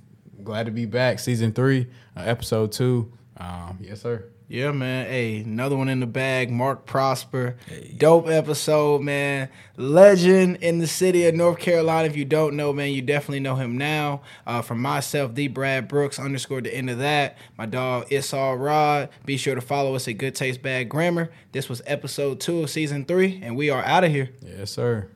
glad 0.45 0.67
to 0.67 0.73
be 0.73 0.87
back. 0.87 1.19
Season 1.19 1.53
three, 1.53 1.87
uh, 2.17 2.21
episode 2.21 2.73
two. 2.73 3.13
Um, 3.37 3.79
yes, 3.81 4.03
sir. 4.03 4.25
Yeah, 4.49 4.73
man. 4.73 5.07
Hey, 5.07 5.43
another 5.43 5.77
one 5.77 5.89
in 5.89 6.01
the 6.01 6.09
bag. 6.09 6.51
Mark 6.51 6.85
Prosper. 6.85 7.57
Dope 7.97 8.29
episode, 8.29 9.01
man. 9.01 9.49
Legend 9.77 10.57
in 10.57 10.79
the 10.81 10.89
city 10.89 11.25
of 11.27 11.37
North 11.37 11.61
Carolina. 11.61 12.09
If 12.09 12.17
you 12.17 12.25
don't 12.25 12.57
know, 12.57 12.73
man, 12.73 12.91
you 12.91 13.01
definitely 13.01 13.39
know 13.39 13.55
him 13.55 13.79
now. 13.79 14.23
Uh, 14.45 14.61
from 14.61 14.83
myself, 14.83 15.37
the 15.37 15.47
Brad 15.47 15.87
Brooks, 15.87 16.19
underscore 16.19 16.63
the 16.63 16.75
end 16.75 16.91
of 16.91 16.99
that. 16.99 17.39
My 17.57 17.67
dog, 17.67 18.09
It's 18.11 18.35
All 18.35 18.57
Rod. 18.57 19.11
Be 19.25 19.37
sure 19.37 19.55
to 19.55 19.61
follow 19.61 19.95
us 19.95 20.09
at 20.09 20.19
Good 20.19 20.35
Taste 20.35 20.63
Bad 20.63 20.89
Grammar. 20.89 21.31
This 21.53 21.69
was 21.69 21.81
episode 21.87 22.41
two 22.41 22.65
of 22.65 22.71
season 22.71 23.05
three, 23.05 23.39
and 23.45 23.57
we 23.57 23.71
are 23.71 23.85
out 23.85 24.03
of 24.03 24.11
here. 24.11 24.31
Yes, 24.45 24.73
sir. 24.73 25.11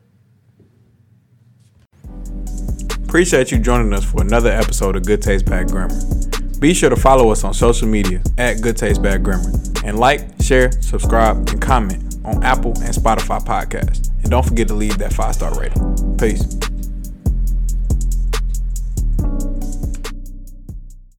Appreciate 3.14 3.52
you 3.52 3.60
joining 3.60 3.92
us 3.92 4.04
for 4.04 4.22
another 4.22 4.50
episode 4.50 4.96
of 4.96 5.06
Good 5.06 5.22
Taste 5.22 5.46
Bad 5.46 5.70
Grammar. 5.70 5.94
Be 6.58 6.74
sure 6.74 6.90
to 6.90 6.96
follow 6.96 7.30
us 7.30 7.44
on 7.44 7.54
social 7.54 7.86
media 7.86 8.20
at 8.38 8.60
Good 8.60 8.76
Taste 8.76 9.00
Bad 9.00 9.22
Grammar 9.22 9.52
and 9.84 10.00
like, 10.00 10.42
share, 10.42 10.72
subscribe, 10.82 11.36
and 11.48 11.62
comment 11.62 12.16
on 12.24 12.42
Apple 12.42 12.72
and 12.82 12.92
Spotify 12.92 13.38
podcasts. 13.38 14.10
And 14.22 14.32
don't 14.32 14.44
forget 14.44 14.66
to 14.66 14.74
leave 14.74 14.98
that 14.98 15.12
five 15.12 15.36
star 15.36 15.56
rating. 15.56 16.16
Peace. 16.18 16.58